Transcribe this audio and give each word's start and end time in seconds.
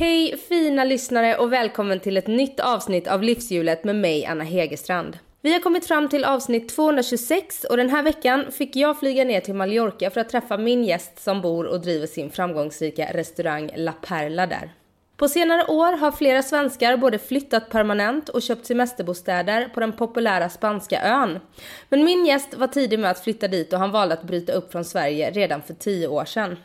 Hej 0.00 0.36
fina 0.48 0.84
lyssnare 0.84 1.36
och 1.36 1.52
välkommen 1.52 2.00
till 2.00 2.16
ett 2.16 2.26
nytt 2.26 2.60
avsnitt 2.60 3.08
av 3.08 3.22
Livshjulet 3.22 3.84
med 3.84 3.96
mig 3.96 4.26
Anna 4.26 4.44
Hegerstrand. 4.44 5.18
Vi 5.40 5.52
har 5.52 5.60
kommit 5.60 5.86
fram 5.86 6.08
till 6.08 6.24
avsnitt 6.24 6.68
226 6.68 7.64
och 7.64 7.76
den 7.76 7.90
här 7.90 8.02
veckan 8.02 8.52
fick 8.52 8.76
jag 8.76 8.98
flyga 8.98 9.24
ner 9.24 9.40
till 9.40 9.54
Mallorca 9.54 10.10
för 10.10 10.20
att 10.20 10.28
träffa 10.28 10.56
min 10.56 10.84
gäst 10.84 11.22
som 11.22 11.40
bor 11.40 11.66
och 11.66 11.80
driver 11.80 12.06
sin 12.06 12.30
framgångsrika 12.30 13.10
restaurang 13.12 13.70
La 13.76 13.92
Perla 13.92 14.46
där. 14.46 14.74
På 15.16 15.28
senare 15.28 15.64
år 15.64 15.96
har 15.96 16.12
flera 16.12 16.42
svenskar 16.42 16.96
både 16.96 17.18
flyttat 17.18 17.70
permanent 17.70 18.28
och 18.28 18.42
köpt 18.42 18.66
semesterbostäder 18.66 19.68
på 19.74 19.80
den 19.80 19.92
populära 19.92 20.48
spanska 20.48 21.02
ön. 21.02 21.38
Men 21.88 22.04
min 22.04 22.26
gäst 22.26 22.54
var 22.54 22.66
tidig 22.66 22.98
med 22.98 23.10
att 23.10 23.24
flytta 23.24 23.48
dit 23.48 23.72
och 23.72 23.78
han 23.78 23.90
valde 23.90 24.14
att 24.14 24.22
bryta 24.22 24.52
upp 24.52 24.72
från 24.72 24.84
Sverige 24.84 25.30
redan 25.30 25.62
för 25.62 25.74
10 25.74 26.08
år 26.08 26.24
sedan. 26.24 26.56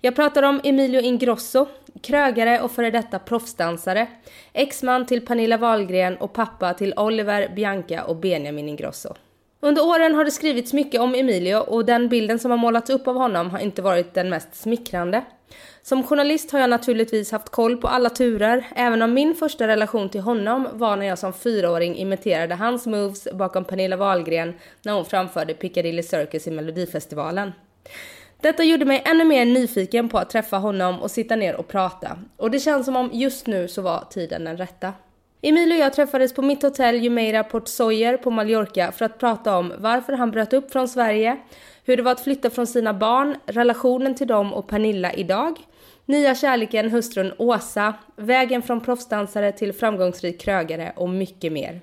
Jag 0.00 0.16
pratar 0.16 0.42
om 0.42 0.60
Emilio 0.64 1.00
Ingrosso, 1.00 1.66
krögare 2.04 2.60
och 2.60 2.70
före 2.70 2.90
detta 2.90 3.18
proffsdansare, 3.18 4.06
exman 4.52 5.06
till 5.06 5.26
Pernilla 5.26 5.56
Wahlgren 5.56 6.16
och 6.16 6.32
pappa 6.32 6.74
till 6.74 6.94
Oliver, 6.96 7.52
Bianca 7.56 8.04
och 8.04 8.16
Benjamin 8.16 8.68
Ingrosso. 8.68 9.14
Under 9.60 9.82
åren 9.84 10.14
har 10.14 10.24
det 10.24 10.30
skrivits 10.30 10.72
mycket 10.72 11.00
om 11.00 11.14
Emilio 11.14 11.56
och 11.56 11.84
den 11.84 12.08
bilden 12.08 12.38
som 12.38 12.50
har 12.50 12.58
målats 12.58 12.90
upp 12.90 13.08
av 13.08 13.16
honom 13.16 13.50
har 13.50 13.58
inte 13.58 13.82
varit 13.82 14.14
den 14.14 14.28
mest 14.28 14.54
smickrande. 14.54 15.24
Som 15.82 16.02
journalist 16.02 16.50
har 16.50 16.60
jag 16.60 16.70
naturligtvis 16.70 17.32
haft 17.32 17.48
koll 17.48 17.76
på 17.76 17.88
alla 17.88 18.10
turer, 18.10 18.66
även 18.76 19.02
om 19.02 19.14
min 19.14 19.34
första 19.34 19.66
relation 19.66 20.08
till 20.08 20.20
honom 20.20 20.68
var 20.72 20.96
när 20.96 21.06
jag 21.06 21.18
som 21.18 21.32
fyraåring 21.32 21.96
imiterade 21.96 22.54
hans 22.54 22.86
moves 22.86 23.28
bakom 23.32 23.64
Pernilla 23.64 23.96
Wahlgren 23.96 24.54
när 24.82 24.92
hon 24.92 25.04
framförde 25.04 25.54
Piccadilly 25.54 26.02
Circus 26.02 26.46
i 26.46 26.50
Melodifestivalen. 26.50 27.52
Detta 28.44 28.64
gjorde 28.64 28.84
mig 28.84 29.02
ännu 29.04 29.24
mer 29.24 29.44
nyfiken 29.44 30.08
på 30.08 30.18
att 30.18 30.30
träffa 30.30 30.56
honom 30.56 31.00
och 31.00 31.10
sitta 31.10 31.36
ner 31.36 31.56
och 31.56 31.68
prata. 31.68 32.18
Och 32.36 32.50
det 32.50 32.60
känns 32.60 32.86
som 32.86 32.96
om 32.96 33.10
just 33.12 33.46
nu 33.46 33.68
så 33.68 33.82
var 33.82 34.04
tiden 34.10 34.44
den 34.44 34.56
rätta. 34.56 34.92
Emil 35.42 35.72
och 35.72 35.78
jag 35.78 35.92
träffades 35.92 36.34
på 36.34 36.42
mitt 36.42 36.62
hotell 36.62 37.02
Jumeira 37.02 37.44
Port 37.44 37.68
Soyer 37.68 38.16
på 38.16 38.30
Mallorca 38.30 38.92
för 38.92 39.04
att 39.04 39.18
prata 39.18 39.56
om 39.56 39.72
varför 39.78 40.12
han 40.12 40.30
bröt 40.30 40.52
upp 40.52 40.72
från 40.72 40.88
Sverige, 40.88 41.36
hur 41.84 41.96
det 41.96 42.02
var 42.02 42.12
att 42.12 42.20
flytta 42.20 42.50
från 42.50 42.66
sina 42.66 42.94
barn, 42.94 43.36
relationen 43.46 44.14
till 44.14 44.26
dem 44.26 44.54
och 44.54 44.68
Pernilla 44.68 45.12
idag, 45.12 45.58
nya 46.06 46.34
kärleken 46.34 46.90
hustrun 46.90 47.32
Åsa, 47.38 47.94
vägen 48.16 48.62
från 48.62 48.80
proffsdansare 48.80 49.52
till 49.52 49.72
framgångsrik 49.72 50.40
krögare 50.40 50.92
och 50.96 51.08
mycket 51.08 51.52
mer. 51.52 51.80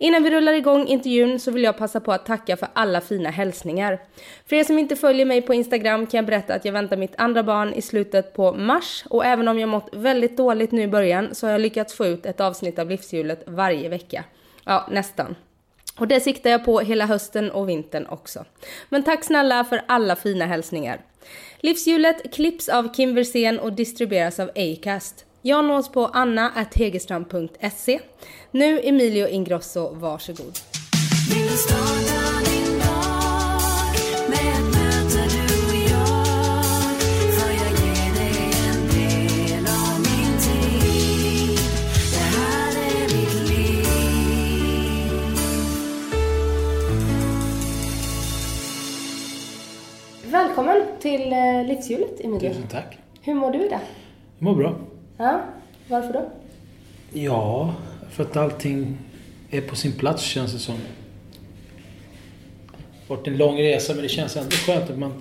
Innan 0.00 0.22
vi 0.22 0.30
rullar 0.30 0.52
igång 0.52 0.86
intervjun 0.86 1.40
så 1.40 1.50
vill 1.50 1.62
jag 1.62 1.76
passa 1.76 2.00
på 2.00 2.12
att 2.12 2.26
tacka 2.26 2.56
för 2.56 2.68
alla 2.72 3.00
fina 3.00 3.30
hälsningar. 3.30 3.98
För 4.46 4.56
er 4.56 4.64
som 4.64 4.78
inte 4.78 4.96
följer 4.96 5.26
mig 5.26 5.42
på 5.42 5.54
Instagram 5.54 6.06
kan 6.06 6.18
jag 6.18 6.26
berätta 6.26 6.54
att 6.54 6.64
jag 6.64 6.72
väntar 6.72 6.96
mitt 6.96 7.14
andra 7.16 7.42
barn 7.42 7.74
i 7.74 7.82
slutet 7.82 8.34
på 8.34 8.52
mars 8.52 9.04
och 9.10 9.24
även 9.24 9.48
om 9.48 9.58
jag 9.58 9.68
mått 9.68 9.88
väldigt 9.92 10.36
dåligt 10.36 10.72
nu 10.72 10.82
i 10.82 10.88
början 10.88 11.34
så 11.34 11.46
har 11.46 11.52
jag 11.52 11.60
lyckats 11.60 11.94
få 11.94 12.06
ut 12.06 12.26
ett 12.26 12.40
avsnitt 12.40 12.78
av 12.78 12.90
livshjulet 12.90 13.42
varje 13.46 13.88
vecka. 13.88 14.24
Ja, 14.64 14.88
nästan. 14.90 15.34
Och 15.98 16.08
det 16.08 16.20
siktar 16.20 16.50
jag 16.50 16.64
på 16.64 16.80
hela 16.80 17.06
hösten 17.06 17.50
och 17.50 17.68
vintern 17.68 18.06
också. 18.06 18.44
Men 18.88 19.02
tack 19.02 19.24
snälla 19.24 19.64
för 19.64 19.82
alla 19.86 20.16
fina 20.16 20.46
hälsningar. 20.46 21.00
Livshjulet 21.60 22.34
klipps 22.34 22.68
av 22.68 22.94
Kim 22.94 23.14
Versén 23.14 23.58
och 23.58 23.72
distribueras 23.72 24.40
av 24.40 24.50
Acast. 24.56 25.24
Jag 25.42 25.64
nås 25.64 25.88
på 25.92 26.06
anna.hegerstrand.se. 26.06 28.00
Nu 28.50 28.80
Emilio 28.84 29.28
Ingrosso, 29.28 29.94
varsågod. 29.94 30.58
Välkommen 50.24 50.82
till 51.00 51.32
eh, 51.32 51.66
Livshjulet, 51.66 52.20
Emilio. 52.20 52.48
Tusen 52.48 52.68
tack. 52.70 52.98
Hur 53.20 53.34
mår 53.34 53.50
du 53.50 53.66
idag? 53.66 53.80
Jag 54.38 54.44
mår 54.44 54.54
bra. 54.54 54.74
Ja, 55.18 55.40
varför 55.88 56.12
då? 56.12 56.30
Ja, 57.12 57.74
för 58.10 58.24
att 58.24 58.36
allting 58.36 58.98
är 59.50 59.60
på 59.60 59.76
sin 59.76 59.92
plats 59.92 60.22
känns 60.22 60.52
det 60.52 60.58
som. 60.58 60.74
Det 60.74 62.72
har 63.08 63.16
varit 63.16 63.26
en 63.26 63.36
lång 63.36 63.58
resa 63.58 63.94
men 63.94 64.02
det 64.02 64.08
känns 64.08 64.36
ändå 64.36 64.50
skönt 64.50 64.90
att 64.90 64.98
man 64.98 65.12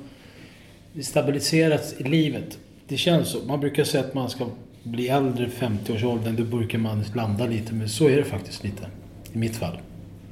är 0.95 1.01
stabiliserat 1.01 1.95
i 1.97 2.03
livet. 2.03 2.57
Det 2.87 2.97
känns 2.97 3.29
så. 3.29 3.37
Man 3.47 3.59
brukar 3.59 3.83
säga 3.83 4.03
att 4.03 4.13
man 4.13 4.29
ska 4.29 4.45
bli 4.83 5.07
äldre, 5.07 5.45
50-årsåldern, 5.45 6.35
då 6.35 6.43
brukar 6.43 6.77
man 6.77 7.03
landa 7.15 7.45
lite. 7.45 7.73
Men 7.73 7.89
så 7.89 8.07
är 8.07 8.15
det 8.15 8.23
faktiskt 8.23 8.63
lite. 8.63 8.87
I 9.33 9.37
mitt 9.37 9.55
fall. 9.55 9.77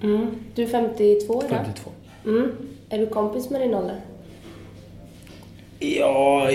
Mm. 0.04 0.36
Du 0.56 0.64
är 0.64 0.68
52 0.68 1.44
idag? 1.46 1.50
52. 1.50 1.92
Mm. 2.26 2.52
Är 2.90 2.98
du 2.98 3.08
kompis 3.08 3.50
med 3.50 3.62
din 3.62 3.74
ålder? 3.74 4.00
Ja, 5.80 6.52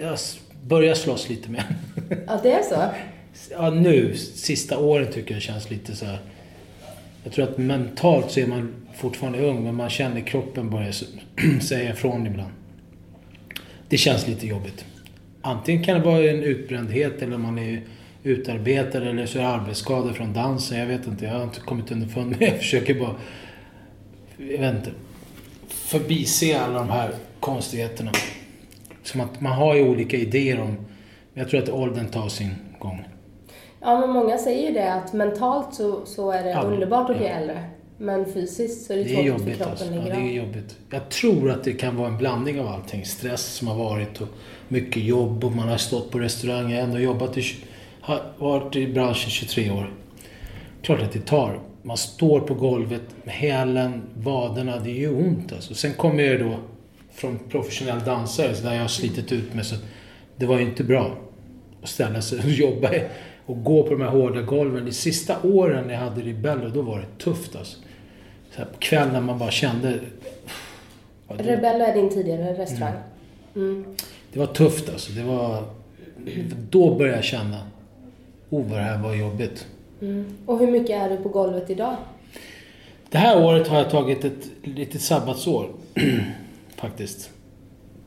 jag 0.00 0.18
börjar 0.66 0.94
slåss 0.94 1.28
lite 1.28 1.50
med 1.50 1.64
Ja, 2.26 2.40
det 2.42 2.52
är 2.52 2.62
så? 2.62 2.84
Ja, 3.50 3.70
nu, 3.70 4.16
sista 4.16 4.78
åren 4.78 5.12
tycker 5.12 5.34
jag 5.34 5.42
känns 5.42 5.70
lite 5.70 5.96
så 5.96 6.04
här. 6.04 6.18
Jag 7.24 7.32
tror 7.32 7.44
att 7.44 7.58
mentalt 7.58 8.30
så 8.30 8.40
är 8.40 8.46
man 8.46 8.74
fortfarande 8.96 9.40
ung, 9.40 9.64
men 9.64 9.74
man 9.74 9.90
känner 9.90 10.20
kroppen 10.20 10.70
börjar 10.70 10.94
säga 11.60 11.92
ifrån 11.92 12.26
ibland. 12.26 12.50
Det 13.88 13.96
känns 13.96 14.28
lite 14.28 14.46
jobbigt. 14.46 14.84
Antingen 15.42 15.84
kan 15.84 15.98
det 15.98 16.04
vara 16.06 16.30
en 16.30 16.42
utbrändhet 16.42 17.22
eller 17.22 17.38
man 17.38 17.58
är 17.58 17.82
utarbetad 18.22 18.98
eller 18.98 19.26
så 19.26 19.38
är 19.38 19.42
det 19.42 19.48
arbetsskador 19.48 20.12
från 20.12 20.32
dansen. 20.32 20.78
Jag 20.78 20.86
vet 20.86 21.06
inte, 21.06 21.24
jag 21.24 21.32
har 21.32 21.42
inte 21.42 21.60
kommit 21.60 21.92
underfund 21.92 22.30
med 22.30 22.48
Jag 22.48 22.58
försöker 22.58 22.94
bara... 22.94 23.14
Jag 24.36 24.58
vet 24.58 24.74
inte. 24.74 24.90
Förbise 25.68 26.60
alla 26.60 26.78
de 26.78 26.90
här 26.90 27.10
konstigheterna. 27.40 28.12
Som 29.02 29.20
att 29.20 29.40
man 29.40 29.52
har 29.52 29.74
ju 29.74 29.88
olika 29.88 30.16
idéer 30.16 30.60
om... 30.60 30.76
Jag 31.34 31.48
tror 31.48 31.62
att 31.62 31.68
åldern 31.68 32.08
tar 32.08 32.28
sin 32.28 32.50
gång. 32.78 33.04
Ja, 33.80 34.00
men 34.00 34.10
många 34.10 34.38
säger 34.38 34.68
ju 34.68 34.74
det 34.74 34.92
att 34.92 35.12
mentalt 35.12 35.74
så, 35.74 36.06
så 36.06 36.30
är 36.30 36.42
det 36.42 36.50
Ja, 36.50 36.62
underbart 36.62 37.10
att 37.10 37.16
bli 37.16 37.26
ja. 37.26 37.32
äldre. 37.32 37.64
Men 37.98 38.32
fysiskt 38.32 38.86
så 38.86 38.92
är 38.92 38.96
det, 38.96 39.04
Det 39.04 39.12
är 39.12 39.16
för 39.16 39.22
jobbigt 39.22 39.56
kroppen 39.56 39.70
alltså. 39.70 39.84
Ja, 39.84 40.00
det 40.00 40.20
är 40.20 40.32
jobbigt. 40.32 40.76
Jag 40.90 41.08
tror 41.08 41.50
att 41.50 41.64
det 41.64 41.72
kan 41.72 41.96
vara 41.96 42.08
en 42.08 42.16
blandning 42.16 42.60
av 42.60 42.66
allting. 42.66 43.04
Stress 43.04 43.44
som 43.54 43.68
har 43.68 43.74
varit 43.76 44.20
och 44.20 44.28
mycket 44.68 45.02
jobb 45.02 45.44
och 45.44 45.52
man 45.52 45.68
har 45.68 45.76
stått 45.76 46.10
på 46.10 46.18
restaurang. 46.18 46.70
Jag 46.70 46.78
har 46.78 46.84
ändå 46.84 46.98
jobbat 46.98 47.38
i, 47.38 47.42
har 48.00 48.20
varit 48.38 48.76
i 48.76 48.86
branschen 48.86 49.30
23 49.30 49.70
år. 49.70 49.94
Klart 50.82 51.02
att 51.02 51.12
det 51.12 51.26
tar. 51.26 51.60
Man 51.82 51.96
står 51.96 52.40
på 52.40 52.54
golvet 52.54 53.02
med 53.24 53.34
hälen, 53.34 54.02
vaderna. 54.14 54.78
Det 54.78 54.90
gör 54.90 55.16
ont 55.16 55.52
alltså. 55.52 55.74
Sen 55.74 55.92
kommer 55.92 56.22
jag 56.22 56.40
då 56.40 56.56
från 57.14 57.38
professionell 57.48 58.00
dansare 58.00 58.54
så 58.54 58.64
där 58.64 58.74
jag 58.74 58.80
har 58.80 58.88
slitit 58.88 59.32
ut 59.32 59.54
mig. 59.54 59.64
Så 59.64 59.74
det 60.36 60.46
var 60.46 60.58
ju 60.58 60.64
inte 60.64 60.84
bra 60.84 61.16
att 61.82 61.88
ställa 61.88 62.22
sig 62.22 62.38
och 62.38 62.44
jobba 62.50 62.90
och 63.46 63.64
gå 63.64 63.82
på 63.82 63.90
de 63.90 64.00
här 64.00 64.08
hårda 64.08 64.42
golven. 64.42 64.84
De 64.84 64.92
sista 64.92 65.36
åren 65.42 65.90
jag 65.90 65.98
hade 65.98 66.20
Ribello, 66.20 66.68
då 66.68 66.82
var 66.82 66.98
det 66.98 67.24
tufft 67.24 67.56
alltså. 67.56 67.78
Så 68.50 68.58
här 68.58 68.64
på 68.64 68.78
kvällen 68.78 69.12
när 69.12 69.20
man 69.20 69.38
bara 69.38 69.50
kände... 69.50 70.00
Ja, 71.28 71.34
det, 71.34 71.42
Rebello 71.42 71.84
är 71.84 71.94
din 71.94 72.10
tidigare 72.10 72.52
restaurang. 72.52 72.94
Mm. 73.54 73.84
det 74.32 74.38
var 74.38 74.46
tufft 74.46 74.88
alltså. 74.88 75.12
Det 75.12 75.22
var... 75.22 75.64
Då 76.70 76.94
började 76.94 77.16
jag 77.16 77.24
känna... 77.24 77.58
Oh, 78.50 78.68
vad 78.68 78.78
det 78.78 78.84
här 78.84 78.98
var 78.98 79.14
jobbigt. 79.14 79.66
Mm. 80.00 80.36
Och 80.46 80.58
hur 80.58 80.70
mycket 80.70 80.90
är 80.90 81.10
du 81.10 81.16
på 81.16 81.28
golvet 81.28 81.70
idag? 81.70 81.96
Det 83.10 83.18
här 83.18 83.44
året 83.44 83.68
har 83.68 83.78
jag 83.78 83.90
tagit 83.90 84.24
ett 84.24 84.50
litet 84.62 85.00
sabbatsår. 85.00 85.68
faktiskt. 86.82 87.30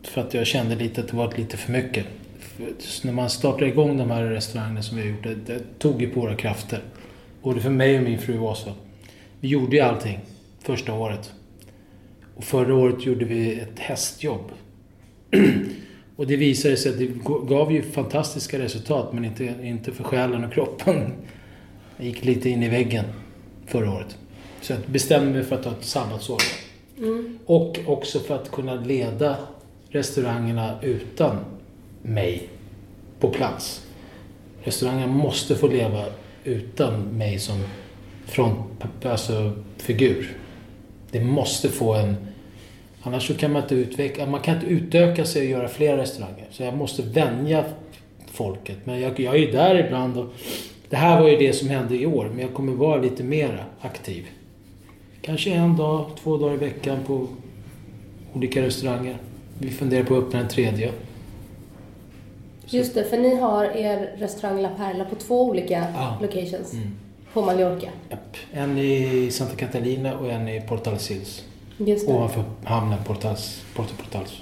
För 0.03 0.22
att 0.22 0.34
jag 0.34 0.47
kände 0.47 0.75
lite 0.75 1.02
att 1.02 1.08
det 1.08 1.18
var 1.18 1.34
lite 1.38 1.58
för 1.58 1.72
mycket. 1.72 2.06
För 2.38 3.06
när 3.06 3.13
man 3.13 3.30
startar 3.30 3.66
igång 3.66 3.97
de 3.97 4.12
här 4.12 4.24
restaurangerna 4.24 4.81
som 4.81 4.98
vi 4.98 5.04
har 5.04 5.10
gjort, 5.10 5.24
det, 5.24 5.36
det 5.36 5.80
tog 5.80 6.01
ju 6.01 6.10
på 6.10 6.19
våra 6.19 6.36
krafter. 6.36 6.81
Både 7.42 7.62
för 7.62 7.69
mig 7.69 7.98
och 7.98 8.04
min 8.04 8.19
fru 8.19 8.39
Åsa. 8.39 8.74
Vi 9.39 9.48
gjorde 9.48 9.75
ju 9.75 9.81
allting 9.81 10.19
första 10.60 10.94
året. 10.94 11.33
Och 12.36 12.44
förra 12.44 12.75
året 12.75 13.06
gjorde 13.06 13.25
vi 13.25 13.60
ett 13.60 13.80
hästjobb. 13.80 14.51
och 16.16 16.28
det 16.28 16.36
visade 16.36 16.78
sig 16.78 16.92
att 16.92 16.98
det 16.98 17.10
gav 17.48 17.71
ju 17.71 17.81
fantastiska 17.81 18.60
resultat, 18.60 19.13
men 19.13 19.25
inte, 19.25 19.54
inte 19.63 19.92
för 19.92 20.04
själen 20.04 20.44
och 20.44 20.54
kroppen. 20.54 21.13
Jag 21.98 22.07
gick 22.07 22.25
lite 22.25 22.50
in 22.50 22.63
i 22.63 22.69
väggen 22.69 23.06
förra 23.66 23.92
året. 23.92 24.18
Så 24.62 24.74
jag 24.74 24.81
bestämde 24.88 25.31
mig 25.31 25.44
för 25.44 25.56
att 25.56 25.63
ta 25.63 25.71
ett 25.71 25.86
sabbatsår. 25.86 26.64
Mm. 26.97 27.39
Och 27.45 27.80
också 27.86 28.19
för 28.19 28.36
att 28.36 28.51
kunna 28.51 28.75
leda 28.75 29.38
restaurangerna 29.89 30.75
utan 30.81 31.38
mig 32.01 32.50
på 33.19 33.30
plats. 33.30 33.86
Restaurangerna 34.63 35.13
måste 35.13 35.56
få 35.56 35.68
leva 35.68 36.06
utan 36.44 37.01
mig 37.01 37.39
som 37.39 37.63
front, 38.25 38.59
alltså 39.03 39.51
figur. 39.77 40.38
Det 41.12 41.21
måste 41.21 41.69
få 41.69 41.94
en... 41.94 42.15
Annars 43.01 43.27
så 43.27 43.33
kan 43.33 43.51
man 43.51 43.62
inte 43.62 43.75
utveckla... 43.75 44.25
Man 44.25 44.42
kan 44.42 44.56
inte 44.56 44.68
utöka 44.68 45.25
sig 45.25 45.42
och 45.42 45.47
göra 45.47 45.68
fler 45.68 45.97
restauranger. 45.97 46.45
Så 46.51 46.63
jag 46.63 46.77
måste 46.77 47.01
vänja 47.01 47.65
folket. 48.31 48.77
Men 48.83 49.01
jag, 49.01 49.19
jag 49.19 49.36
är 49.36 49.39
ju 49.39 49.51
där 49.51 49.86
ibland 49.86 50.18
och 50.18 50.33
det 50.89 50.95
här 50.95 51.21
var 51.21 51.30
ju 51.30 51.38
det 51.38 51.53
som 51.53 51.69
hände 51.69 51.95
i 51.95 52.06
år, 52.06 52.30
men 52.30 52.39
jag 52.39 52.53
kommer 52.53 52.74
vara 52.74 53.01
lite 53.01 53.24
mera 53.24 53.65
aktiv. 53.81 54.25
Kanske 55.25 55.50
en 55.50 55.77
dag, 55.77 56.06
två 56.24 56.38
dagar 56.38 56.54
i 56.54 56.57
veckan 56.57 56.98
på 57.07 57.27
olika 58.33 58.62
restauranger. 58.62 59.18
Vi 59.60 59.69
funderar 59.72 60.04
på 60.04 60.18
att 60.18 60.24
öppna 60.24 60.39
en 60.39 60.48
tredje. 60.48 60.92
Just 62.66 62.94
det, 62.94 63.04
för 63.04 63.18
ni 63.18 63.36
har 63.36 63.63
er 63.66 64.16
restaurang 64.18 64.62
La 64.62 64.69
Perla 64.69 65.06
på 65.06 65.16
två 65.16 65.42
olika 65.44 65.88
Ja. 65.95 66.18
locations. 66.22 66.74
Mm. 66.74 66.88
På 67.33 67.42
Mallorca. 67.42 67.88
Japp. 68.10 68.38
En 68.54 68.77
i 68.77 69.30
Santa 69.31 69.56
Catalina 69.56 70.18
och 70.18 70.31
en 70.31 70.48
i 70.50 70.62
Portal 70.62 71.00
Sils. 71.00 71.44
Just 71.78 72.07
det. 72.07 72.13
Ovanför 72.13 72.44
hamnen 72.63 73.00
Portals, 73.07 73.63
Porto 73.75 73.94
Portals. 73.98 74.42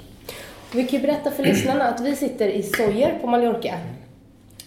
Vi 0.73 0.83
kan 0.87 0.99
ju 0.99 1.05
berätta 1.07 1.31
för 1.31 1.43
lyssnarna 1.43 1.83
att 1.83 2.01
vi 2.01 2.15
sitter 2.15 2.47
i 2.47 2.63
Sojer 2.63 3.19
på 3.21 3.27
Mallorca. 3.27 3.73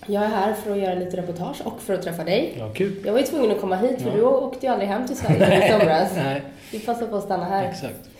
Jag 0.06 0.23
är 0.23 0.29
här 0.29 0.53
för 0.53 0.70
att 0.73 0.79
göra 0.79 0.94
lite 0.94 1.17
reportage 1.17 1.62
och 1.67 1.81
för 1.81 1.94
att 1.94 2.03
träffa 2.03 2.25
dig. 2.25 2.55
Ja, 2.58 2.69
kul. 2.75 2.93
Jag 3.05 3.12
var 3.12 3.20
ju 3.20 3.26
tvungen 3.26 3.50
att 3.50 3.61
komma 3.61 3.76
hit 3.76 4.03
för 4.03 4.08
Ja. 4.11 4.17
du 4.17 4.23
åkte 4.23 4.67
ju 4.67 4.73
aldrig 4.73 4.88
hem 4.88 5.06
till 5.06 5.17
Sverige 5.17 5.67
i 5.67 5.70
somras. 5.81 6.12
Nej, 6.17 6.43
Vi 6.73 6.79
passade 6.81 7.06
på 7.06 7.17
att 7.17 7.25
stanna 7.25 7.44
här. 7.44 7.64
exakt. 7.70 8.11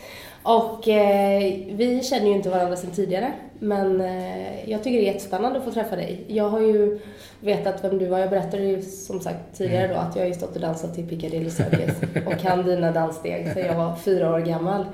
Och 0.43 0.87
eh, 0.87 1.53
vi 1.71 2.03
känner 2.03 2.25
ju 2.27 2.31
inte 2.33 2.49
varandra 2.49 2.75
sedan 2.75 2.91
tidigare. 2.91 3.31
Men 3.59 4.01
eh, 4.01 4.69
jag 4.69 4.83
tycker 4.83 4.97
det 4.97 5.03
är 5.03 5.13
jättespännande 5.13 5.59
att 5.59 5.65
få 5.65 5.71
träffa 5.71 5.95
dig. 5.95 6.23
Jag 6.27 6.49
har 6.49 6.59
ju 6.59 6.99
vetat 7.39 7.83
vem 7.83 7.97
du 7.97 8.05
var. 8.05 8.19
Jag 8.19 8.29
berättade 8.29 8.63
ju 8.63 8.81
som 8.81 9.19
sagt 9.19 9.39
tidigare 9.57 9.87
då 9.87 9.93
att 9.93 10.15
jag 10.15 10.23
har 10.23 10.27
ju 10.27 10.33
stått 10.33 10.55
och 10.55 10.61
dansat 10.61 10.95
till 10.95 11.07
Piccadilly 11.09 11.49
Circus 11.49 11.95
och 12.25 12.37
kan 12.39 12.63
dina 12.65 12.91
danssteg 12.91 13.53
sedan 13.53 13.65
jag 13.65 13.75
var 13.75 13.95
fyra 13.95 14.33
år 14.33 14.39
gammal. 14.39 14.85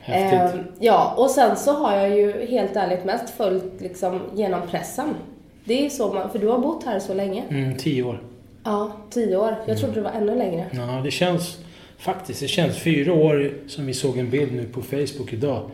Häftigt. 0.00 0.54
Eh, 0.60 0.66
ja, 0.78 1.14
och 1.16 1.30
sen 1.30 1.56
så 1.56 1.72
har 1.72 1.96
jag 1.96 2.10
ju 2.16 2.46
helt 2.46 2.76
ärligt 2.76 3.04
mest 3.04 3.30
följt 3.30 3.80
liksom 3.80 4.20
genom 4.34 4.60
pressen. 4.70 5.14
Det 5.70 5.86
är 5.86 5.90
så 5.90 6.12
man, 6.12 6.30
för 6.30 6.38
du 6.38 6.46
har 6.46 6.58
bott 6.58 6.84
här 6.84 7.00
så 7.00 7.14
länge. 7.14 7.44
Mm, 7.48 7.76
tio 7.76 8.02
år. 8.02 8.22
Ja, 8.64 8.92
tio 9.10 9.36
år. 9.36 9.56
Jag 9.66 9.78
trodde 9.78 9.94
det 9.94 10.00
var 10.00 10.10
ännu 10.10 10.34
längre. 10.34 10.66
Ja, 10.72 11.00
det 11.04 11.10
känns 11.10 11.58
faktiskt. 11.98 12.40
Det 12.40 12.48
känns 12.48 12.76
fyra 12.76 13.12
år 13.12 13.52
som 13.68 13.86
vi 13.86 13.94
såg 13.94 14.18
en 14.18 14.30
bild 14.30 14.52
nu 14.52 14.64
på 14.64 14.82
Facebook 14.82 15.32
idag. 15.32 15.70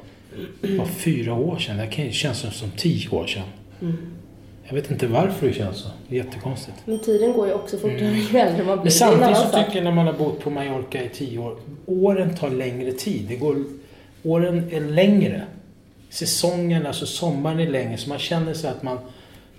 Det 0.60 0.78
var 0.78 0.87
fyra 0.87 1.34
år 1.34 1.58
sedan. 1.58 1.76
Det 1.76 2.12
känns 2.12 2.38
som, 2.38 2.50
som 2.50 2.70
tio 2.70 3.10
år 3.10 3.26
sedan. 3.26 3.43
Jag 4.64 4.75
vet 4.75 4.90
inte 4.90 5.06
varför 5.06 5.46
det 5.46 5.52
känns 5.52 5.76
så. 5.76 5.88
Det 6.08 6.19
är 6.19 6.25
jättekonstigt. 6.25 6.76
Men 6.84 6.98
tiden 6.98 7.32
går 7.32 7.46
ju 7.46 7.52
också 7.52 7.78
fortare 7.78 8.12
ju 8.32 8.38
äldre 8.38 8.64
man 8.64 8.76
blir. 8.76 8.82
Men 8.82 8.93
samtidigt 8.93 9.37
så 9.37 9.48
tycker 9.48 9.75
jag 9.75 9.84
när 9.84 9.93
man 9.93 10.06
har 10.06 10.14
bott 10.14 10.40
på 10.40 10.50
Mallorca 10.50 11.02
i 11.02 11.08
tio 11.08 11.38
år. 11.38 11.56
Åren 11.87 12.37
tar 12.37 12.50
längre 12.50 12.93
tid. 12.93 13.26
Det 13.28 13.37
går, 13.37 13.64
åren 14.22 14.69
är 14.72 14.81
längre. 14.81 15.43
Säsongen, 16.10 16.87
alltså 16.87 17.06
sommaren 17.06 17.60
är 17.60 17.70
längre. 17.70 17.96
Så 17.96 18.08
man 18.08 18.19
känner 18.19 18.54
sig 18.54 18.70
att 18.70 18.82
man, 18.82 18.98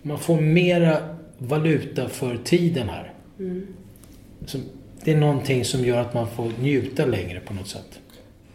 man 0.08 0.20
får 0.20 0.42
mera 0.42 0.98
valuta 1.38 2.10
för 2.10 2.38
tiden 2.44 2.90
här. 2.90 3.14
Mm. 3.40 3.68
Så 4.46 4.58
det 5.04 5.12
är 5.12 5.18
någonting 5.18 5.66
som 5.66 5.86
gör 5.86 6.02
att 6.02 6.14
man 6.14 6.28
får 6.30 6.52
njuta 6.62 7.06
längre 7.06 7.40
på 7.40 7.54
något 7.54 7.68
sätt. 7.68 8.00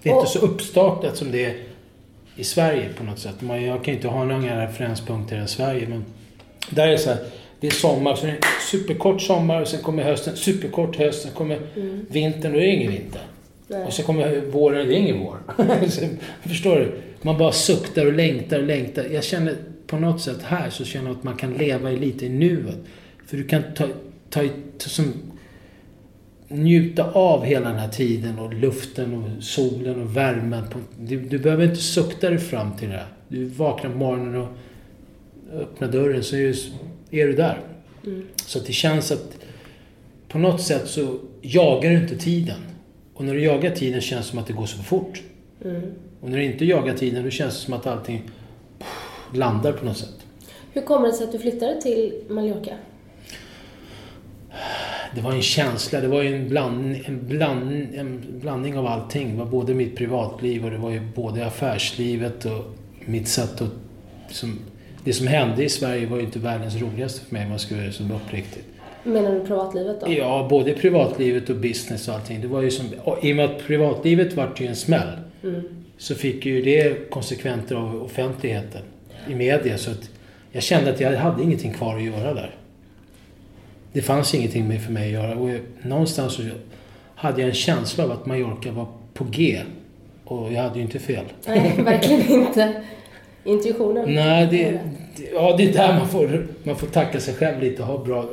Det 0.02 0.10
är 0.10 0.14
Och- 0.14 0.20
inte 0.20 0.32
så 0.32 0.38
uppstartat 0.38 1.16
som 1.16 1.32
det 1.32 1.44
är 1.44 1.54
i 2.36 2.44
Sverige 2.44 2.88
på 2.98 3.04
något 3.04 3.18
sätt. 3.18 3.40
Man, 3.40 3.64
jag 3.64 3.84
kan 3.84 3.92
ju 3.94 3.96
inte 3.96 4.08
ha 4.08 4.24
några 4.24 4.62
referenspunkter 4.66 5.36
än 5.36 5.48
Sverige 5.48 5.88
men 5.88 6.04
där 6.70 6.86
är 6.86 6.90
det 6.90 6.98
så 6.98 7.10
här. 7.10 7.18
Det 7.60 7.66
är 7.66 7.70
sommar, 7.70 8.14
så 8.14 8.26
är 8.26 8.30
det 8.30 8.36
en 8.36 8.42
superkort 8.70 9.22
sommar 9.22 9.60
och 9.62 9.68
sen 9.68 9.80
kommer 9.82 10.02
hösten, 10.02 10.36
superkort 10.36 10.96
höst, 10.96 11.22
sen 11.22 11.32
kommer 11.32 11.58
Mm. 11.76 12.06
vintern 12.10 12.52
och 12.54 12.60
det 12.60 12.66
är 12.66 12.72
ingen 12.72 12.92
vinter. 12.92 13.20
Nej. 13.68 13.84
Och 13.86 13.92
sen 13.92 14.04
kommer 14.04 14.40
våren 14.40 14.80
och 14.80 14.86
det 14.86 14.94
är 14.94 14.98
ingen 14.98 15.18
vår. 15.20 15.36
Förstår 16.48 16.76
du? 16.76 16.92
Man 17.22 17.38
bara 17.38 17.52
suktar 17.52 18.06
och 18.06 18.12
längtar 18.12 18.58
och 18.58 18.66
längtar. 18.66 19.04
Jag 19.04 19.24
känner 19.24 19.56
på 19.92 19.98
något 19.98 20.20
sätt 20.20 20.42
här 20.42 20.70
så 20.70 20.84
känner 20.84 21.08
jag 21.08 21.16
att 21.16 21.24
man 21.24 21.36
kan 21.36 21.54
leva 21.54 21.92
i 21.92 21.98
lite 21.98 22.26
i 22.26 22.28
nuet. 22.28 22.78
För 23.26 23.36
du 23.36 23.44
kan 23.44 23.62
ta, 23.74 23.86
ta, 24.30 24.40
ta 24.78 24.88
som, 24.88 25.12
njuta 26.48 27.12
av 27.12 27.44
hela 27.44 27.68
den 27.68 27.78
här 27.78 27.88
tiden 27.88 28.38
och 28.38 28.54
luften 28.54 29.14
och 29.14 29.42
solen 29.42 30.02
och 30.02 30.16
värmen. 30.16 30.64
På, 30.68 30.78
du, 30.98 31.20
du 31.20 31.38
behöver 31.38 31.64
inte 31.64 31.76
sukta 31.76 32.30
dig 32.30 32.38
fram 32.38 32.76
till 32.76 32.88
det. 32.88 33.04
Du 33.28 33.44
vaknar 33.44 33.90
på 33.90 33.96
morgonen 33.96 34.36
och 34.36 34.48
öppnar 35.52 35.88
dörren 35.88 36.22
så 36.22 36.36
är 36.36 36.40
du, 36.40 36.54
är 37.20 37.26
du 37.26 37.32
där. 37.32 37.60
Mm. 38.06 38.26
Så 38.46 38.58
att 38.58 38.66
det 38.66 38.72
känns 38.72 39.12
att 39.12 39.38
på 40.28 40.38
något 40.38 40.62
sätt 40.62 40.88
så 40.88 41.18
jagar 41.42 41.90
du 41.90 41.96
inte 41.96 42.16
tiden. 42.16 42.60
Och 43.14 43.24
när 43.24 43.34
du 43.34 43.44
jagar 43.44 43.70
tiden 43.70 44.00
känns 44.00 44.26
det 44.26 44.30
som 44.30 44.38
att 44.38 44.46
det 44.46 44.52
går 44.52 44.66
så 44.66 44.82
fort. 44.82 45.22
Mm. 45.64 45.82
Och 46.20 46.30
när 46.30 46.38
du 46.38 46.44
inte 46.44 46.64
jagar 46.64 46.94
tiden 46.94 47.24
då 47.24 47.30
känns 47.30 47.54
det 47.54 47.60
som 47.60 47.74
att 47.74 47.86
allting 47.86 48.22
landar 49.36 49.72
på 49.72 49.84
något 49.84 49.96
sätt. 49.96 50.26
Hur 50.72 50.82
kommer 50.82 51.06
det 51.06 51.12
sig 51.12 51.26
att 51.26 51.32
du 51.32 51.38
flyttade 51.38 51.80
till 51.82 52.14
Mallorca? 52.28 52.72
Det 55.14 55.20
var 55.20 55.32
en 55.32 55.42
känsla, 55.42 56.00
det 56.00 56.08
var 56.08 56.22
ju 56.22 56.36
en, 56.36 56.48
bland, 56.48 56.96
en, 57.04 57.28
bland, 57.28 57.72
en 57.94 58.24
blandning 58.40 58.78
av 58.78 58.86
allting. 58.86 59.30
Det 59.30 59.36
var 59.36 59.46
både 59.46 59.74
mitt 59.74 59.96
privatliv 59.96 60.64
och 60.64 60.70
det 60.70 60.78
var 60.78 60.90
ju 60.90 61.00
både 61.14 61.46
affärslivet 61.46 62.44
och 62.44 62.64
mitt 63.04 63.28
sätt 63.28 63.60
att... 63.60 63.70
Som, 64.30 64.58
det 65.04 65.12
som 65.12 65.26
hände 65.26 65.64
i 65.64 65.68
Sverige 65.68 66.06
var 66.06 66.16
ju 66.16 66.22
inte 66.22 66.38
världens 66.38 66.76
roligaste 66.76 67.26
för 67.26 67.34
mig 67.34 67.42
om 67.42 67.48
man 67.50 67.58
ska 67.58 67.76
vara 67.76 67.92
så 67.92 68.04
uppriktigt. 68.04 68.64
Menar 69.04 69.32
du 69.34 69.46
privatlivet 69.46 70.00
då? 70.00 70.12
Ja, 70.12 70.46
både 70.50 70.74
privatlivet 70.74 71.50
och 71.50 71.56
business 71.56 72.08
och 72.08 72.14
allting. 72.14 72.40
Det 72.40 72.48
var 72.48 72.62
ju 72.62 72.70
som, 72.70 72.86
I 73.22 73.32
och 73.32 73.36
med 73.36 73.44
att 73.44 73.66
privatlivet 73.66 74.32
vart 74.32 74.60
ju 74.60 74.66
en 74.66 74.76
smäll 74.76 75.08
Mm. 75.44 75.62
så 75.98 76.14
fick 76.14 76.46
ju 76.46 76.62
det 76.62 77.10
konsekvenser 77.10 77.76
av 77.76 78.02
offentligheten 78.02 78.82
i 79.28 79.34
media. 79.34 79.78
Så 79.78 79.90
att 79.90 80.10
jag 80.52 80.62
kände 80.62 80.90
att 80.90 81.00
jag 81.00 81.16
hade 81.16 81.42
ingenting 81.42 81.72
kvar 81.72 81.96
att 81.96 82.02
göra 82.02 82.34
där. 82.34 82.54
Det 83.92 84.02
fanns 84.02 84.34
ingenting 84.34 84.80
för 84.80 84.92
mig 84.92 85.06
att 85.06 85.22
göra. 85.22 85.38
Och 85.38 85.50
jag, 85.50 85.60
någonstans 85.82 86.34
så 86.34 86.42
hade 87.14 87.40
jag 87.40 87.48
en 87.48 87.54
känsla 87.54 88.04
av 88.04 88.12
att 88.12 88.26
Mallorca 88.26 88.72
var 88.72 88.86
på 89.14 89.24
G. 89.30 89.60
Och 90.24 90.52
jag 90.52 90.62
hade 90.62 90.76
ju 90.76 90.82
inte 90.82 90.98
fel. 90.98 91.24
Nej, 91.46 91.74
verkligen 91.84 92.30
inte. 92.30 92.82
Intuitionen? 93.44 94.14
Nej, 94.14 94.46
det, 94.50 94.80
det, 95.16 95.30
ja, 95.32 95.54
det 95.56 95.68
är 95.68 95.72
där 95.72 95.98
man 95.98 96.08
får, 96.08 96.46
man 96.62 96.76
får 96.76 96.86
tacka 96.86 97.20
sig 97.20 97.34
själv 97.34 97.60
lite 97.60 97.82
och 97.82 97.88
ha 97.88 98.04
bra... 98.04 98.28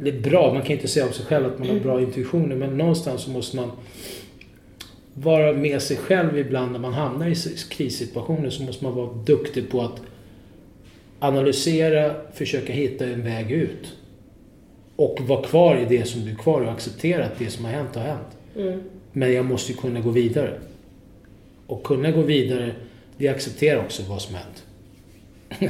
Eller 0.00 0.20
bra, 0.20 0.52
man 0.54 0.62
kan 0.62 0.72
inte 0.72 0.88
säga 0.88 1.06
om 1.06 1.12
sig 1.12 1.26
själv 1.26 1.46
att 1.46 1.58
man 1.58 1.68
har 1.68 1.80
bra 1.80 2.00
intuitioner, 2.00 2.56
men 2.56 2.78
någonstans 2.78 3.22
så 3.22 3.30
måste 3.30 3.56
man 3.56 3.70
vara 5.14 5.52
med 5.52 5.82
sig 5.82 5.96
själv 5.96 6.38
ibland 6.38 6.72
när 6.72 6.78
man 6.78 6.92
hamnar 6.92 7.26
i 7.26 7.34
krissituationer 7.70 8.50
så 8.50 8.62
måste 8.62 8.84
man 8.84 8.94
vara 8.94 9.12
duktig 9.12 9.70
på 9.70 9.80
att 9.80 10.00
analysera, 11.22 12.14
försöka 12.32 12.72
hitta 12.72 13.04
en 13.06 13.24
väg 13.24 13.50
ut. 13.50 13.92
Och 14.96 15.18
vara 15.20 15.42
kvar 15.42 15.76
i 15.76 15.84
det 15.84 16.04
som 16.04 16.24
du 16.24 16.30
är 16.30 16.34
kvar 16.34 16.60
och 16.60 16.72
acceptera 16.72 17.24
att 17.24 17.38
det 17.38 17.50
som 17.50 17.64
har 17.64 17.72
hänt 17.72 17.94
har 17.94 18.02
hänt. 18.02 18.36
Mm. 18.56 18.82
Men 19.12 19.32
jag 19.32 19.44
måste 19.44 19.72
ju 19.72 19.78
kunna 19.78 20.00
gå 20.00 20.10
vidare. 20.10 20.58
Och 21.66 21.82
kunna 21.82 22.10
gå 22.10 22.22
vidare, 22.22 22.72
det 23.16 23.28
accepterar 23.28 23.80
också 23.80 24.02
vad 24.08 24.22
som 24.22 24.34
hänt. 24.34 24.64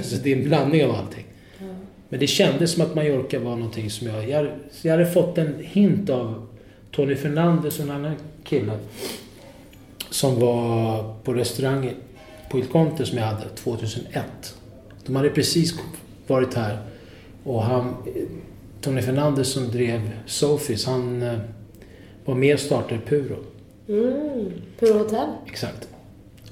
Så 0.04 0.16
det 0.22 0.32
är 0.32 0.36
en 0.36 0.44
blandning 0.44 0.84
av 0.84 0.90
allting. 0.90 1.24
Ja. 1.58 1.64
Men 2.08 2.20
det 2.20 2.26
kändes 2.26 2.72
som 2.72 2.82
att 2.82 2.94
Mallorca 2.94 3.38
var 3.38 3.56
någonting 3.56 3.90
som 3.90 4.06
jag... 4.06 4.28
Jag, 4.28 4.46
jag 4.82 4.92
hade 4.92 5.06
fått 5.06 5.38
en 5.38 5.54
hint 5.60 6.10
av 6.10 6.46
Tony 6.90 7.16
Fernandes 7.16 7.78
och 7.78 7.84
en 7.84 7.90
annan 7.90 8.14
kille 8.44 8.72
som 10.10 10.40
var 10.40 11.14
på 11.24 11.34
restaurangen 11.34 11.94
på 12.50 12.58
Il 12.58 12.66
Conte 12.66 13.06
som 13.06 13.18
jag 13.18 13.24
hade 13.24 13.48
2001. 13.48 14.54
De 15.06 15.16
hade 15.16 15.30
precis 15.30 15.74
varit 16.26 16.54
här 16.54 16.78
och 17.44 17.62
han... 17.62 17.94
Tony 18.80 19.02
Fernandes 19.02 19.52
som 19.52 19.70
drev 19.70 20.10
Sofis, 20.26 20.86
han 20.86 21.22
eh, 21.22 21.38
var 22.24 22.34
med 22.34 22.54
och 22.54 22.60
startade 22.60 23.00
Puro. 23.00 23.36
Mm. 23.88 24.52
Puro 24.78 24.98
Hotel? 24.98 25.28
Exakt. 25.46 25.88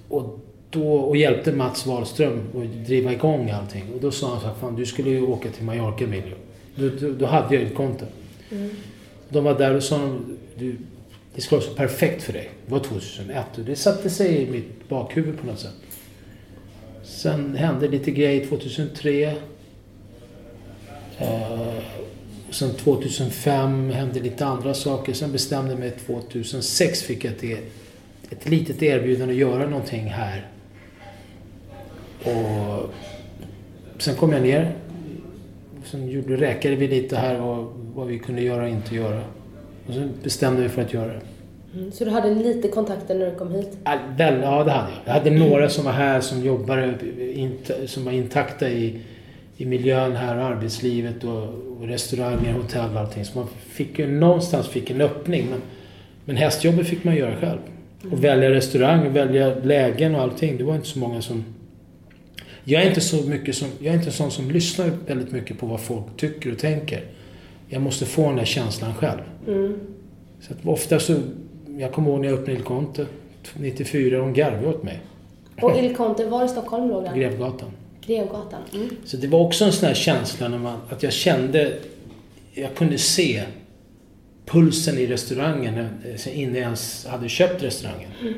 Och, 0.08 0.38
då, 0.70 0.94
och 0.94 1.16
hjälpte 1.16 1.52
Mats 1.52 1.86
Wahlström 1.86 2.40
att 2.54 2.86
driva 2.86 3.12
igång 3.12 3.50
allting. 3.50 3.84
Och 3.94 4.00
då 4.00 4.10
sa 4.10 4.30
han 4.30 4.40
så 4.40 4.46
här, 4.46 4.54
fan 4.54 4.76
du 4.76 4.86
skulle 4.86 5.10
ju 5.10 5.22
åka 5.22 5.50
till 5.50 5.64
Mallorca 5.64 6.04
Emilio. 6.04 6.34
Då, 6.74 6.88
då, 7.00 7.12
då 7.12 7.26
hade 7.26 7.54
jag 7.54 7.64
ett 7.64 7.74
konto. 7.74 8.04
Mm. 8.50 8.70
De 9.28 9.44
var 9.44 9.58
där 9.58 9.74
och 9.74 9.82
sa 9.82 10.16
du, 10.58 10.76
det 11.34 11.40
skulle 11.40 11.60
vara 11.60 11.70
så 11.70 11.76
perfekt 11.76 12.22
för 12.22 12.32
dig. 12.32 12.50
Det 12.66 12.72
var 12.72 12.80
2001 12.80 13.58
och 13.58 13.64
det 13.64 13.76
satte 13.76 14.10
sig 14.10 14.42
i 14.42 14.50
mitt 14.50 14.88
bakhuvud 14.88 15.40
på 15.40 15.46
något 15.46 15.58
sätt. 15.58 15.74
Sen 17.10 17.56
hände 17.56 17.88
lite 17.88 18.10
grejer 18.10 18.46
2003. 18.46 19.34
Eh, 21.18 21.82
sen 22.50 22.70
2005 22.74 23.90
hände 23.90 24.20
lite 24.20 24.46
andra 24.46 24.74
saker. 24.74 25.12
Sen 25.12 25.32
bestämde 25.32 25.70
jag 25.70 25.78
mig 25.78 25.90
2006 26.06 27.02
fick 27.02 27.24
jag 27.24 27.32
ett, 27.32 27.58
ett 28.30 28.48
litet 28.48 28.82
erbjudande 28.82 29.34
att 29.34 29.40
göra 29.40 29.68
någonting 29.68 30.06
här. 30.06 30.48
Och 32.24 32.90
sen 33.98 34.16
kom 34.16 34.32
jag 34.32 34.42
ner. 34.42 34.76
Sen 35.84 36.08
gjorde, 36.08 36.36
räkade 36.36 36.76
vi 36.76 36.88
lite 36.88 37.16
här 37.16 37.38
vad, 37.38 37.66
vad 37.94 38.06
vi 38.06 38.18
kunde 38.18 38.42
göra 38.42 38.62
och 38.62 38.68
inte 38.68 38.94
göra. 38.94 39.24
Och 39.86 39.94
sen 39.94 40.12
bestämde 40.22 40.62
vi 40.62 40.68
för 40.68 40.82
att 40.82 40.92
göra 40.92 41.12
det. 41.12 41.20
Mm. 41.74 41.92
Så 41.92 42.04
du 42.04 42.10
hade 42.10 42.34
lite 42.34 42.68
kontakter 42.68 43.14
när 43.14 43.30
du 43.30 43.36
kom 43.36 43.54
hit? 43.54 43.78
Väl, 44.16 44.40
ja, 44.42 44.64
det 44.64 44.70
hade 44.70 44.90
jag. 44.90 45.00
Jag 45.04 45.12
hade 45.12 45.30
några 45.30 45.68
som 45.68 45.84
var 45.84 45.92
här 45.92 46.20
som 46.20 46.44
jobbade, 46.44 46.94
som 47.86 48.04
var 48.04 48.12
intakta 48.12 48.68
i, 48.68 49.00
i 49.56 49.66
miljön 49.66 50.16
här 50.16 50.36
och 50.36 50.44
arbetslivet 50.44 51.24
och, 51.24 51.42
och 51.78 51.86
restauranger, 51.86 52.52
hotell 52.52 52.90
och 52.94 53.00
allting. 53.00 53.24
Så 53.24 53.38
man 53.38 53.48
fick 53.68 53.98
ju 53.98 54.06
någonstans 54.06 54.68
fick 54.68 54.90
en 54.90 55.00
öppning. 55.00 55.46
Men, 55.50 55.60
men 56.24 56.36
hästjobbet 56.36 56.86
fick 56.86 57.04
man 57.04 57.16
göra 57.16 57.36
själv. 57.36 57.58
Och 58.12 58.24
välja 58.24 58.50
restaurang, 58.50 59.12
välja 59.12 59.54
lägen 59.54 60.14
och 60.14 60.20
allting. 60.20 60.58
Det 60.58 60.64
var 60.64 60.74
inte 60.74 60.88
så 60.88 60.98
många 60.98 61.22
som... 61.22 61.44
Jag 62.64 62.82
är 62.82 62.88
inte 62.88 63.00
så 63.00 63.16
mycket 63.16 63.54
som... 63.54 63.68
Jag 63.78 63.94
är 63.94 63.98
inte 63.98 64.10
sån 64.10 64.30
som 64.30 64.50
lyssnar 64.50 64.90
väldigt 65.06 65.32
mycket 65.32 65.58
på 65.58 65.66
vad 65.66 65.80
folk 65.80 66.04
tycker 66.16 66.52
och 66.52 66.58
tänker. 66.58 67.04
Jag 67.68 67.82
måste 67.82 68.06
få 68.06 68.26
den 68.26 68.36
där 68.36 68.44
känslan 68.44 68.94
själv. 68.94 69.20
Mm. 69.46 69.80
Så 70.40 70.52
att 70.52 70.58
ofta 70.66 70.98
så... 70.98 71.16
Jag 71.80 71.92
kommer 71.92 72.10
ihåg 72.10 72.20
när 72.20 72.28
jag 72.28 72.38
öppnade 72.38 72.58
Il 72.58 72.64
Conte 72.64 73.06
94, 73.56 74.18
de 74.18 74.32
garvade 74.32 74.68
åt 74.68 74.82
mig. 74.82 75.00
Och 75.60 75.78
Il 75.78 75.96
Conte, 75.96 76.24
var 76.24 76.44
i 76.44 76.48
Stockholm 76.48 76.88
låg 76.88 77.04
den? 77.04 77.18
Grevgatan. 77.18 77.70
Grevgatan. 78.06 78.62
Mm. 78.74 78.96
Så 79.04 79.16
det 79.16 79.28
var 79.28 79.40
också 79.40 79.64
en 79.64 79.72
sån 79.72 79.86
här 79.86 79.94
känsla 79.94 80.48
när 80.48 80.58
man, 80.58 80.78
att 80.90 81.02
jag 81.02 81.12
kände, 81.12 81.78
jag 82.52 82.74
kunde 82.74 82.98
se 82.98 83.42
pulsen 84.46 84.98
i 84.98 85.06
restaurangen 85.06 85.88
innan 86.32 86.54
jag 86.54 86.62
ens 86.62 87.06
hade 87.06 87.28
köpt 87.28 87.62
restaurangen. 87.62 88.10
Mm. 88.20 88.34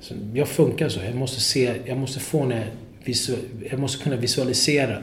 Så 0.00 0.14
jag 0.34 0.48
funkar 0.48 0.88
så. 0.88 1.00
Jag 1.00 1.16
måste 1.16 1.40
se, 1.40 1.74
jag 1.86 1.98
måste 1.98 2.20
få 2.20 2.44
när 2.44 2.70
jag 3.70 3.80
måste 3.80 4.04
kunna 4.04 4.16
visualisera. 4.16 5.02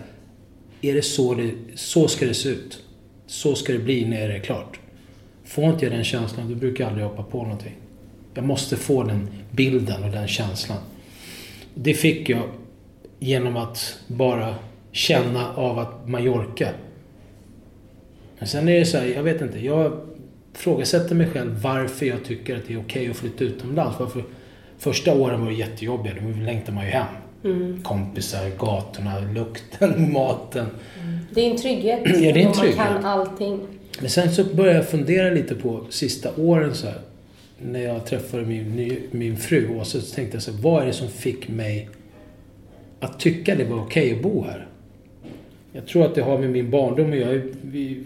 Är 0.81 0.93
det 0.93 1.01
så 1.01 1.33
det, 1.33 1.51
så 1.75 2.07
ska 2.07 2.25
det 2.25 2.33
se 2.33 2.49
ut. 2.49 2.83
Så 3.27 3.55
ska 3.55 3.73
det 3.73 3.79
bli 3.79 4.05
när 4.05 4.27
det 4.27 4.35
är 4.35 4.39
klart. 4.39 4.80
Får 5.51 5.63
inte 5.63 5.85
jag 5.85 5.93
den 5.93 6.03
känslan, 6.03 6.49
då 6.49 6.55
brukar 6.55 6.83
jag 6.83 6.89
aldrig 6.89 7.07
hoppa 7.07 7.23
på 7.23 7.43
någonting. 7.43 7.75
Jag 8.33 8.43
måste 8.43 8.75
få 8.75 9.03
den 9.03 9.27
bilden 9.51 10.03
och 10.03 10.11
den 10.11 10.27
känslan. 10.27 10.77
Det 11.73 11.93
fick 11.93 12.29
jag 12.29 12.43
genom 13.19 13.57
att 13.57 13.99
bara 14.07 14.55
känna 14.91 15.55
av 15.55 15.79
att 15.79 16.07
Mallorca. 16.07 16.69
Men 18.39 18.47
sen 18.47 18.69
är 18.69 18.79
det 18.79 18.85
så 18.85 18.97
här, 18.97 19.05
jag 19.05 19.23
vet 19.23 19.41
inte. 19.41 19.65
Jag 19.65 19.99
frågasätter 20.53 21.15
mig 21.15 21.27
själv 21.27 21.61
varför 21.61 22.05
jag 22.05 22.23
tycker 22.23 22.57
att 22.57 22.67
det 22.67 22.73
är 22.73 22.79
okej 22.79 23.01
okay 23.01 23.09
att 23.09 23.17
flytta 23.17 23.43
utomlands. 23.43 23.99
Varför? 23.99 24.23
Första 24.77 25.13
åren 25.13 25.41
var 25.41 25.51
det 25.51 25.57
jättejobbiga. 25.57 26.13
Då 26.21 26.43
längtar 26.43 26.73
man 26.73 26.85
ju 26.85 26.91
hem. 26.91 27.07
Mm. 27.43 27.83
Kompisar, 27.83 28.49
gatorna, 28.59 29.19
lukten, 29.19 30.13
maten. 30.13 30.65
Mm. 31.01 31.19
Det 31.33 31.41
är 31.41 31.51
en 31.51 31.57
trygghet. 31.57 32.01
Ja, 32.05 32.11
det 32.11 32.29
är 32.29 32.37
en 32.37 32.53
trygghet. 32.53 32.77
Man 32.77 32.87
kan 32.87 33.05
allting. 33.05 33.67
Men 33.99 34.09
sen 34.09 34.33
så 34.33 34.43
började 34.43 34.77
jag 34.77 34.89
fundera 34.89 35.29
lite 35.29 35.55
på 35.55 35.85
sista 35.89 36.35
åren 36.35 36.75
så 36.75 36.87
här, 36.87 37.01
När 37.61 37.79
jag 37.79 38.05
träffade 38.05 38.45
min, 38.45 38.97
min 39.11 39.37
fru 39.37 39.75
och 39.79 39.87
så 39.87 40.01
tänkte 40.01 40.35
jag 40.35 40.43
så 40.43 40.51
här, 40.51 40.61
vad 40.61 40.83
är 40.83 40.87
det 40.87 40.93
som 40.93 41.09
fick 41.09 41.47
mig 41.47 41.89
att 42.99 43.19
tycka 43.19 43.55
det 43.55 43.63
var 43.63 43.81
okej 43.81 44.05
okay 44.05 44.15
att 44.15 44.23
bo 44.23 44.43
här? 44.43 44.67
Jag 45.73 45.87
tror 45.87 46.05
att 46.05 46.15
det 46.15 46.21
har 46.21 46.37
med 46.37 46.49
min 46.49 46.69
barndom 46.69 47.11
att 47.11 47.17
göra. 47.17 47.41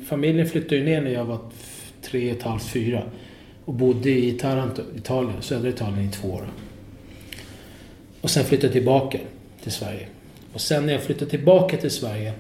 Familjen 0.08 0.48
flyttade 0.48 0.76
ju 0.76 0.84
ner 0.84 1.02
när 1.02 1.12
jag 1.12 1.26
var 1.26 1.40
tre 2.02 2.32
och 2.32 2.38
ett 2.38 2.44
halvt, 2.44 2.68
fyra. 2.68 3.04
Och 3.66 3.74
bodde 3.74 4.10
i 4.10 4.32
Taranto, 4.32 4.82
Italien, 4.96 5.42
södra 5.42 5.70
Italien 5.70 6.10
i 6.10 6.12
två 6.12 6.28
år. 6.28 6.48
Och 8.22 8.30
sen 8.30 8.46
flyttade 8.46 8.68
jag 8.68 8.74
tillbaka 8.74 9.18
till 9.64 9.72
Sverige. 9.72 10.08
Och 10.54 10.62
sen 10.62 10.86
när 10.86 10.94
jag 10.94 11.04
flyttade 11.04 11.32
tillbaka 11.32 11.78
till 11.78 11.92
Sverige, 11.92 12.34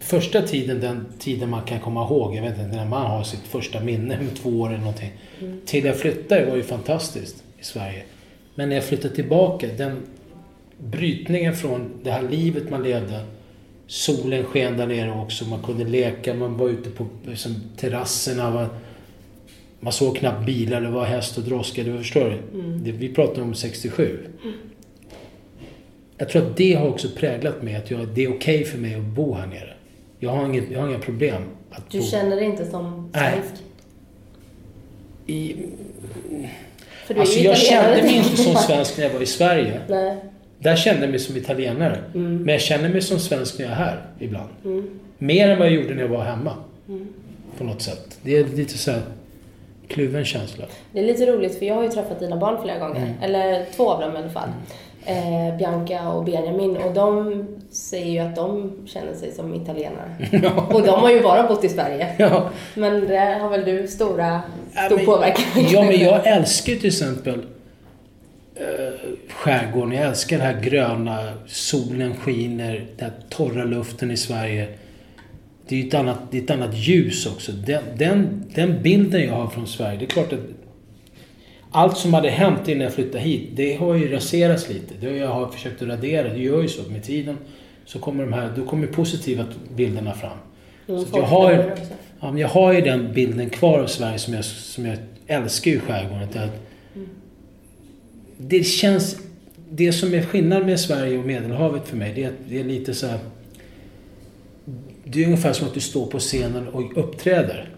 första 0.00 0.42
tiden, 0.42 0.80
den 0.80 1.06
tiden 1.18 1.50
man 1.50 1.62
kan 1.62 1.80
komma 1.80 2.04
ihåg, 2.04 2.36
jag 2.36 2.42
vet 2.42 2.58
inte, 2.58 2.76
när 2.76 2.86
man 2.86 3.06
har 3.10 3.24
sitt 3.24 3.46
första 3.48 3.80
minne 3.80 4.18
med 4.18 4.36
två 4.42 4.50
år 4.50 4.68
eller 4.68 4.78
någonting. 4.78 5.12
Mm. 5.40 5.60
Till 5.66 5.84
jag 5.84 5.96
flyttade 5.96 6.44
var 6.44 6.56
ju 6.56 6.62
fantastiskt 6.62 7.42
i 7.60 7.64
Sverige. 7.64 8.02
Men 8.54 8.68
när 8.68 8.76
jag 8.76 8.84
flyttade 8.84 9.14
tillbaka, 9.14 9.68
den 9.76 9.96
brytningen 10.78 11.56
från 11.56 11.90
det 12.02 12.10
här 12.10 12.22
livet 12.22 12.70
man 12.70 12.82
levde 12.82 13.20
Solen 13.86 14.44
sken 14.44 14.76
där 14.76 14.86
nere 14.86 15.20
också, 15.20 15.44
man 15.44 15.62
kunde 15.62 15.84
leka, 15.84 16.34
man 16.34 16.56
var 16.56 16.68
ute 16.68 16.90
på 16.90 17.06
liksom, 17.26 17.54
terrasserna. 17.76 18.50
Man, 18.50 18.66
man 19.80 19.92
såg 19.92 20.16
knappt 20.16 20.46
bilar, 20.46 20.80
det 20.80 20.88
var 20.88 21.04
häst 21.04 21.38
och 21.38 21.44
droska, 21.44 21.82
du 21.82 21.98
förstår 21.98 22.24
du? 22.24 22.60
Mm. 22.60 22.84
Det, 22.84 22.92
vi 22.92 23.14
pratar 23.14 23.42
om 23.42 23.54
67. 23.54 24.26
Mm. 24.42 24.54
Jag 26.18 26.28
tror 26.28 26.42
att 26.42 26.56
det 26.56 26.74
har 26.74 26.88
också 26.88 27.08
präglat 27.16 27.62
mig, 27.62 27.76
att 27.76 27.90
jag, 27.90 28.08
det 28.08 28.24
är 28.24 28.28
okej 28.28 28.36
okay 28.36 28.64
för 28.64 28.78
mig 28.78 28.94
att 28.94 29.02
bo 29.02 29.34
här 29.34 29.46
nere. 29.46 29.73
Jag 30.18 30.30
har, 30.30 30.44
inget, 30.46 30.70
jag 30.70 30.80
har 30.80 30.88
inga 30.88 30.98
problem 30.98 31.42
att 31.70 31.90
Du 31.90 31.98
bo. 31.98 32.04
känner 32.04 32.36
dig 32.36 32.44
inte 32.44 32.70
som 32.70 33.10
svensk? 33.12 33.62
I, 35.26 35.56
alltså 37.16 37.38
jag 37.40 37.56
kände 37.58 38.02
mig 38.02 38.16
inte 38.16 38.36
som 38.36 38.54
svensk 38.66 38.98
när 38.98 39.04
jag 39.04 39.12
var 39.12 39.20
i 39.20 39.26
Sverige. 39.26 39.80
Nej. 39.88 40.16
Där 40.58 40.76
kände 40.76 41.00
jag 41.00 41.10
mig 41.10 41.18
som 41.18 41.36
italienare. 41.36 41.98
Mm. 42.14 42.36
Men 42.36 42.52
jag 42.52 42.60
känner 42.60 42.88
mig 42.88 43.02
som 43.02 43.18
svensk 43.18 43.58
när 43.58 43.64
jag 43.64 43.72
är 43.72 43.76
här 43.76 44.06
ibland. 44.18 44.48
Mm. 44.64 45.00
Mer 45.18 45.48
än 45.48 45.58
vad 45.58 45.66
jag 45.66 45.74
gjorde 45.74 45.94
när 45.94 46.02
jag 46.02 46.08
var 46.08 46.24
hemma. 46.24 46.52
Mm. 46.88 47.08
På 47.58 47.64
något 47.64 47.82
sätt. 47.82 48.18
Det 48.22 48.36
är 48.36 48.44
lite 48.44 48.78
så 48.78 48.90
här 48.90 49.02
kluven 49.88 50.24
känsla. 50.24 50.64
Det 50.92 51.00
är 51.00 51.04
lite 51.04 51.26
roligt 51.26 51.58
för 51.58 51.66
jag 51.66 51.74
har 51.74 51.82
ju 51.82 51.88
träffat 51.88 52.20
dina 52.20 52.36
barn 52.36 52.62
flera 52.62 52.78
gånger. 52.78 52.96
Mm. 53.00 53.12
Eller 53.22 53.64
två 53.76 53.90
av 53.90 54.00
dem 54.00 54.14
i 54.14 54.16
alla 54.18 54.30
fall. 54.30 54.48
Eh, 55.06 55.56
Bianca 55.56 56.08
och 56.08 56.24
Benjamin. 56.24 56.76
Och 56.76 56.94
de 56.94 57.44
säger 57.70 58.12
ju 58.12 58.18
att 58.18 58.36
de 58.36 58.72
känner 58.86 59.14
sig 59.14 59.32
som 59.32 59.54
italienare. 59.54 60.16
Ja. 60.42 60.66
Och 60.70 60.82
de 60.82 61.00
har 61.00 61.10
ju 61.10 61.22
bara 61.22 61.48
bott 61.48 61.64
i 61.64 61.68
Sverige. 61.68 62.08
Ja. 62.18 62.50
Men 62.74 63.06
där 63.06 63.38
har 63.38 63.50
väl 63.50 63.64
du 63.64 63.88
stora, 63.88 64.42
stor 64.86 65.00
ja, 65.00 65.06
påverkan? 65.06 65.44
Ja, 65.70 65.82
men 65.82 66.00
jag 66.00 66.26
älskar 66.26 66.74
till 66.74 66.86
exempel 66.86 67.42
eh, 68.54 68.64
skärgården. 69.28 69.92
Jag 69.92 70.06
älskar 70.06 70.38
det 70.38 70.44
här 70.44 70.60
gröna, 70.60 71.32
solen 71.46 72.16
skiner, 72.16 72.86
den 72.96 73.10
torra 73.28 73.64
luften 73.64 74.10
i 74.10 74.16
Sverige. 74.16 74.68
Det 75.68 75.74
är 75.74 75.80
ju 75.80 75.88
ett 75.88 75.94
annat, 75.94 76.18
det 76.30 76.38
är 76.38 76.42
ett 76.42 76.50
annat 76.50 76.74
ljus 76.74 77.26
också. 77.26 77.52
Den, 77.52 77.82
den, 77.96 78.44
den 78.54 78.82
bilden 78.82 79.24
jag 79.24 79.34
har 79.34 79.46
från 79.46 79.66
Sverige, 79.66 79.98
det 79.98 80.04
är 80.04 80.06
klart 80.06 80.32
att 80.32 80.63
allt 81.74 81.98
som 81.98 82.14
hade 82.14 82.30
hänt 82.30 82.68
innan 82.68 82.80
jag 82.80 82.92
flyttade 82.92 83.18
hit, 83.18 83.48
det 83.52 83.74
har 83.74 83.94
ju 83.94 84.12
raserats 84.12 84.68
lite. 84.68 84.94
Det 85.00 85.06
har 85.06 85.14
jag 85.14 85.28
har 85.28 85.48
försökt 85.48 85.82
att 85.82 85.88
radera. 85.88 86.28
Det 86.28 86.38
gör 86.38 86.62
ju 86.62 86.68
så 86.68 86.90
med 86.90 87.02
tiden. 87.02 87.38
Så 87.84 87.98
kommer 87.98 88.24
de 88.24 88.32
här, 88.32 88.52
då 88.56 88.64
kommer 88.64 88.86
positiva 88.86 89.44
bilderna 89.76 90.14
fram. 90.14 90.38
Mm, 90.88 91.04
så 91.04 91.18
jag, 91.18 91.22
har 91.22 91.76
ja, 92.20 92.38
jag 92.38 92.48
har 92.48 92.72
ju 92.72 92.80
den 92.80 93.12
bilden 93.12 93.50
kvar 93.50 93.78
av 93.78 93.86
Sverige 93.86 94.18
som 94.18 94.34
jag, 94.34 94.44
som 94.44 94.86
jag 94.86 94.96
älskar 95.26 95.70
i 95.70 95.78
skärgården. 95.78 96.22
Att, 96.22 96.34
mm. 96.94 97.08
Det 98.38 98.64
känns 98.64 99.16
det 99.70 99.92
som 99.92 100.14
är 100.14 100.22
skillnad 100.22 100.66
med 100.66 100.80
Sverige 100.80 101.18
och 101.18 101.26
Medelhavet 101.26 101.88
för 101.88 101.96
mig, 101.96 102.12
det 102.14 102.24
är 102.24 102.28
att 102.28 102.34
det 102.48 102.60
är 102.60 102.64
lite 102.64 102.94
så 102.94 103.06
här, 103.06 103.18
Det 105.04 105.22
är 105.22 105.24
ungefär 105.24 105.52
som 105.52 105.68
att 105.68 105.74
du 105.74 105.80
står 105.80 106.06
på 106.06 106.18
scenen 106.18 106.68
och 106.68 106.98
uppträder. 106.98 107.68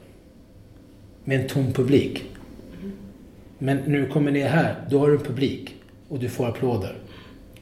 Med 1.25 1.41
en 1.41 1.49
tom 1.49 1.73
publik. 1.73 2.25
Men 3.59 3.77
när 3.87 3.99
du 3.99 4.07
kommer 4.07 4.31
ner 4.31 4.49
här, 4.49 4.75
då 4.91 4.99
har 4.99 5.09
du 5.09 5.17
en 5.17 5.23
publik. 5.23 5.75
Och 6.09 6.19
du 6.19 6.29
får 6.29 6.49
applåder. 6.49 6.97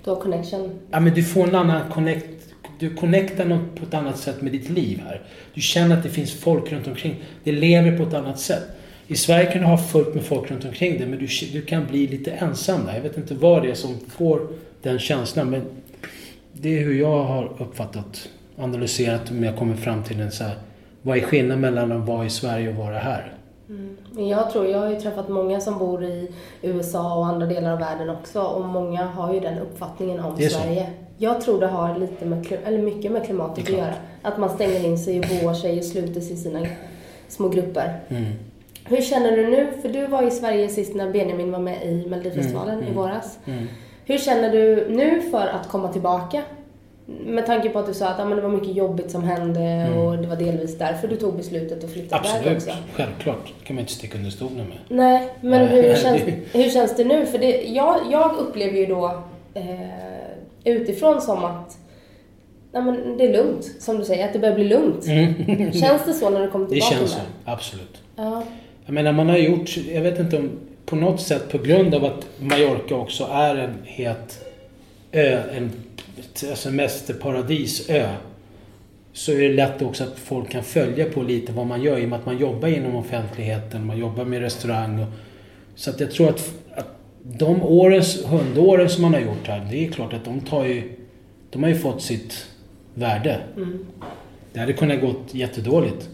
Du 0.05 0.11
har 0.11 0.21
connection? 0.21 0.71
Ja, 0.91 1.01
men 1.01 1.15
du 1.15 1.23
får 1.23 1.49
en 1.49 1.55
annan 1.55 1.91
connect. 1.91 2.55
Du 2.79 2.95
connectar 2.95 3.45
något 3.45 3.75
på 3.75 3.85
ett 3.87 3.95
annat 3.95 4.19
sätt 4.19 4.43
med 4.43 4.53
ditt 4.53 4.71
liv 4.71 5.01
här. 5.07 5.23
Du 5.55 5.61
känner 5.61 5.97
att 5.97 6.03
det 6.03 6.09
finns 6.09 6.33
folk 6.33 6.73
runt 6.73 6.87
omkring. 6.87 7.23
Det 7.45 7.53
lever 7.53 7.97
på 7.97 8.03
ett 8.03 8.15
annat 8.15 8.41
sätt. 8.41 8.63
I 9.07 9.17
Sverige 9.17 9.53
kan 9.53 9.61
du 9.61 9.67
ha 9.67 9.79
fullt 9.79 10.15
med 10.15 10.25
folk 10.25 10.51
runt 10.51 10.65
omkring 10.65 10.99
dig 10.99 11.07
men 11.07 11.19
du, 11.19 11.27
du 11.53 11.63
kan 11.63 11.87
bli 11.87 12.07
lite 12.07 12.31
ensam 12.31 12.87
där. 12.87 12.95
Jag 12.95 13.03
vet 13.03 13.17
inte 13.17 13.35
vad 13.35 13.63
det 13.63 13.71
är 13.71 13.75
som 13.75 14.01
får 14.09 14.49
den 14.83 14.99
känslan 14.99 15.51
men 15.51 15.63
det 16.53 16.79
är 16.79 16.85
hur 16.85 17.01
jag 17.01 17.25
har 17.25 17.53
uppfattat, 17.59 18.29
analyserat 18.59 19.31
om 19.31 19.45
jag 19.45 19.57
kommer 19.57 19.77
fram 19.77 20.03
till 20.03 20.21
en 20.21 20.33
så 20.33 20.45
här, 20.45 20.55
vad 21.03 21.19
är 21.19 21.23
skillnaden 21.23 21.61
mellan 21.61 21.93
att 21.93 22.07
vara 22.09 22.27
i 22.27 22.31
Sverige 22.31 22.69
och 22.69 22.75
vara 22.75 22.99
här? 22.99 23.33
Mm. 23.69 23.97
Jag 24.29 24.51
tror, 24.51 24.67
jag 24.67 24.79
har 24.79 24.91
ju 24.91 25.01
träffat 25.01 25.29
många 25.29 25.61
som 25.61 25.79
bor 25.79 26.05
i 26.05 26.31
USA 26.63 27.19
och 27.19 27.27
andra 27.27 27.47
delar 27.47 27.73
av 27.73 27.79
världen 27.79 28.11
också 28.11 28.43
och 28.43 28.65
många 28.65 29.05
har 29.05 29.35
ju 29.35 29.41
den 29.41 29.59
uppfattningen 29.59 30.21
om 30.21 30.37
Sverige. 30.37 30.91
Jag 31.19 31.41
tror 31.41 31.61
det 31.61 31.67
har 31.67 31.99
lite 31.99 32.25
med, 32.25 32.47
eller 32.65 32.79
mycket 32.79 33.13
med 33.13 33.25
klimatet 33.25 33.65
att 33.65 33.79
göra. 33.79 33.95
Att 34.23 34.39
man 34.39 34.51
stänger 34.51 34.85
in 34.85 34.99
sig 34.99 35.21
och 35.21 35.25
boar 35.27 35.55
sig 35.55 35.79
och 35.79 35.85
sluter 35.85 36.21
sig 36.21 36.33
i 36.33 36.37
sina 36.37 36.67
små 37.29 37.49
grupper. 37.49 38.01
Mm. 38.09 38.25
Hur 38.85 39.03
känner 39.03 39.37
du 39.37 39.51
nu? 39.51 39.69
För 39.83 39.89
du 39.89 40.07
var 40.07 40.23
i 40.23 40.31
Sverige 40.31 40.69
sist 40.69 40.95
när 40.95 41.11
Benjamin 41.11 41.53
var 41.53 41.59
med 41.59 41.83
i 41.83 42.07
Melodifestivalen 42.09 42.75
mm, 42.75 42.85
i 42.85 42.91
mm, 42.91 43.03
våras. 43.03 43.39
Mm. 43.45 43.67
Hur 44.05 44.19
känner 44.19 44.53
du 44.53 44.89
nu 44.91 45.23
för 45.23 45.47
att 45.47 45.69
komma 45.69 45.93
tillbaka? 45.93 46.43
Med 47.07 47.47
tanke 47.47 47.69
på 47.69 47.79
att 47.79 47.87
du 47.87 47.95
sa 47.95 48.09
att 48.09 48.19
ja, 48.19 48.25
men 48.25 48.37
det 48.37 48.43
var 48.43 48.51
mycket 48.51 48.77
jobbigt 48.77 49.11
som 49.11 49.25
hände 49.25 49.61
mm. 49.61 49.99
och 49.99 50.19
det 50.19 50.27
var 50.27 50.37
delvis 50.37 50.79
därför 50.79 51.09
du 51.09 51.17
tog 51.17 51.37
beslutet 51.37 51.85
att 51.85 51.91
flytta 51.91 52.17
Absolut, 52.17 52.47
iväg 52.47 52.57
också. 52.57 52.71
självklart. 52.93 53.53
Det 53.61 53.67
kan 53.67 53.77
man 53.77 53.81
inte 53.81 53.93
sticka 53.93 54.19
under 54.19 54.31
stolen 54.31 54.69
med. 54.69 54.79
Nej, 54.89 55.29
men 55.41 55.69
hur, 55.69 55.95
känns, 56.03 56.23
hur 56.53 56.71
känns 56.71 56.97
det 56.97 57.05
nu? 57.05 57.27
För 57.27 57.39
det, 57.39 57.63
jag, 57.63 58.01
jag 58.11 58.37
upplever 58.37 58.79
ju 58.79 58.87
då 58.87 59.23
eh, 59.55 59.65
utifrån 60.65 61.21
som 61.21 61.45
att 61.45 61.79
Nej, 62.73 62.83
men 62.83 63.19
det 63.19 63.25
är 63.25 63.33
lugnt, 63.33 63.73
som 63.79 63.99
du 63.99 64.05
säger, 64.05 64.27
att 64.27 64.33
det 64.33 64.39
börjar 64.39 64.55
bli 64.55 64.65
lugnt. 64.65 65.07
Mm. 65.07 65.73
Känns 65.73 66.05
det 66.07 66.13
så 66.13 66.31
när 66.31 66.43
du 66.43 66.51
kommer 66.51 66.67
tillbaka? 66.67 66.91
Det 66.91 66.99
känns 66.99 67.11
så, 67.11 67.21
absolut. 67.45 68.03
Ja. 68.17 68.43
Jag 68.87 68.93
menar, 68.93 69.13
man 69.13 69.29
har 69.29 69.37
gjort, 69.37 69.77
jag 69.77 70.01
vet 70.01 70.19
inte 70.19 70.37
om, 70.37 70.51
på 70.87 70.97
något 70.97 71.21
sätt 71.21 71.49
på 71.53 71.59
grund 71.59 71.95
av 71.95 72.05
att 72.05 72.27
Mallorca 72.39 72.95
också 72.95 73.29
är 73.33 73.57
en 73.57 73.75
het 73.85 74.45
ö, 75.15 75.43
en 75.51 75.71
alltså 76.27 76.57
semesterparadisö. 76.57 78.09
så 79.13 79.33
är 79.33 79.39
det 79.39 79.53
lätt 79.53 79.83
också 79.83 80.05
att 80.05 80.19
folk 80.19 80.51
kan 80.51 80.63
följa 80.63 81.05
på 81.05 81.23
lite 81.23 81.53
vad 81.53 81.67
man 81.67 81.83
gör 81.83 81.99
i 81.99 82.05
och 82.05 82.09
med 82.09 82.19
att 82.19 82.27
man 82.27 82.39
jobbar 82.39 82.69
inom 82.69 82.97
offentligheten, 82.97 83.87
man 83.87 83.99
jobbar 83.99 84.25
med 84.25 84.41
restaurang. 84.41 84.99
Och, 84.99 85.09
så 85.75 85.91
att 85.91 86.01
jag 86.01 86.11
tror 86.11 86.29
att, 86.29 86.55
att 86.75 86.87
de 87.23 87.63
årens, 87.63 88.25
hundåren 88.25 88.89
som 88.89 89.03
man 89.03 89.15
har 89.15 89.21
gjort 89.21 89.47
här, 89.47 89.69
det 89.71 89.87
är 89.87 89.93
klart 89.93 90.13
att 90.13 90.25
de 90.25 90.41
tar 90.41 90.65
ju... 90.65 90.93
De 91.51 91.63
har 91.63 91.71
ju 91.71 91.77
fått 91.77 92.03
sitt 92.03 92.47
värde. 92.95 93.41
Mm. 93.57 93.87
Det 94.53 94.61
hade 94.61 94.73
kunnat 94.73 95.01
gått 95.01 95.35
jättedåligt. 95.35 96.09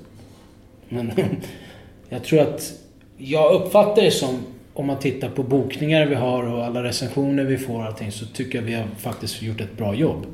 Men 0.88 1.12
jag 2.08 2.24
tror 2.24 2.40
att... 2.40 2.72
Jag 3.16 3.52
uppfattar 3.52 4.02
det 4.02 4.10
som, 4.10 4.44
om 4.80 4.86
man 4.86 4.98
tittar 4.98 5.28
på 5.28 5.42
bokningar 5.42 6.06
vi 6.06 6.14
har 6.14 6.42
och 6.42 6.64
alla 6.64 6.82
recensioner 6.82 7.44
vi 7.44 7.58
får 7.58 7.78
och 7.78 7.84
allting, 7.84 8.12
så 8.12 8.26
tycker 8.26 8.58
jag 8.58 8.66
vi 8.66 8.74
har 8.74 8.86
faktiskt 8.98 9.42
gjort 9.42 9.60
ett 9.60 9.76
bra 9.76 9.94
jobb. 9.94 10.26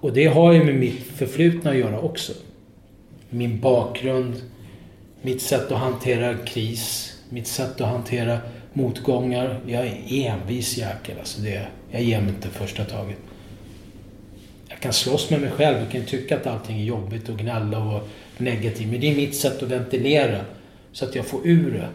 Och 0.00 0.12
det 0.12 0.26
har 0.26 0.52
ju 0.52 0.64
med 0.64 0.74
mitt 0.74 1.02
förflutna 1.02 1.70
att 1.70 1.76
göra 1.76 2.00
också. 2.00 2.32
Min 3.30 3.60
bakgrund, 3.60 4.34
mitt 5.22 5.42
sätt 5.42 5.72
att 5.72 5.78
hantera 5.78 6.34
kris, 6.34 7.14
mitt 7.28 7.46
sätt 7.46 7.80
att 7.80 7.88
hantera 7.88 8.38
motgångar. 8.72 9.60
Jag 9.66 9.86
är 9.86 10.02
envis 10.10 10.78
jäkel 10.78 11.18
alltså. 11.18 11.40
Det, 11.40 11.66
jag 11.90 12.02
ger 12.02 12.20
mig 12.20 12.30
inte 12.30 12.48
första 12.48 12.84
taget. 12.84 13.18
Jag 14.68 14.80
kan 14.80 14.92
slåss 14.92 15.30
med 15.30 15.40
mig 15.40 15.50
själv. 15.50 15.78
Jag 15.78 15.90
kan 15.90 16.04
tycka 16.04 16.36
att 16.36 16.46
allting 16.46 16.80
är 16.80 16.84
jobbigt 16.84 17.28
och 17.28 17.38
gnälla 17.38 17.78
och 17.78 18.08
negativt. 18.36 18.90
Men 18.90 19.00
det 19.00 19.10
är 19.10 19.16
mitt 19.16 19.36
sätt 19.36 19.62
att 19.62 19.68
ventilera. 19.68 20.40
Så 20.92 21.04
att 21.04 21.14
jag 21.14 21.26
får 21.26 21.40
ur 21.44 21.70
det. 21.70 21.88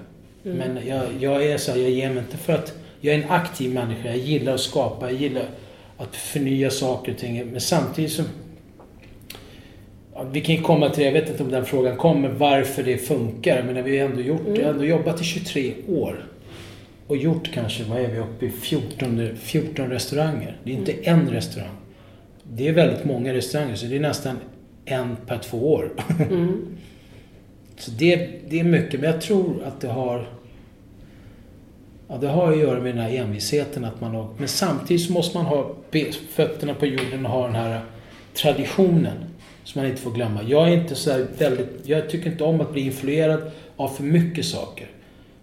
Mm. 0.46 0.58
Men 0.58 0.88
jag, 0.88 1.06
jag 1.20 1.46
är 1.46 1.58
så 1.58 1.72
här, 1.72 1.80
jag 1.80 1.90
ger 1.90 2.10
mig 2.10 2.20
inte 2.20 2.38
för 2.38 2.54
att 2.54 2.74
jag 3.02 3.16
är 3.16 3.20
en 3.20 3.30
aktiv 3.30 3.74
människa. 3.74 4.08
Jag 4.08 4.18
gillar 4.18 4.54
att 4.54 4.60
skapa. 4.60 5.12
Jag 5.12 5.22
gillar 5.22 5.46
att 5.98 6.16
förnya 6.16 6.70
saker 6.70 7.12
och 7.12 7.18
ting. 7.18 7.46
Men 7.52 7.62
samtidigt 7.62 8.12
så... 8.12 8.24
Ja, 10.14 10.24
vi 10.24 10.42
kan 10.42 10.56
ju 10.56 10.62
komma 10.62 10.90
till 10.90 11.04
det, 11.04 11.06
jag 11.06 11.22
vet 11.22 11.30
inte 11.30 11.44
om 11.44 11.52
den 11.52 11.66
frågan 11.66 11.98
kommer, 11.98 12.30
varför 12.30 12.84
det 12.84 12.98
funkar. 12.98 13.64
Men 13.64 13.84
vi 13.84 14.00
har 14.00 14.10
ändå 14.10 14.22
gjort 14.22 14.42
mm. 14.42 14.56
Jag 14.56 14.64
har 14.64 14.74
ändå 14.74 14.86
jobbat 14.86 15.22
i 15.22 15.24
23 15.24 15.74
år. 15.88 16.26
Och 17.08 17.18
gjort 17.18 17.54
kanske, 17.54 17.84
vad 17.84 18.00
är 18.00 18.08
vi 18.08 18.20
uppe 18.20 18.46
i, 18.46 18.50
14, 18.50 19.30
14 19.38 19.90
restauranger. 19.90 20.58
Det 20.64 20.72
är 20.72 20.76
inte 20.76 20.94
mm. 20.94 21.20
en 21.20 21.30
restaurang. 21.30 21.76
Det 22.44 22.68
är 22.68 22.74
väldigt 22.74 23.06
många 23.06 23.34
restauranger, 23.34 23.76
så 23.76 23.86
det 23.86 23.96
är 23.96 24.00
nästan 24.00 24.38
en 24.86 25.16
per 25.28 25.38
två 25.38 25.74
år. 25.74 25.92
Mm. 26.30 26.66
så 27.78 27.92
det, 27.92 28.30
det 28.50 28.60
är 28.60 28.64
mycket, 28.64 29.00
men 29.00 29.12
jag 29.12 29.22
tror 29.22 29.64
att 29.64 29.82
det 29.82 29.88
har 29.88 30.28
Ja, 32.08 32.18
det 32.18 32.28
har 32.28 32.52
att 32.52 32.60
göra 32.60 32.80
med 32.80 32.96
den 32.96 33.04
här 33.04 33.18
envisheten. 33.18 33.86
Att 33.86 34.02
man 34.02 34.16
har, 34.16 34.28
men 34.38 34.48
samtidigt 34.48 35.06
så 35.06 35.14
måste 35.14 35.38
man 35.38 35.46
ha 35.46 35.76
fötterna 36.30 36.74
på 36.74 36.86
jorden 36.86 37.26
och 37.26 37.32
ha 37.32 37.46
den 37.46 37.56
här 37.56 37.82
traditionen. 38.34 39.18
Som 39.64 39.82
man 39.82 39.92
inte 39.92 40.02
får 40.02 40.12
glömma. 40.12 40.44
Jag 40.44 40.68
är 40.70 40.74
inte 40.74 40.96
så 40.96 41.26
väldigt... 41.38 41.70
Jag 41.84 42.10
tycker 42.10 42.32
inte 42.32 42.44
om 42.44 42.62
att 42.62 42.74
bli 42.74 42.82
influerad 42.82 43.52
av 43.76 43.88
för 43.88 44.04
mycket 44.04 44.46
saker. 44.46 44.88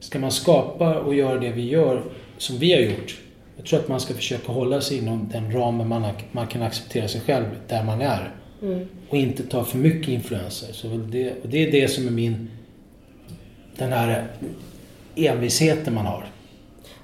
Ska 0.00 0.18
man 0.18 0.30
skapa 0.30 0.98
och 0.98 1.14
göra 1.14 1.40
det 1.40 1.50
vi 1.50 1.68
gör, 1.68 2.02
som 2.38 2.58
vi 2.58 2.72
har 2.72 2.80
gjort. 2.80 3.20
Jag 3.56 3.66
tror 3.66 3.80
att 3.80 3.88
man 3.88 4.00
ska 4.00 4.14
försöka 4.14 4.52
hålla 4.52 4.80
sig 4.80 4.98
inom 4.98 5.28
den 5.32 5.52
ramen 5.52 5.88
man, 5.88 6.04
man 6.32 6.46
kan 6.46 6.62
acceptera 6.62 7.08
sig 7.08 7.20
själv, 7.20 7.44
där 7.68 7.84
man 7.84 8.00
är. 8.00 8.34
Mm. 8.62 8.86
Och 9.08 9.16
inte 9.16 9.42
ta 9.42 9.64
för 9.64 9.78
mycket 9.78 10.08
influenser. 10.08 10.72
Så 10.72 10.88
det, 10.88 11.32
och 11.42 11.48
det 11.48 11.66
är 11.66 11.72
det 11.72 11.88
som 11.88 12.06
är 12.06 12.10
min... 12.10 12.50
Den 13.76 13.92
här 13.92 14.26
envisheten 15.14 15.94
man 15.94 16.06
har. 16.06 16.26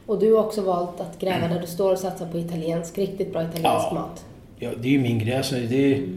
Och 0.07 0.19
du 0.19 0.33
har 0.35 0.45
också 0.45 0.63
valt 0.63 1.01
att 1.01 1.19
gräva 1.19 1.49
där 1.49 1.61
du 1.61 1.67
står 1.67 1.93
och 1.93 1.99
satsa 1.99 2.27
på 2.27 2.39
italiensk, 2.39 2.99
riktigt 2.99 3.33
bra 3.33 3.43
italiensk 3.43 3.87
ja. 3.91 3.95
mat. 3.95 4.25
Ja, 4.59 4.71
det 4.81 4.89
är 4.89 4.93
ju 4.93 4.99
min 4.99 5.19
grej. 5.19 5.37
Alltså, 5.37 5.55
det 5.55 5.95
är, 5.95 6.09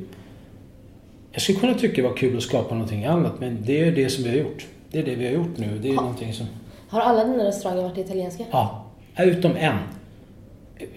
jag 1.32 1.42
skulle 1.42 1.60
kunna 1.60 1.74
tycka 1.74 2.02
det 2.02 2.08
var 2.08 2.18
kul 2.18 2.38
att 2.38 2.44
skapa 2.44 2.74
någonting 2.76 3.06
annat, 3.06 3.40
men 3.40 3.58
det 3.66 3.84
är 3.84 3.92
det 3.92 4.10
som 4.10 4.24
vi 4.24 4.30
har 4.30 4.38
gjort. 4.38 4.68
Det 4.92 5.00
är 5.00 5.04
det 5.04 5.16
vi 5.16 5.26
har 5.26 5.34
gjort 5.34 5.58
nu. 5.58 5.80
Det 5.82 5.90
är 5.90 5.96
ha. 5.96 6.34
som... 6.34 6.46
Har 6.88 7.02
alla 7.02 7.24
dina 7.26 7.44
restauranger 7.44 7.82
varit 7.82 7.98
italienska? 7.98 8.44
Ja, 8.52 8.86
utom 9.18 9.56
en. 9.56 9.78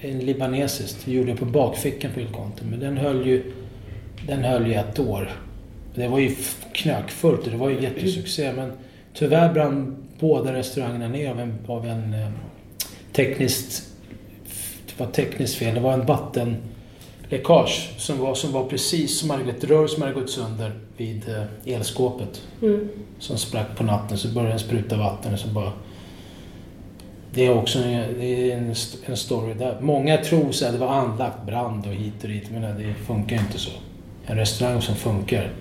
En 0.00 0.18
libanesisk. 0.18 1.08
Vi 1.08 1.12
gjorde 1.12 1.32
det 1.32 1.38
på 1.38 1.44
bakfickan 1.44 2.10
på 2.14 2.20
Il 2.20 2.26
Conte, 2.26 2.64
men 2.64 2.80
den 2.80 2.96
höll 2.96 3.26
ju, 3.26 3.52
den 4.26 4.44
höll 4.44 4.66
ju 4.66 4.74
ett 4.74 4.98
år. 4.98 5.30
Det 5.94 6.08
var 6.08 6.18
ju 6.18 6.36
knökfullt 6.72 7.44
och 7.44 7.50
det 7.50 7.56
var 7.56 7.70
ju 7.70 7.82
jättesuccé, 7.82 8.52
men 8.52 8.72
tyvärr 9.14 9.52
brann 9.52 9.96
båda 10.18 10.52
restaurangerna 10.52 11.08
ner 11.08 11.30
av 11.30 11.40
en, 11.40 11.58
av 11.66 11.86
en 11.86 12.14
eh, 12.14 12.28
tekniskt, 13.12 13.82
det 14.86 15.04
var 15.04 15.12
tekniskt 15.12 15.54
fel. 15.54 15.74
Det 15.74 15.80
var 15.80 15.92
en 15.92 16.06
vattenläckage 16.06 17.90
som 17.98 18.18
var, 18.18 18.34
som 18.34 18.52
var 18.52 18.64
precis 18.64 19.18
som 19.18 19.30
hade 19.30 19.50
ett 19.50 19.64
rör 19.64 19.86
som 19.86 20.02
hade 20.02 20.14
gått 20.14 20.30
sönder 20.30 20.72
vid 20.96 21.28
eh, 21.28 21.74
elskåpet. 21.74 22.42
Mm. 22.62 22.88
Som 23.18 23.38
sprack 23.38 23.76
på 23.76 23.84
natten 23.84 24.18
så 24.18 24.28
började 24.28 24.52
den 24.52 24.58
spruta 24.58 24.96
vatten 24.96 25.32
och 25.32 25.38
så 25.38 25.48
bara... 25.48 25.72
Det 27.34 27.46
är 27.46 27.54
också 27.54 27.78
en, 27.78 28.18
det 28.18 28.24
är 28.24 28.56
en, 28.56 28.74
en 29.06 29.16
story 29.16 29.54
där. 29.54 29.80
Många 29.80 30.16
tror 30.16 30.48
att 30.48 30.72
det 30.72 30.78
var 30.78 30.88
anlagt 30.88 31.46
brand 31.46 31.86
och 31.86 31.92
hit 31.92 32.22
och 32.22 32.28
dit 32.28 32.50
men 32.50 32.62
det 32.62 32.94
funkar 32.94 33.36
inte 33.36 33.58
så. 33.58 33.70
En 34.26 34.36
restaurang 34.36 34.82
som 34.82 34.96
funkar 34.96 35.52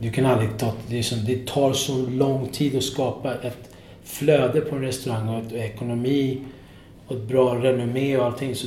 du 0.00 0.10
kan 0.10 0.26
aldrig 0.26 0.58
ta... 0.58 0.72
Det, 0.88 1.02
som, 1.02 1.24
det 1.24 1.46
tar 1.46 1.72
så 1.72 2.06
lång 2.06 2.48
tid 2.48 2.76
att 2.76 2.82
skapa 2.82 3.34
ett 3.34 3.70
flöde 4.04 4.60
på 4.60 4.76
en 4.76 4.82
restaurang 4.82 5.28
och, 5.28 5.38
ett, 5.38 5.52
och 5.52 5.58
ekonomi 5.58 6.38
och 7.06 7.16
ett 7.16 7.22
bra 7.22 7.54
renommé 7.54 8.16
och 8.16 8.26
allting. 8.26 8.54
Så 8.54 8.66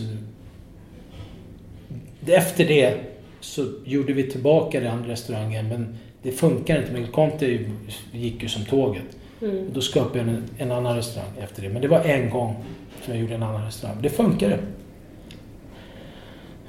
efter 2.25 2.65
det 2.65 2.97
så 3.39 3.65
gjorde 3.85 4.13
vi 4.13 4.23
tillbaka 4.23 4.79
den 4.79 5.05
restaurangen 5.05 5.67
men 5.67 5.97
det 6.21 6.31
funkar 6.31 6.79
inte. 6.79 6.91
Men 6.91 7.07
Conte 7.07 7.59
gick 8.11 8.43
ju 8.43 8.49
som 8.49 8.65
tåget. 8.65 9.17
Mm. 9.41 9.67
Och 9.67 9.73
då 9.73 9.81
skapade 9.81 10.19
jag 10.19 10.27
en, 10.27 10.43
en, 10.57 10.71
annan 10.71 10.95
restaurang 10.95 11.31
efter 11.39 11.61
det. 11.61 11.69
Men 11.69 11.81
det 11.81 11.87
var 11.87 11.99
en 11.99 12.29
gång 12.29 12.55
som 13.05 13.13
jag 13.13 13.21
gjorde 13.21 13.35
en 13.35 13.43
annan 13.43 13.65
restaurang. 13.65 13.97
Det 14.01 14.09
funkade. 14.09 14.59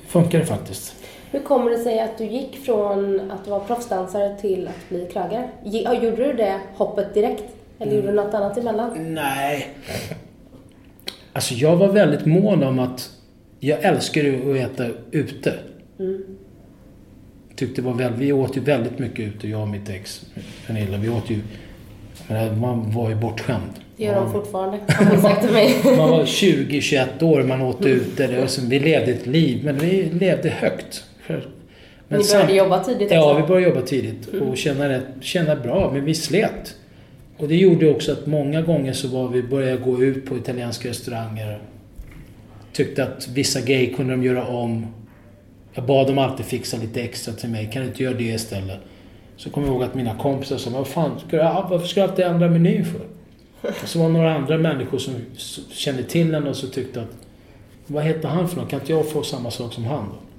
Funkade 0.06 0.46
faktiskt. 0.46 0.94
Hur 1.30 1.40
kommer 1.40 1.70
det 1.70 1.78
sig 1.78 2.00
att 2.00 2.18
du 2.18 2.24
gick 2.24 2.56
från 2.56 3.30
att 3.30 3.48
vara 3.48 3.60
proffsdansare 3.60 4.36
till 4.40 4.68
att 4.68 4.88
bli 4.88 5.08
krögare? 5.12 5.48
Gjorde 6.02 6.26
du 6.26 6.32
det 6.32 6.60
hoppet 6.76 7.14
direkt? 7.14 7.44
Eller 7.78 7.96
gjorde 7.96 8.06
du 8.06 8.14
något 8.14 8.34
annat 8.34 8.58
emellan? 8.58 9.14
Nej. 9.14 9.68
Alltså 11.32 11.54
jag 11.54 11.76
var 11.76 11.88
väldigt 11.88 12.26
mån 12.26 12.62
om 12.62 12.78
att... 12.78 13.10
Jag 13.60 13.84
älskar 13.84 14.20
att 14.20 14.56
äta 14.56 14.86
ute. 15.10 15.54
Mm. 15.98 16.22
Tyckte 17.56 17.82
var 17.82 17.94
väl, 17.94 18.12
vi 18.12 18.32
åt 18.32 18.56
ju 18.56 18.60
väldigt 18.60 18.98
mycket 18.98 19.20
ute, 19.20 19.48
jag 19.48 19.60
och 19.60 19.68
mitt 19.68 19.88
ex 19.88 20.26
Pernilla. 20.66 20.98
Vi 20.98 21.08
åt 21.08 21.30
ju... 21.30 21.40
Man 22.60 22.90
var 22.90 23.08
ju 23.08 23.14
bortskämd. 23.14 23.70
Det 23.96 24.04
gör 24.04 24.14
de 24.14 24.32
fortfarande, 24.32 24.78
har 24.88 25.16
sagt 25.16 25.52
mig. 25.52 25.74
man 25.96 26.10
var 26.10 26.24
20-21 26.24 27.22
år, 27.22 27.42
man 27.42 27.62
åt 27.62 27.86
ute. 27.86 28.26
Det 28.26 28.40
var 28.40 28.68
vi 28.68 28.78
levde 28.78 29.12
ett 29.12 29.26
liv, 29.26 29.64
men 29.64 29.78
vi 29.78 30.02
levde 30.02 30.48
högt. 30.48 31.04
Men 32.08 32.20
Ni 32.20 32.26
började 32.32 32.54
jobba 32.54 32.84
tidigt 32.84 33.02
också? 33.02 33.14
Ja, 33.14 33.34
vi 33.34 33.42
började 33.42 33.74
jobba 33.74 33.86
tidigt 33.86 34.26
och 34.26 34.34
mm. 34.34 34.56
känna, 34.56 35.00
känna 35.20 35.56
bra, 35.56 35.90
men 35.92 36.04
vi 36.04 36.14
slet. 36.14 36.76
Och 37.36 37.48
det 37.48 37.56
gjorde 37.56 37.90
också 37.90 38.12
att 38.12 38.26
många 38.26 38.62
gånger 38.62 38.92
så 38.92 39.08
var 39.08 39.28
vi 39.28 39.42
började 39.42 39.76
gå 39.76 40.02
ut 40.02 40.26
på 40.26 40.36
italienska 40.36 40.88
restauranger. 40.88 41.58
Tyckte 42.72 43.02
att 43.04 43.28
vissa 43.28 43.60
grejer 43.60 43.94
kunde 43.94 44.12
de 44.12 44.22
göra 44.22 44.46
om. 44.46 44.86
Jag 45.72 45.84
bad 45.84 46.06
dem 46.06 46.18
alltid 46.18 46.46
fixa 46.46 46.76
lite 46.76 47.02
extra 47.02 47.34
till 47.34 47.48
mig. 47.48 47.70
Kan 47.72 47.82
du 47.82 47.88
inte 47.88 48.02
göra 48.02 48.14
det 48.14 48.24
istället? 48.24 48.78
Så 49.36 49.50
kommer 49.50 49.66
jag 49.66 49.74
ihåg 49.74 49.82
att 49.82 49.94
mina 49.94 50.18
kompisar 50.18 50.56
sa, 50.56 50.70
vad 50.70 50.86
fan, 50.86 51.20
ska 51.28 51.36
du, 51.36 51.42
varför 51.42 51.86
ska 51.86 52.00
du 52.00 52.08
alltid 52.08 52.24
ändra 52.24 52.48
menyn 52.48 52.84
för? 52.84 53.00
Och 53.82 53.88
så 53.88 53.98
var 53.98 54.06
det 54.06 54.12
några 54.12 54.34
andra 54.34 54.58
människor 54.58 54.98
som 54.98 55.14
kände 55.72 56.02
till 56.02 56.34
henne 56.34 56.50
och 56.50 56.56
så 56.56 56.66
tyckte 56.66 57.00
att, 57.00 57.16
vad 57.86 58.04
heter 58.04 58.28
han 58.28 58.48
för 58.48 58.56
något? 58.56 58.70
Kan 58.70 58.80
inte 58.80 58.92
jag 58.92 59.10
få 59.10 59.22
samma 59.22 59.50
sak 59.50 59.72
som 59.72 59.84
han 59.84 60.04
då? 60.08 60.29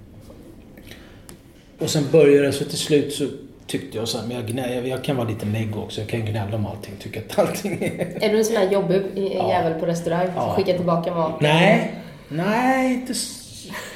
Och 1.81 1.89
sen 1.89 2.03
började 2.11 2.47
det, 2.47 2.51
så 2.51 2.65
till 2.65 2.77
slut 2.77 3.13
så 3.13 3.27
tyckte 3.67 3.97
jag 3.97 4.07
så 4.07 4.17
här, 4.17 4.27
men 4.27 4.37
jag, 4.37 4.47
gnä, 4.47 4.87
jag 4.87 5.03
kan 5.03 5.15
vara 5.15 5.29
lite 5.29 5.45
negg 5.45 5.77
också. 5.77 6.01
Jag 6.01 6.09
kan 6.09 6.25
gnälla 6.25 6.55
om 6.55 6.65
allting. 6.65 6.93
Tycka 6.99 7.19
att 7.19 7.39
allting 7.39 7.77
är... 7.81 8.23
Är 8.25 8.29
du 8.29 8.37
en 8.37 8.45
sån 8.45 8.55
här 8.55 8.71
jobbig 8.71 9.01
ja. 9.15 9.51
jävel 9.51 9.79
på 9.79 9.85
restaurang? 9.85 10.27
Ja. 10.35 10.53
Skicka 10.57 10.73
tillbaka 10.73 11.13
mat? 11.15 11.41
Nej. 11.41 11.91
Nej, 12.29 12.93
inte... 12.93 13.13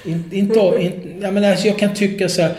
Inte, 0.05 0.37
inte, 0.37 0.59
inte 0.79 1.09
jag, 1.21 1.33
menar, 1.33 1.51
alltså 1.51 1.67
jag 1.67 1.79
kan 1.79 1.93
tycka 1.93 2.29
så 2.29 2.41
här, 2.41 2.55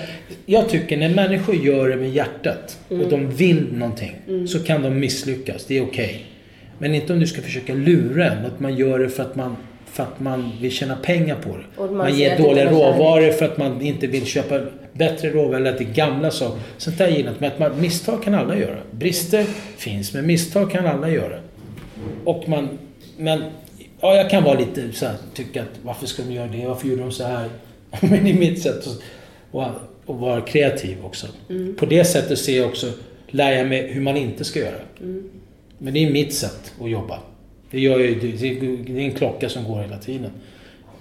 Jag 0.46 0.68
tycker 0.68 0.96
när 0.96 1.08
människor 1.08 1.54
gör 1.54 1.88
det 1.88 1.96
med 1.96 2.10
hjärtat 2.10 2.78
mm. 2.90 3.04
och 3.04 3.10
de 3.10 3.30
vill 3.30 3.72
någonting 3.72 4.16
mm. 4.28 4.48
så 4.48 4.64
kan 4.64 4.82
de 4.82 5.00
misslyckas. 5.00 5.64
Det 5.64 5.78
är 5.78 5.82
okej. 5.82 6.04
Okay. 6.04 6.20
Men 6.78 6.94
inte 6.94 7.12
om 7.12 7.20
du 7.20 7.26
ska 7.26 7.42
försöka 7.42 7.74
lura 7.74 8.24
en. 8.24 8.46
Att 8.46 8.60
man 8.60 8.76
gör 8.76 8.98
det 8.98 9.08
för 9.08 9.22
att 9.22 9.36
man 9.36 9.56
för 9.86 10.02
att 10.02 10.20
man 10.20 10.52
vill 10.60 10.70
tjäna 10.70 10.96
pengar 10.96 11.36
på 11.36 11.48
det. 11.48 11.82
Man, 11.82 11.96
man 11.96 12.14
ger 12.14 12.38
dåliga 12.38 12.70
råvaror 12.70 13.30
för 13.30 13.44
att 13.44 13.58
man 13.58 13.82
inte 13.82 14.06
vill 14.06 14.26
köpa 14.26 14.60
bättre 14.98 15.30
det 15.78 15.84
är 15.84 15.94
gamla 15.94 16.30
saker. 16.30 16.60
Sånt 16.76 16.98
där 16.98 17.08
gillar 17.08 17.34
Men 17.38 17.52
att 17.52 17.58
man, 17.58 17.80
misstag 17.80 18.22
kan 18.22 18.34
alla 18.34 18.56
göra. 18.56 18.78
Brister 18.90 19.44
finns, 19.76 20.14
men 20.14 20.26
misstag 20.26 20.70
kan 20.70 20.86
alla 20.86 21.10
göra. 21.10 21.38
Och 22.24 22.48
man... 22.48 22.78
Men 23.16 23.44
ja, 24.00 24.14
jag 24.14 24.30
kan 24.30 24.44
vara 24.44 24.58
lite 24.58 24.92
så 24.92 25.06
här, 25.06 25.14
tycka 25.34 25.62
att 25.62 25.78
varför 25.82 26.06
ska 26.06 26.22
de 26.22 26.32
göra 26.32 26.46
det? 26.46 26.66
Varför 26.66 26.88
gjorde 26.88 27.02
de 27.02 27.12
så 27.12 27.24
här? 27.24 27.48
men 28.00 28.26
i 28.26 28.34
mitt 28.34 28.62
sätt 28.62 28.86
att 28.86 29.02
och 30.06 30.18
vara 30.18 30.40
kreativ 30.40 31.04
också. 31.04 31.26
På 31.76 31.86
det 31.86 32.04
sättet 32.04 32.38
ser 32.38 32.56
jag 32.56 32.68
också, 32.68 32.92
lär 33.28 33.52
jag 33.52 33.66
mig 33.68 33.92
hur 33.92 34.00
man 34.00 34.16
inte 34.16 34.44
ska 34.44 34.58
göra. 34.58 34.80
Men 35.78 35.94
det 35.94 36.04
är 36.04 36.10
mitt 36.10 36.34
sätt 36.34 36.72
att 36.80 36.90
jobba. 36.90 37.18
Det, 37.70 37.80
gör 37.80 38.00
jag, 38.00 38.20
det 38.20 38.46
är 38.92 38.98
en 38.98 39.14
klocka 39.14 39.48
som 39.48 39.64
går 39.64 39.80
hela 39.82 39.98
tiden. 39.98 40.30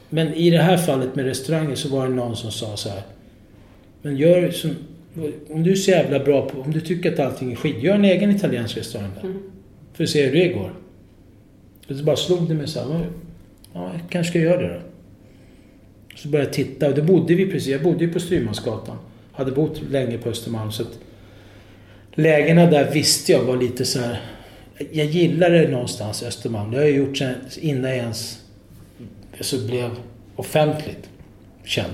Men 0.10 0.34
i 0.34 0.50
det 0.50 0.62
här 0.62 0.78
fallet 0.78 1.16
med 1.16 1.26
restauranger 1.26 1.76
så 1.76 1.90
var 1.90 2.08
det 2.08 2.14
någon 2.14 2.36
som 2.36 2.52
sa 2.52 2.78
så 2.78 2.90
här. 2.90 3.02
Men 4.06 4.18
gör 4.18 4.52
som, 4.52 4.76
om 5.50 5.64
du 5.64 5.72
är 5.72 5.76
så 5.76 5.92
jävla 5.92 6.20
bra 6.20 6.50
på, 6.50 6.62
om 6.62 6.72
du 6.72 6.82
tycker 6.82 7.14
att 7.14 7.20
allting 7.20 7.52
är 7.52 7.56
skit, 7.56 7.84
gör 7.84 7.96
en 7.96 8.06
egen 8.06 8.32
italiensk 8.32 8.78
restaurang 8.78 9.12
där. 9.22 9.34
För 9.94 10.04
att 10.04 10.10
se 10.10 10.26
hur 10.26 10.32
det 10.32 10.48
går. 10.48 10.74
Och 11.90 11.96
så 11.96 12.04
bara 12.04 12.16
slog 12.16 12.48
det 12.48 12.54
mig 12.54 12.68
så 12.68 12.80
här, 12.80 12.88
"Men, 12.88 13.02
ja, 13.74 13.92
jag 13.94 14.02
kanske 14.10 14.30
ska 14.30 14.40
göra 14.40 14.62
det 14.62 14.74
då. 14.74 14.80
Så 16.16 16.28
började 16.28 16.48
jag 16.50 16.54
titta 16.54 16.88
och 16.90 16.96
då 16.96 17.02
bodde 17.02 17.36
vi 17.36 17.52
precis, 17.52 17.68
jag 17.68 17.84
bodde 17.84 18.06
ju 18.06 18.14
på 18.14 18.20
Styrmansgatan. 18.20 18.98
Hade 19.32 19.52
bott 19.52 19.82
länge 19.92 20.18
på 20.18 20.30
Östermalm 20.30 20.72
så 20.72 20.84
att 20.84 21.00
lägena 22.14 22.66
där 22.66 22.92
visste 22.92 23.32
jag 23.32 23.44
var 23.44 23.58
lite 23.58 23.86
så 23.86 24.00
här. 24.00 24.22
Jag 24.92 25.06
gillade 25.06 25.60
det 25.60 25.72
någonstans 25.72 26.24
Östermalm. 26.24 26.72
Det 26.72 26.78
har 26.78 26.84
jag 26.84 26.96
gjort 26.96 27.18
sen 27.18 27.36
innan 27.60 27.92
jag 27.92 27.98
ens 27.98 28.40
så 29.40 29.68
blev 29.68 29.90
offentligt 30.36 31.10
känd. 31.64 31.94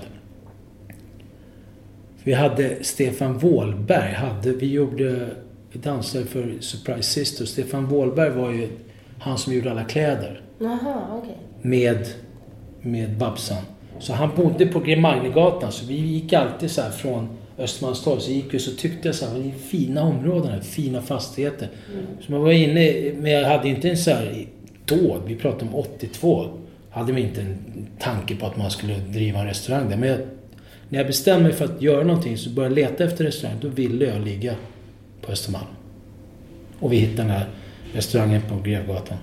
Vi 2.23 2.33
hade 2.33 2.83
Stefan 2.83 3.37
Wåhlberg, 3.37 4.13
hade, 4.13 4.51
vi 4.51 4.71
gjorde, 4.71 5.27
vi 5.71 5.79
dansade 5.79 6.25
för 6.25 6.53
Surprise 6.59 7.03
Sisters. 7.03 7.49
Stefan 7.49 7.85
Wåhlberg 7.85 8.29
var 8.29 8.51
ju 8.51 8.67
han 9.19 9.37
som 9.37 9.53
gjorde 9.53 9.71
alla 9.71 9.83
kläder 9.83 10.41
Jaha, 10.59 11.03
okej. 11.11 11.35
med, 11.61 12.07
med 12.81 13.17
Babsan. 13.17 13.63
Så 13.99 14.13
han 14.13 14.29
bodde 14.35 14.65
på 14.65 14.79
Gremagnegatan 14.79 15.71
så 15.71 15.85
vi 15.85 15.93
gick 15.93 16.33
alltid 16.33 16.71
så 16.71 16.81
här 16.81 16.89
från 16.89 17.29
Östermalmstorg 17.57 18.21
så 18.21 18.31
gick 18.31 18.53
vi 18.53 18.59
så 18.59 18.71
tyckte 18.71 19.07
jag 19.07 19.15
så 19.15 19.25
här, 19.25 19.39
det 19.39 19.49
är 19.49 19.51
fina 19.51 20.03
områden 20.03 20.51
här, 20.51 20.59
fina 20.59 21.01
fastigheter. 21.01 21.69
Så 22.21 22.31
man 22.31 22.41
var 22.41 22.51
inne, 22.51 23.13
men 23.15 23.31
jag 23.31 23.49
hade 23.49 23.69
inte 23.69 23.89
en 23.89 23.97
så 23.97 24.11
här, 24.11 24.45
då, 24.85 25.17
vi 25.25 25.35
pratade 25.35 25.65
om 25.65 25.75
82, 25.75 26.45
hade 26.89 27.13
vi 27.13 27.21
inte 27.21 27.41
en 27.41 27.57
tanke 27.99 28.35
på 28.35 28.45
att 28.45 28.57
man 28.57 28.71
skulle 28.71 28.95
driva 28.95 29.39
en 29.39 29.47
restaurang 29.47 29.89
där. 29.89 29.97
Men 29.97 30.09
jag, 30.09 30.19
när 30.91 30.99
jag 30.99 31.07
bestämde 31.07 31.43
mig 31.43 31.53
för 31.53 31.65
att 31.65 31.81
göra 31.81 32.03
någonting 32.03 32.37
så 32.37 32.49
började 32.49 32.81
jag 32.81 32.89
leta 32.89 33.03
efter 33.03 33.25
restaurang, 33.25 33.57
då 33.61 33.67
ville 33.67 34.05
jag 34.05 34.25
ligga 34.25 34.55
på 35.21 35.31
Östermalm. 35.31 35.65
Och 36.79 36.93
vi 36.93 36.97
hittade 36.97 37.27
den 37.27 37.29
här 37.29 37.45
restaurangen 37.93 38.41
på 38.49 38.59
Grevgatan. 38.63 39.17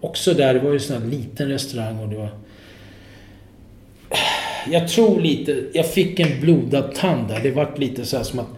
Också 0.00 0.34
där, 0.34 0.54
det 0.54 0.60
var 0.60 0.68
ju 0.68 0.74
en 0.74 0.80
sån 0.80 1.02
här 1.02 1.08
liten 1.08 1.48
restaurang 1.48 1.98
och 1.98 2.08
det 2.08 2.16
var... 2.16 2.28
Jag 4.70 4.88
tror 4.88 5.20
lite, 5.20 5.64
jag 5.72 5.86
fick 5.86 6.20
en 6.20 6.40
blodad 6.40 6.94
tand 6.94 7.28
där. 7.28 7.40
Det 7.42 7.50
vart 7.50 7.78
lite 7.78 8.04
så 8.04 8.16
här 8.16 8.24
som 8.24 8.38
att 8.38 8.48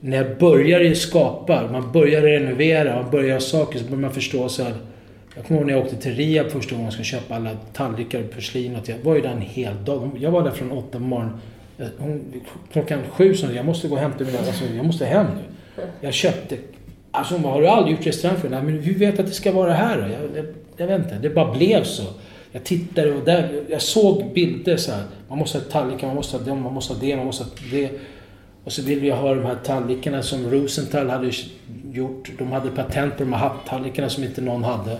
när 0.00 0.16
jag 0.16 0.38
började 0.38 0.94
skapa, 0.94 1.68
man 1.72 1.92
börjar 1.92 2.22
renovera, 2.22 3.02
man 3.02 3.10
börjar 3.10 3.28
göra 3.28 3.40
saker 3.40 3.78
så 3.78 3.84
börjar 3.84 4.00
man 4.00 4.14
förstå 4.14 4.48
så 4.48 4.62
här. 4.62 4.74
Jag 5.34 5.44
kommer 5.44 5.60
ihåg 5.60 5.66
när 5.66 5.74
jag 5.74 5.84
åkte 5.84 5.96
till 5.96 6.14
Riab 6.14 6.50
första 6.50 6.74
gången 6.74 6.86
och 6.86 6.92
skulle 6.92 7.04
köpa 7.04 7.34
alla 7.34 7.50
tallrikar 7.72 8.20
och 8.20 8.30
porslin. 8.30 8.76
och 8.76 8.88
Jag 8.88 8.98
var 8.98 9.14
ju 9.14 9.20
där 9.20 9.30
en 9.30 9.40
hel 9.40 9.84
dag. 9.84 10.10
Jag 10.20 10.30
var 10.30 10.42
där 10.42 10.50
från 10.50 10.72
åtta 10.72 10.98
på 10.98 10.98
morgonen. 10.98 11.40
Eh, 11.78 11.86
hon, 11.98 12.42
klockan 12.72 13.00
sju 13.10 13.34
sa 13.34 13.46
hon, 13.46 13.56
jag 13.56 13.66
måste 13.66 13.88
gå 13.88 13.94
och 13.94 14.00
hämta 14.00 14.24
mina, 14.24 14.38
alltså, 14.38 14.64
jag 14.76 14.86
måste 14.86 15.06
hem 15.06 15.26
nu. 15.26 15.82
Jag 16.00 16.14
köpte, 16.14 16.56
alltså 17.10 17.34
hon 17.34 17.42
bara, 17.42 17.52
har 17.52 17.60
du 17.60 17.68
aldrig 17.68 17.96
gjort 17.96 18.06
restaurang 18.06 18.36
för 18.36 18.48
Nej 18.48 18.62
men 18.62 18.78
hur 18.78 18.94
vet 18.94 19.16
du 19.16 19.22
att 19.22 19.28
det 19.28 19.34
ska 19.34 19.52
vara 19.52 19.72
här 19.72 19.96
då? 19.96 20.02
Jag, 20.02 20.44
jag, 20.44 20.54
jag 20.76 20.86
vet 20.86 20.98
inte, 21.04 21.18
det 21.18 21.30
bara 21.30 21.52
blev 21.54 21.84
så. 21.84 22.02
Jag 22.52 22.64
tittade 22.64 23.12
och 23.12 23.24
där, 23.24 23.62
jag 23.68 23.82
såg 23.82 24.32
bilder 24.34 24.76
så 24.76 24.92
här. 24.92 25.02
Man 25.28 25.38
måste 25.38 25.58
ha 25.58 25.64
tallrikar, 25.64 26.06
man 26.06 26.16
måste 26.16 26.36
ha 26.36 26.44
det, 26.44 26.54
man 26.54 26.74
måste 26.74 26.94
ha 26.94 27.00
det, 27.00 27.16
man 27.16 27.26
måste 27.26 27.44
ha 27.44 27.50
det. 27.70 27.90
Och 28.64 28.72
så 28.72 28.82
ville 28.82 29.06
jag 29.06 29.16
ha 29.16 29.34
de 29.34 29.44
här 29.44 29.56
tallrikarna 29.64 30.22
som 30.22 30.50
Rosenthal 30.50 31.10
hade 31.10 31.30
gjort. 31.92 32.30
De 32.38 32.52
hade 32.52 32.70
patent 32.70 33.16
på 33.16 33.24
de 33.24 33.32
här 33.32 33.48
hattallrikarna 33.48 34.08
som 34.08 34.24
inte 34.24 34.40
någon 34.40 34.64
hade. 34.64 34.98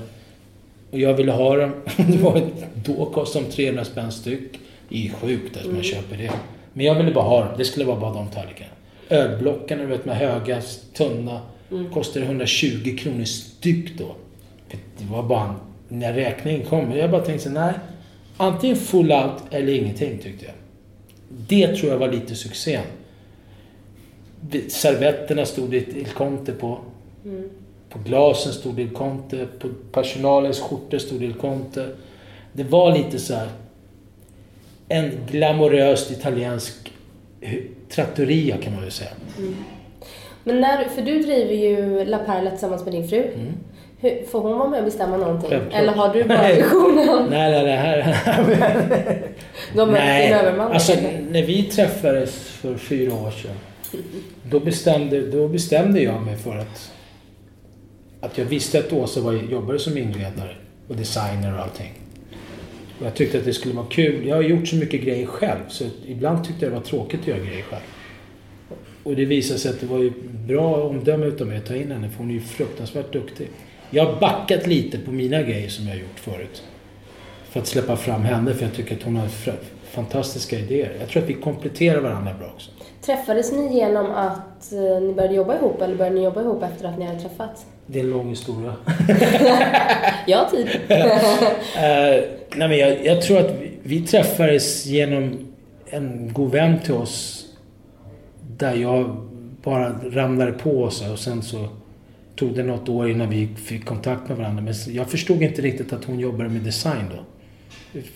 Och 0.92 1.00
jag 1.00 1.14
ville 1.14 1.32
ha 1.32 1.56
dem. 1.56 1.72
Det 1.96 2.18
var 2.18 2.42
då 2.84 3.06
kostade 3.06 3.44
de 3.44 3.52
300 3.52 3.84
spänn 3.84 4.12
styck. 4.12 4.60
Det 4.88 4.94
är 4.94 5.00
ju 5.00 5.10
sjukt 5.10 5.56
att 5.56 5.72
man 5.72 5.82
köper 5.82 6.16
det. 6.16 6.32
Men 6.72 6.86
jag 6.86 6.94
ville 6.94 7.12
bara 7.12 7.24
ha 7.24 7.40
dem. 7.40 7.54
Det 7.58 7.64
skulle 7.64 7.86
vara 7.86 8.00
bara 8.00 8.12
de 8.14 8.28
tallrikarna. 8.28 8.70
Ölblockarna, 9.08 9.82
du 9.82 9.88
vet, 9.88 10.04
med 10.04 10.16
höga, 10.16 10.62
tunna. 10.94 11.40
Kostade 11.92 12.26
120 12.26 12.96
kronor 12.98 13.24
styck 13.24 13.98
då. 13.98 14.14
Det 14.98 15.04
var 15.04 15.22
bara... 15.22 15.54
När 15.88 16.12
räkningen 16.12 16.62
kom, 16.66 16.92
jag 16.92 17.10
bara 17.10 17.24
tänkte 17.24 17.44
så 17.44 17.50
nej. 17.50 17.74
Antingen 18.36 18.76
full 18.76 19.12
out 19.12 19.42
eller 19.50 19.72
ingenting 19.72 20.18
tyckte 20.18 20.44
jag. 20.44 20.54
Det 21.48 21.76
tror 21.76 21.92
jag 21.92 21.98
var 21.98 22.08
lite 22.08 22.34
succén. 22.34 22.84
Servetterna 24.68 25.46
stod 25.46 25.70
det 25.70 25.76
Il 25.76 26.06
Conte 26.06 26.52
på. 26.52 26.78
På 27.92 27.98
glasen 27.98 28.52
stod 28.52 28.74
det 28.74 28.82
Il 28.82 28.90
Conte. 28.90 29.46
På 29.58 29.68
personalens 29.92 30.60
skjortor 30.60 30.98
stod 30.98 31.20
det 31.20 31.26
Il 31.26 31.34
Conte. 31.34 31.88
Det 32.52 32.64
var 32.64 32.92
lite 32.92 33.18
så 33.18 33.34
här 33.34 33.48
en 34.88 35.10
glamoröst 35.30 36.10
italiensk 36.10 36.92
trattoria 37.90 38.56
kan 38.56 38.72
man 38.72 38.82
väl 38.82 38.90
säga. 38.90 39.10
Men 40.44 40.60
när, 40.60 40.84
för 40.84 41.02
du 41.02 41.18
driver 41.18 41.54
ju 41.54 42.04
La 42.04 42.18
Perla 42.18 42.50
tillsammans 42.50 42.84
med 42.84 42.94
din 42.94 43.08
fru. 43.08 43.30
Hur, 44.00 44.26
får 44.26 44.40
hon 44.40 44.58
vara 44.58 44.68
med 44.68 44.78
och 44.78 44.84
bestämma 44.84 45.16
någonting? 45.16 45.50
Självklart. 45.50 45.82
Eller 45.82 45.92
har 45.92 46.14
du 46.14 46.24
bara 46.24 46.42
Nej. 46.42 46.56
visionen? 46.56 47.26
Nej, 47.30 47.50
nej, 47.50 47.64
det 47.64 47.72
här... 47.72 48.16
Din 49.74 49.88
Nej, 49.88 50.32
alltså 50.60 50.92
när 51.30 51.42
vi 51.42 51.62
träffades 51.62 52.34
för 52.34 52.74
fyra 52.74 53.14
år 53.14 53.30
sedan. 53.30 53.56
Då 54.50 54.60
bestämde, 54.60 55.20
då 55.20 55.48
bestämde 55.48 56.00
jag 56.00 56.22
mig 56.22 56.36
för 56.36 56.58
att... 56.58 56.91
Att 58.22 58.38
jag 58.38 58.44
visste 58.44 58.78
att 58.78 58.92
Åsa 58.92 59.20
var, 59.20 59.32
jobbade 59.32 59.78
som 59.78 59.98
inredare 59.98 60.56
och 60.88 60.96
designer 60.96 61.54
och 61.54 61.60
allting. 61.60 61.92
Och 63.00 63.06
jag 63.06 63.14
tyckte 63.14 63.38
att 63.38 63.44
det 63.44 63.52
skulle 63.52 63.74
vara 63.74 63.86
kul. 63.86 64.26
Jag 64.26 64.36
har 64.36 64.42
gjort 64.42 64.68
så 64.68 64.76
mycket 64.76 65.02
grejer 65.02 65.26
själv 65.26 65.62
så 65.68 65.84
ibland 66.06 66.44
tyckte 66.44 66.64
jag 66.64 66.72
det 66.72 66.76
var 66.76 66.84
tråkigt 66.84 67.20
att 67.20 67.26
göra 67.26 67.38
grejer 67.38 67.62
själv. 67.62 67.82
Och 69.02 69.16
det 69.16 69.24
visade 69.24 69.60
sig 69.60 69.70
att 69.70 69.80
det 69.80 69.86
var 69.86 69.98
ju 69.98 70.12
bra 70.46 70.82
omdöme 70.82 71.26
utav 71.26 71.46
mig 71.46 71.56
att 71.56 71.66
ta 71.66 71.74
in 71.74 71.90
henne 71.90 72.08
för 72.08 72.18
hon 72.18 72.30
är 72.30 72.34
ju 72.34 72.40
fruktansvärt 72.40 73.12
duktig. 73.12 73.48
Jag 73.90 74.06
har 74.06 74.20
backat 74.20 74.66
lite 74.66 74.98
på 74.98 75.12
mina 75.12 75.42
grejer 75.42 75.68
som 75.68 75.84
jag 75.84 75.92
har 75.92 76.00
gjort 76.00 76.18
förut. 76.18 76.62
För 77.50 77.60
att 77.60 77.66
släppa 77.66 77.96
fram 77.96 78.22
henne 78.22 78.54
för 78.54 78.64
jag 78.64 78.74
tycker 78.74 78.96
att 78.96 79.02
hon 79.02 79.16
har 79.16 79.28
fantastiska 79.84 80.58
idéer. 80.58 80.96
Jag 81.00 81.08
tror 81.08 81.22
att 81.22 81.28
vi 81.28 81.34
kompletterar 81.34 82.00
varandra 82.00 82.34
bra 82.38 82.48
också. 82.54 82.70
Träffades 83.00 83.52
ni 83.52 83.74
genom 83.74 84.10
att 84.10 84.72
eh, 84.72 85.00
ni 85.02 85.12
började 85.12 85.34
jobba 85.34 85.56
ihop 85.56 85.82
eller 85.82 85.96
började 85.96 86.16
ni 86.16 86.24
jobba 86.24 86.40
ihop 86.40 86.62
efter 86.62 86.88
att 86.88 86.98
ni 86.98 87.04
hade 87.04 87.20
träffats? 87.20 87.66
Det 87.86 88.00
är 88.00 88.04
en 88.04 88.10
lång 88.10 88.28
historia. 88.28 88.74
Har 90.36 90.50
tid. 90.50 90.68
Eh, 91.76 92.24
nej 92.56 92.68
men 92.68 92.78
jag, 92.78 93.06
jag 93.06 93.22
tror 93.22 93.38
att 93.38 93.50
vi, 93.60 93.70
vi 93.82 94.00
träffades 94.00 94.86
genom 94.86 95.52
en 95.86 96.32
god 96.32 96.50
vän 96.50 96.78
till 96.80 96.94
oss. 96.94 97.46
Där 98.56 98.74
jag 98.74 99.16
bara 99.62 99.94
ramlade 100.10 100.52
på 100.52 100.82
oss 100.82 101.08
och 101.10 101.18
sen 101.18 101.42
så 101.42 101.68
tog 102.36 102.56
det 102.56 102.62
något 102.62 102.88
år 102.88 103.10
innan 103.10 103.30
vi 103.30 103.48
fick 103.56 103.84
kontakt 103.84 104.28
med 104.28 104.38
varandra. 104.38 104.62
Men 104.62 104.74
jag 104.86 105.10
förstod 105.10 105.42
inte 105.42 105.62
riktigt 105.62 105.92
att 105.92 106.04
hon 106.04 106.18
jobbade 106.18 106.48
med 106.48 106.62
design 106.62 107.04
då. 107.10 107.24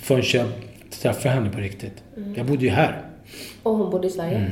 Förrän 0.01 0.23
jag 0.33 0.47
träffade 0.91 1.35
henne 1.35 1.51
på 1.51 1.59
riktigt. 1.59 2.03
Jag 2.35 2.47
bodde 2.47 2.65
ju 2.65 2.71
här. 2.71 3.03
Och 3.63 3.77
hon 3.77 3.91
bodde 3.91 4.07
i 4.07 4.11
Sverige. 4.11 4.37
Mm. 4.37 4.51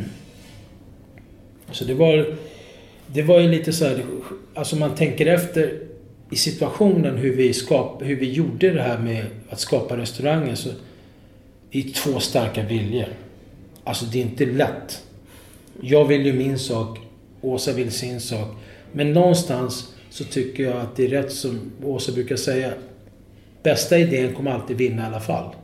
Så 1.71 1.85
det 1.85 1.95
var, 1.95 2.27
det 3.13 3.23
var 3.23 3.41
ju 3.41 3.49
lite 3.49 3.73
så 3.73 3.85
här, 3.85 4.05
alltså 4.55 4.77
man 4.77 4.95
tänker 4.95 5.27
efter 5.27 5.81
i 6.31 6.37
situationen 6.37 7.17
hur 7.17 7.37
vi, 7.37 7.53
skap, 7.53 8.03
hur 8.03 8.17
vi 8.17 8.33
gjorde 8.33 8.71
det 8.71 8.83
här 8.83 8.99
med 8.99 9.27
att 9.49 9.61
skapa 9.61 9.97
restaurangen 9.97 10.57
så 10.57 10.69
det 11.71 11.79
är 11.79 11.93
två 11.93 12.21
starka 12.21 12.63
viljor. 12.63 13.09
Alltså 13.85 14.05
det 14.05 14.19
är 14.19 14.23
inte 14.23 14.47
lätt. 14.47 15.03
Jag 15.81 16.05
vill 16.05 16.27
ju 16.27 16.33
min 16.33 16.59
sak, 16.59 16.99
Åsa 17.41 17.73
vill 17.73 17.91
sin 17.91 18.21
sak. 18.21 18.49
Men 18.93 19.13
någonstans 19.13 19.95
så 20.11 20.25
tycker 20.25 20.63
jag 20.63 20.77
att 20.77 20.97
det 20.97 21.05
är 21.05 21.09
rätt 21.09 21.33
som 21.33 21.73
Åsa 21.85 22.13
brukar 22.13 22.37
säga. 22.37 22.73
Bästa 23.63 23.99
idén 23.99 24.35
kommer 24.35 24.51
alltid 24.51 24.77
vinna 24.77 25.03
i 25.03 25.07
alla 25.07 25.21
fall. 25.21 25.55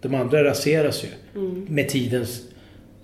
De 0.00 0.14
andra 0.14 0.44
raseras 0.44 1.04
ju 1.04 1.40
med, 1.68 1.88
tidens, 1.88 2.42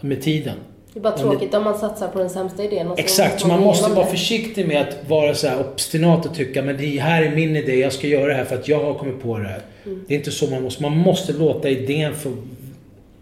med 0.01 0.23
tiden. 0.23 0.57
Det 0.95 1.01
är 1.01 1.03
bara 1.03 1.19
tråkigt 1.19 1.55
om 1.55 1.65
man 1.65 1.79
satsar 1.79 2.09
på 2.09 2.19
den 2.19 2.31
sämsta 2.31 2.65
idén. 2.65 2.89
Och 2.91 2.97
så 2.99 3.03
Exakt, 3.05 3.41
så 3.41 3.49
man 3.49 3.61
måste 3.61 3.91
vara 3.91 4.05
det. 4.05 4.11
försiktig 4.11 4.69
med 4.69 4.81
att 4.81 5.09
vara 5.09 5.35
så 5.35 5.49
här 5.49 5.61
obstinat 5.61 6.27
och 6.27 6.35
tycka 6.35 6.63
men 6.63 6.77
det 6.77 7.01
här 7.01 7.23
är 7.23 7.31
min 7.31 7.57
idé, 7.57 7.75
jag 7.77 7.93
ska 7.93 8.07
göra 8.07 8.27
det 8.27 8.35
här 8.35 8.45
för 8.45 8.55
att 8.57 8.69
jag 8.69 8.85
har 8.85 8.95
kommit 8.95 9.23
på 9.23 9.39
det 9.39 9.49
här. 9.49 9.61
Det 10.07 10.15
är 10.15 10.19
inte 10.19 10.31
så 10.31 10.51
man 10.51 10.63
måste. 10.63 10.83
Man 10.83 10.97
måste 10.97 11.33
låta 11.33 11.69
idén 11.69 12.15
få, 12.15 12.33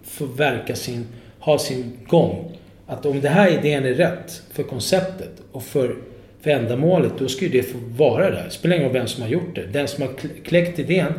få 0.05 0.25
verka 0.25 0.75
sin, 0.75 1.07
ha 1.39 1.59
sin 1.59 1.93
gång. 2.07 2.57
Att 2.87 3.07
om 3.07 3.21
den 3.21 3.33
här 3.33 3.51
idén 3.59 3.85
är 3.87 3.95
rätt 3.95 4.43
för 4.53 4.63
konceptet 4.63 5.31
och 5.53 5.63
för, 5.63 5.97
för 6.41 6.51
ändamålet, 6.51 7.13
då 7.19 7.29
ska 7.29 7.45
ju 7.45 7.51
det 7.51 7.63
få 7.63 7.79
vara 7.97 8.31
där. 8.31 8.43
Det 8.45 8.51
spelar 8.51 8.77
ingen 8.77 8.89
roll 8.89 8.95
vem 8.99 9.07
som 9.07 9.23
har 9.23 9.31
gjort 9.31 9.55
det. 9.55 9.67
Den 9.67 9.89
som 9.89 10.03
har 10.03 10.11
kl- 10.11 10.43
kläckt 10.45 10.79
idén, 10.79 11.13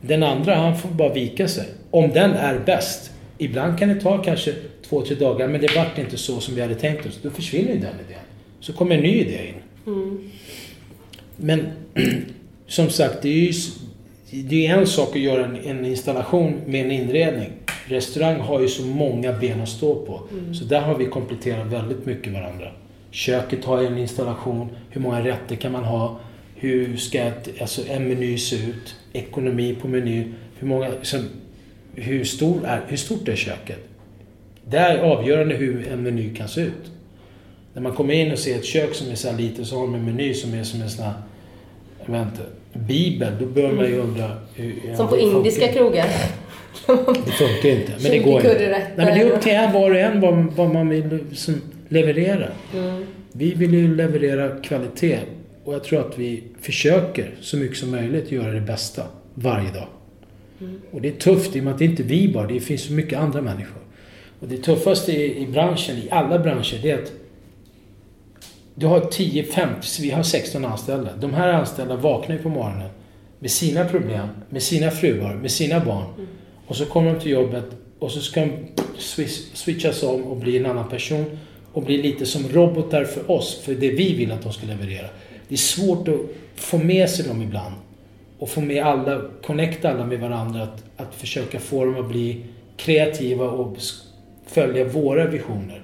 den 0.00 0.22
andra 0.22 0.54
han 0.54 0.78
får 0.78 0.88
bara 0.88 1.12
vika 1.12 1.48
sig. 1.48 1.64
Om 1.90 2.10
den 2.10 2.30
är 2.32 2.58
bäst. 2.66 3.10
Ibland 3.38 3.78
kan 3.78 3.88
det 3.88 4.00
ta 4.00 4.18
kanske 4.18 4.54
två, 4.90 5.02
tre 5.02 5.16
dagar, 5.16 5.48
men 5.48 5.60
det 5.60 5.76
vart 5.76 5.98
inte 5.98 6.16
så 6.16 6.40
som 6.40 6.54
vi 6.54 6.60
hade 6.60 6.74
tänkt 6.74 7.06
oss. 7.06 7.18
Då 7.22 7.30
försvinner 7.30 7.72
ju 7.72 7.78
den 7.78 7.94
idén. 8.08 8.24
Så 8.60 8.72
kommer 8.72 8.94
en 8.94 9.02
ny 9.02 9.20
idé 9.20 9.48
in. 9.48 9.54
Mm. 9.86 10.30
Men 11.36 11.66
som 12.66 12.90
sagt, 12.90 13.22
det 13.22 13.28
är 13.28 13.52
ju 13.52 13.52
det 14.30 14.66
är 14.66 14.78
en 14.78 14.86
sak 14.86 15.08
att 15.16 15.22
göra 15.22 15.44
en, 15.44 15.56
en, 15.56 15.84
installation 15.84 16.60
med 16.66 16.84
en 16.84 16.90
inredning. 16.90 17.50
Restaurang 17.84 18.40
har 18.40 18.60
ju 18.60 18.68
så 18.68 18.82
många 18.82 19.32
ben 19.32 19.60
att 19.60 19.68
stå 19.68 19.94
på. 19.94 20.20
Mm. 20.32 20.54
Så 20.54 20.64
där 20.64 20.80
har 20.80 20.94
vi 20.94 21.06
kompletterat 21.06 21.66
väldigt 21.66 22.06
mycket 22.06 22.32
varandra. 22.32 22.72
Köket 23.10 23.64
har 23.64 23.80
ju 23.80 23.86
en 23.86 23.98
installation. 23.98 24.68
Hur 24.90 25.00
många 25.00 25.24
rätter 25.24 25.56
kan 25.56 25.72
man 25.72 25.84
ha? 25.84 26.20
Hur 26.54 26.96
ska 26.96 27.22
ett, 27.22 27.60
alltså 27.60 27.82
en 27.88 28.08
meny 28.08 28.38
se 28.38 28.56
ut? 28.56 28.96
Ekonomi 29.12 29.76
på 29.80 29.88
menyn. 29.88 30.34
Hur, 30.58 30.66
många, 30.66 30.88
liksom, 30.88 31.20
hur, 31.94 32.24
stor 32.24 32.64
är, 32.64 32.80
hur 32.88 32.96
stort 32.96 33.28
är 33.28 33.36
köket? 33.36 33.89
Det 34.70 34.78
är 34.78 34.98
avgörande 34.98 35.54
hur 35.54 35.88
en 35.92 36.02
meny 36.02 36.34
kan 36.34 36.48
se 36.48 36.60
ut. 36.60 36.90
När 37.74 37.82
man 37.82 37.92
kommer 37.92 38.14
in 38.14 38.32
och 38.32 38.38
ser 38.38 38.56
ett 38.56 38.64
kök 38.64 38.94
som 38.94 39.10
är 39.10 39.14
så 39.14 39.28
här 39.28 39.38
litet 39.38 39.66
så 39.66 39.78
har 39.78 39.82
de 39.82 39.94
en 39.94 40.04
meny 40.04 40.34
som 40.34 40.54
är 40.54 40.64
som 40.64 40.82
en 40.82 40.90
sån 40.90 41.04
här, 41.04 41.14
jag 42.06 42.12
vet 42.12 42.22
inte, 42.22 42.42
bibel. 42.72 43.32
Då 43.40 43.46
börjar 43.46 43.72
man 43.72 43.86
ju 43.86 43.98
undra 43.98 44.30
hur... 44.54 44.96
Som 44.96 45.08
på 45.08 45.18
indiska 45.18 45.68
krogar. 45.68 46.06
Det 47.26 47.32
funkar 47.32 47.68
inte. 47.68 47.92
Men 48.02 48.10
det 48.10 48.18
går 48.18 48.36
inte. 48.36 48.68
Nej, 48.70 48.92
men 48.96 49.06
det 49.06 49.24
är 49.24 49.30
upp 49.30 49.40
till 49.42 49.52
en 49.52 49.72
var 49.72 49.90
och 49.90 49.96
en 49.96 50.20
vad, 50.20 50.44
vad 50.56 50.74
man 50.74 50.88
vill 50.88 51.18
liksom 51.30 51.62
leverera. 51.88 52.48
Mm. 52.74 53.06
Vi 53.32 53.54
vill 53.54 53.74
ju 53.74 53.96
leverera 53.96 54.60
kvalitet. 54.60 55.18
Och 55.64 55.74
jag 55.74 55.84
tror 55.84 56.00
att 56.00 56.18
vi 56.18 56.42
försöker 56.60 57.34
så 57.40 57.56
mycket 57.56 57.76
som 57.76 57.90
möjligt 57.90 58.32
göra 58.32 58.52
det 58.52 58.60
bästa 58.60 59.02
varje 59.34 59.70
dag. 59.70 59.86
Mm. 60.60 60.80
Och 60.90 61.00
det 61.00 61.08
är 61.08 61.12
tufft 61.12 61.56
i 61.56 61.60
och 61.60 61.64
med 61.64 61.72
att 61.72 61.78
det 61.78 61.84
inte 61.84 62.02
är 62.02 62.04
vi 62.04 62.32
bara, 62.32 62.46
det 62.46 62.60
finns 62.60 62.82
så 62.82 62.92
mycket 62.92 63.18
andra 63.18 63.42
människor. 63.42 63.82
Och 64.40 64.48
det 64.48 64.56
tuffaste 64.56 65.12
i, 65.12 65.42
i 65.42 65.46
branschen, 65.46 65.96
i 65.96 66.08
alla 66.10 66.38
branscher, 66.38 66.78
det 66.82 66.90
är 66.90 67.02
att 67.02 67.12
du 68.74 68.86
har 68.86 69.00
10, 69.00 69.44
15, 69.44 69.80
vi 70.00 70.10
har 70.10 70.22
16 70.22 70.64
anställda. 70.64 71.16
De 71.16 71.34
här 71.34 71.48
anställda 71.48 71.96
vaknar 71.96 72.36
ju 72.36 72.42
på 72.42 72.48
morgonen 72.48 72.90
med 73.38 73.50
sina 73.50 73.84
problem, 73.84 74.28
med 74.48 74.62
sina 74.62 74.90
fruar, 74.90 75.34
med 75.34 75.50
sina 75.50 75.80
barn. 75.80 76.06
Mm. 76.16 76.28
Och 76.66 76.76
så 76.76 76.84
kommer 76.84 77.14
de 77.14 77.20
till 77.20 77.30
jobbet 77.30 77.64
och 77.98 78.10
så 78.10 78.20
ska 78.20 78.40
de 78.40 78.52
switchas 79.54 80.02
om 80.02 80.22
och 80.24 80.36
bli 80.36 80.56
en 80.56 80.66
annan 80.66 80.88
person 80.88 81.38
och 81.72 81.82
bli 81.82 82.02
lite 82.02 82.26
som 82.26 82.48
robotar 82.48 83.04
för 83.04 83.30
oss, 83.30 83.60
för 83.64 83.74
det 83.74 83.90
vi 83.90 84.14
vill 84.14 84.32
att 84.32 84.42
de 84.42 84.52
ska 84.52 84.66
leverera. 84.66 85.06
Det 85.48 85.54
är 85.54 85.58
svårt 85.58 86.08
att 86.08 86.20
få 86.54 86.78
med 86.78 87.10
sig 87.10 87.26
dem 87.26 87.42
ibland 87.42 87.74
och 88.38 88.48
få 88.48 88.60
med 88.60 88.84
alla, 88.84 89.22
connecta 89.42 89.90
alla 89.90 90.06
med 90.06 90.20
varandra, 90.20 90.62
att, 90.62 90.84
att 90.96 91.14
försöka 91.14 91.60
få 91.60 91.84
dem 91.84 91.96
att 91.96 92.08
bli 92.08 92.44
kreativa 92.76 93.50
och 93.50 93.76
följa 94.50 94.84
våra 94.84 95.26
visioner. 95.26 95.82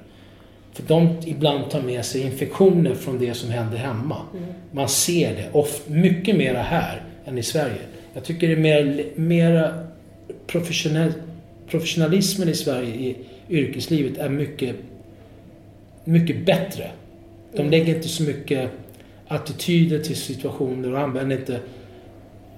För 0.72 0.83
de 0.83 1.16
ibland 1.26 1.70
tar 1.70 1.83
med 1.83 2.05
sig 2.05 2.20
infektioner 2.20 2.94
från 2.94 3.18
det 3.18 3.35
som 3.35 3.50
händer 3.50 3.79
hemma. 3.79 4.16
Mm. 4.37 4.48
Man 4.72 4.88
ser 4.88 5.35
det, 5.35 5.48
oft, 5.52 5.88
mycket 5.88 6.37
mera 6.37 6.62
här 6.62 7.02
än 7.24 7.38
i 7.38 7.42
Sverige. 7.42 7.81
Jag 8.14 8.24
tycker 8.24 8.48
det 8.48 8.52
är 8.52 8.57
mer, 8.57 9.05
mera 9.14 9.87
professionell, 10.46 11.12
professionalismen 11.70 12.48
i 12.48 12.55
Sverige 12.55 12.94
i 12.94 13.16
yrkeslivet 13.48 14.18
är 14.18 14.29
mycket, 14.29 14.76
mycket 16.05 16.46
bättre. 16.46 16.90
De 17.52 17.59
Mm. 17.59 17.70
lägger 17.70 17.96
inte 17.96 18.09
så 18.09 18.22
mycket 18.22 18.70
attityder 19.29 19.98
till 19.98 20.16
situationer 20.16 20.92
och 20.92 21.00
använder 21.00 21.37
inte 21.37 21.61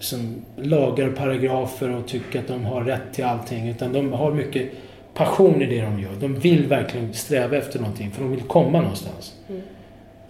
som 0.00 0.34
lagar 0.56 1.08
och 1.08 1.16
paragrafer 1.16 1.90
och 1.90 2.08
tycker 2.08 2.38
att 2.38 2.48
de 2.48 2.64
har 2.64 2.84
rätt 2.84 3.12
till 3.12 3.24
allting. 3.24 3.68
Utan 3.68 3.92
de 3.92 4.12
har 4.12 4.34
mycket 4.34 4.70
passion 5.18 5.62
i 5.62 5.66
det 5.66 5.80
de 5.80 6.00
gör. 6.00 6.10
De 6.20 6.34
vill 6.34 6.66
verkligen 6.66 7.14
sträva 7.14 7.56
efter 7.56 7.78
någonting 7.78 8.10
för 8.10 8.22
de 8.22 8.30
vill 8.30 8.40
komma 8.40 8.80
någonstans. 8.80 9.34
Mm. 9.48 9.62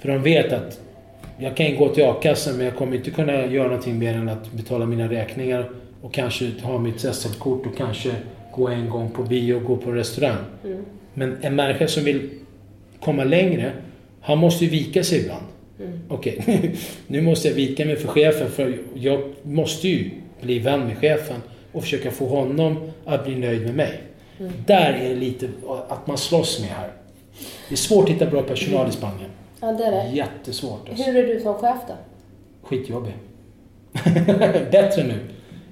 För 0.00 0.08
de 0.08 0.22
vet 0.22 0.52
att 0.52 0.80
jag 1.38 1.56
kan 1.56 1.76
gå 1.76 1.88
till 1.88 2.04
a-kassan 2.04 2.56
men 2.56 2.66
jag 2.66 2.76
kommer 2.76 2.96
inte 2.96 3.10
kunna 3.10 3.46
göra 3.46 3.68
någonting 3.68 3.98
mer 3.98 4.14
än 4.14 4.28
att 4.28 4.52
betala 4.52 4.86
mina 4.86 5.08
räkningar 5.08 5.70
och 6.02 6.14
kanske 6.14 6.50
ha 6.62 6.78
mitt 6.78 7.00
SL-kort 7.00 7.66
och 7.66 7.76
kanske 7.76 8.10
gå 8.54 8.68
en 8.68 8.90
gång 8.90 9.10
på 9.10 9.22
bio 9.22 9.54
och 9.54 9.64
gå 9.64 9.76
på 9.76 9.92
restaurang. 9.92 10.36
Mm. 10.64 10.84
Men 11.14 11.36
en 11.40 11.56
människa 11.56 11.88
som 11.88 12.04
vill 12.04 12.30
komma 13.00 13.24
längre, 13.24 13.72
han 14.20 14.38
måste 14.38 14.64
ju 14.64 14.70
vika 14.70 15.04
sig 15.04 15.20
ibland. 15.20 15.44
Mm. 15.80 16.00
Okej, 16.08 16.74
nu 17.06 17.20
måste 17.20 17.48
jag 17.48 17.54
vika 17.54 17.84
mig 17.84 17.96
för 17.96 18.08
chefen 18.08 18.50
för 18.50 18.78
jag 18.94 19.20
måste 19.42 19.88
ju 19.88 20.10
bli 20.40 20.58
vän 20.58 20.80
med 20.80 20.98
chefen 20.98 21.40
och 21.72 21.82
försöka 21.82 22.10
få 22.10 22.26
honom 22.26 22.90
att 23.04 23.24
bli 23.24 23.36
nöjd 23.36 23.62
med 23.62 23.74
mig. 23.74 24.00
Mm. 24.38 24.52
Där 24.66 24.92
är 24.92 25.08
det 25.08 25.14
lite 25.14 25.48
att 25.88 26.06
man 26.06 26.18
slåss 26.18 26.60
med 26.60 26.68
här. 26.68 26.92
Det 27.68 27.74
är 27.74 27.76
svårt 27.76 28.04
att 28.04 28.14
hitta 28.14 28.26
bra 28.26 28.42
personal 28.42 28.88
i 28.88 28.92
Spanien. 28.92 29.30
Ja, 29.60 29.72
det 29.72 29.84
är 29.84 29.90
det. 29.90 30.10
Jättesvårt. 30.10 30.88
Alltså. 30.88 31.04
Hur 31.04 31.16
är 31.16 31.34
du 31.34 31.40
som 31.40 31.54
chef 31.54 31.78
då? 31.88 31.94
Skitjobbig. 32.62 33.14
Bättre 34.72 35.04
nu. 35.04 35.18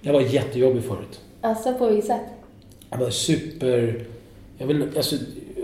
Jag 0.00 0.12
var 0.12 0.20
jättejobbig 0.20 0.84
förut. 0.84 1.20
Alltså 1.40 1.74
på 1.74 1.86
vilket 1.86 2.06
sätt? 2.06 2.26
Jag 2.90 2.98
var 2.98 3.10
super... 3.10 4.04
Jag 4.58 4.66
vill, 4.66 4.82
alltså, 4.96 5.16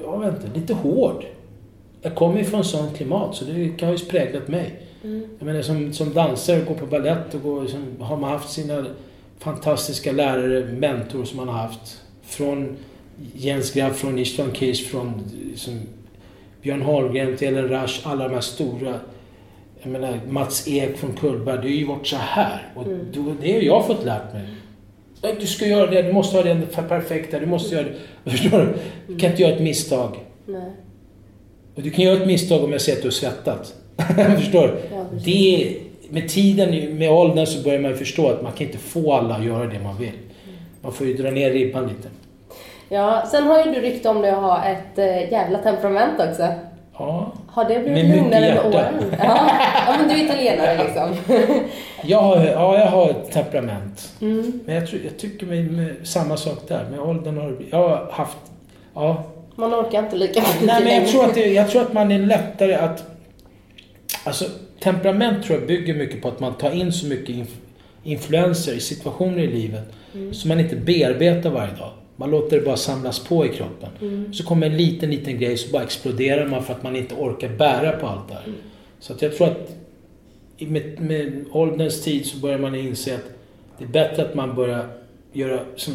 jag 0.04 0.20
vet 0.20 0.44
inte, 0.44 0.58
lite 0.58 0.74
hård. 0.74 1.24
Jag 2.02 2.14
kommer 2.14 2.38
ju 2.38 2.44
från 2.44 2.64
sånt 2.64 2.96
klimat 2.96 3.34
så 3.34 3.44
det 3.44 3.68
kan 3.68 3.90
ju 3.90 3.98
präglat 3.98 4.48
mig. 4.48 4.82
Mm. 5.04 5.28
Jag 5.38 5.46
menar 5.46 5.62
som, 5.62 5.92
som 5.92 6.12
dansare, 6.12 6.60
gå 6.60 6.74
på 6.74 6.86
ballett 6.86 7.34
och 7.34 7.42
gå, 7.42 7.66
som, 7.66 7.96
har 8.00 8.16
man 8.16 8.30
haft 8.30 8.52
sina 8.52 8.86
fantastiska 9.38 10.12
lärare, 10.12 10.64
mentor 10.64 11.24
som 11.24 11.36
man 11.36 11.48
har 11.48 11.58
haft. 11.58 12.00
Från 12.22 12.76
Jens 13.34 13.72
Grabb, 13.72 13.92
från 13.94 14.18
Istvan 14.18 14.50
Kiss, 14.52 14.86
från 14.86 15.22
som, 15.56 15.80
Björn 16.62 16.82
Holmgren 16.82 17.36
till 17.36 17.48
Ellen 17.48 17.68
Rush, 17.68 18.00
alla 18.08 18.28
de 18.28 18.34
här 18.34 18.40
stora. 18.40 18.94
Jag 19.82 19.92
menar 19.92 20.20
Mats 20.28 20.68
Ek 20.68 20.96
från 20.96 21.12
Kullberg, 21.12 21.56
det 21.56 21.62
har 21.62 21.68
ju 21.68 21.84
varit 21.86 22.06
så 22.06 22.16
här. 22.16 22.72
Och 22.76 22.86
Mm. 22.86 23.06
då, 23.12 23.34
det 23.42 23.52
har 23.52 23.60
jag 23.60 23.86
fått 23.86 24.04
lärt 24.04 24.32
mig. 24.32 24.42
Du 25.40 25.46
ska 25.46 25.66
göra 25.66 25.90
det, 25.90 26.02
du 26.02 26.12
måste 26.12 26.36
ha 26.36 26.44
det 26.44 26.66
perfekta, 26.88 27.38
du 27.38 27.46
måste 27.46 27.74
göra 27.74 27.86
det. 28.24 28.30
Förstår 28.30 28.58
du? 28.58 28.74
Du 29.14 29.18
kan 29.18 29.30
inte 29.30 29.42
göra 29.42 29.52
ett 29.52 29.62
misstag. 29.62 30.16
Nej. 30.46 30.70
Och 31.74 31.82
du 31.82 31.90
kan 31.90 32.04
göra 32.04 32.16
ett 32.20 32.26
misstag 32.26 32.64
om 32.64 32.72
jag 32.72 32.80
ser 32.80 32.92
att 32.92 33.02
du 33.02 33.06
har 33.06 33.12
svettat. 33.12 33.74
Förstår 34.38 34.66
du? 34.68 34.74
Ja, 34.96 35.04
det, 35.24 35.76
med 36.10 36.28
tiden, 36.28 36.98
med 36.98 37.10
åldern 37.12 37.46
så 37.46 37.62
börjar 37.62 37.80
man 37.80 37.94
förstå 37.96 38.28
att 38.28 38.42
man 38.42 38.52
kan 38.52 38.66
inte 38.66 38.78
få 38.78 39.12
alla 39.12 39.34
att 39.34 39.44
göra 39.44 39.66
det 39.66 39.80
man 39.80 39.98
vill. 39.98 40.12
Man 40.82 40.92
får 40.92 41.06
ju 41.06 41.14
dra 41.14 41.30
ner 41.30 41.50
ribban 41.50 41.86
lite. 41.88 42.08
Ja, 42.92 43.26
sen 43.30 43.44
har 43.46 43.64
ju 43.64 43.72
du 43.72 43.80
rykte 43.80 44.08
om 44.08 44.22
dig 44.22 44.30
att 44.30 44.36
ha 44.42 44.64
ett 44.64 44.98
äh, 44.98 45.32
jävla 45.32 45.58
temperament 45.58 46.20
också. 46.30 46.48
Ja. 46.98 47.32
Har 47.48 47.64
det 47.64 47.78
blivit 47.78 48.06
Med 48.08 48.16
lugnare 48.16 48.54
med 48.54 48.66
åren? 48.74 48.94
Ja. 49.18 49.50
ja, 49.86 49.94
men 49.98 50.08
du 50.08 50.14
är 50.14 50.24
italienare 50.24 50.84
liksom. 50.84 51.16
Jag 52.04 52.18
har, 52.18 52.36
ja, 52.44 52.78
jag 52.78 52.86
har 52.86 53.10
ett 53.10 53.30
temperament. 53.32 54.12
Mm. 54.20 54.60
Men 54.66 54.74
jag, 54.74 54.82
jag 55.04 55.18
tycker 55.18 55.46
mig 55.46 55.62
med 55.62 55.94
samma 56.02 56.36
sak 56.36 56.58
där. 56.68 56.84
Med 56.90 57.00
åldern 57.00 57.36
har 57.38 57.56
Jag 57.70 57.78
har 57.88 58.08
haft... 58.12 58.36
Ja. 58.94 59.24
Man 59.56 59.74
orkar 59.74 59.98
inte 59.98 60.16
lika 60.16 60.40
mycket 60.40 60.62
Nej, 60.66 60.84
men 60.84 60.94
jag 60.94 61.08
tror, 61.08 61.24
att 61.24 61.34
det, 61.34 61.46
jag 61.52 61.70
tror 61.70 61.82
att 61.82 61.92
man 61.92 62.12
är 62.12 62.18
lättare 62.18 62.74
att... 62.74 63.04
Alltså, 64.24 64.44
temperament 64.82 65.44
tror 65.44 65.58
jag 65.58 65.68
bygger 65.68 65.94
mycket 65.94 66.22
på 66.22 66.28
att 66.28 66.40
man 66.40 66.54
tar 66.54 66.70
in 66.70 66.92
så 66.92 67.06
mycket 67.06 67.28
inf- 67.36 67.56
influenser 68.04 68.72
i 68.72 68.80
situationer 68.80 69.38
i 69.38 69.46
livet 69.46 69.84
Mm. 70.14 70.34
som 70.34 70.48
man 70.48 70.60
inte 70.60 70.76
bearbetar 70.76 71.50
varje 71.50 71.72
dag. 71.74 71.90
Man 72.16 72.30
låter 72.30 72.56
det 72.56 72.64
bara 72.64 72.76
samlas 72.76 73.18
på 73.18 73.46
i 73.46 73.48
kroppen. 73.48 73.90
Mm. 74.00 74.34
Så 74.34 74.44
kommer 74.44 74.66
en 74.66 74.76
liten, 74.76 75.10
liten 75.10 75.38
grej 75.38 75.56
så 75.56 75.72
bara 75.72 75.82
exploderar 75.82 76.46
man 76.46 76.64
för 76.64 76.74
att 76.74 76.82
man 76.82 76.96
inte 76.96 77.14
orkar 77.14 77.48
bära 77.48 77.92
på 77.92 78.06
allt 78.06 78.28
det 78.28 78.34
här. 78.34 78.44
Mm. 78.44 78.56
Så 79.00 79.12
att 79.12 79.22
jag 79.22 79.36
tror 79.36 79.48
att 79.48 79.76
med, 80.58 81.00
med 81.00 81.44
ålderns 81.50 82.02
tid 82.02 82.26
så 82.26 82.36
börjar 82.36 82.58
man 82.58 82.74
inse 82.74 83.14
att 83.14 83.24
det 83.78 83.84
är 83.84 83.88
bättre 83.88 84.22
att 84.22 84.34
man 84.34 84.54
börjar 84.54 84.88
göra, 85.32 85.60
som, 85.76 85.94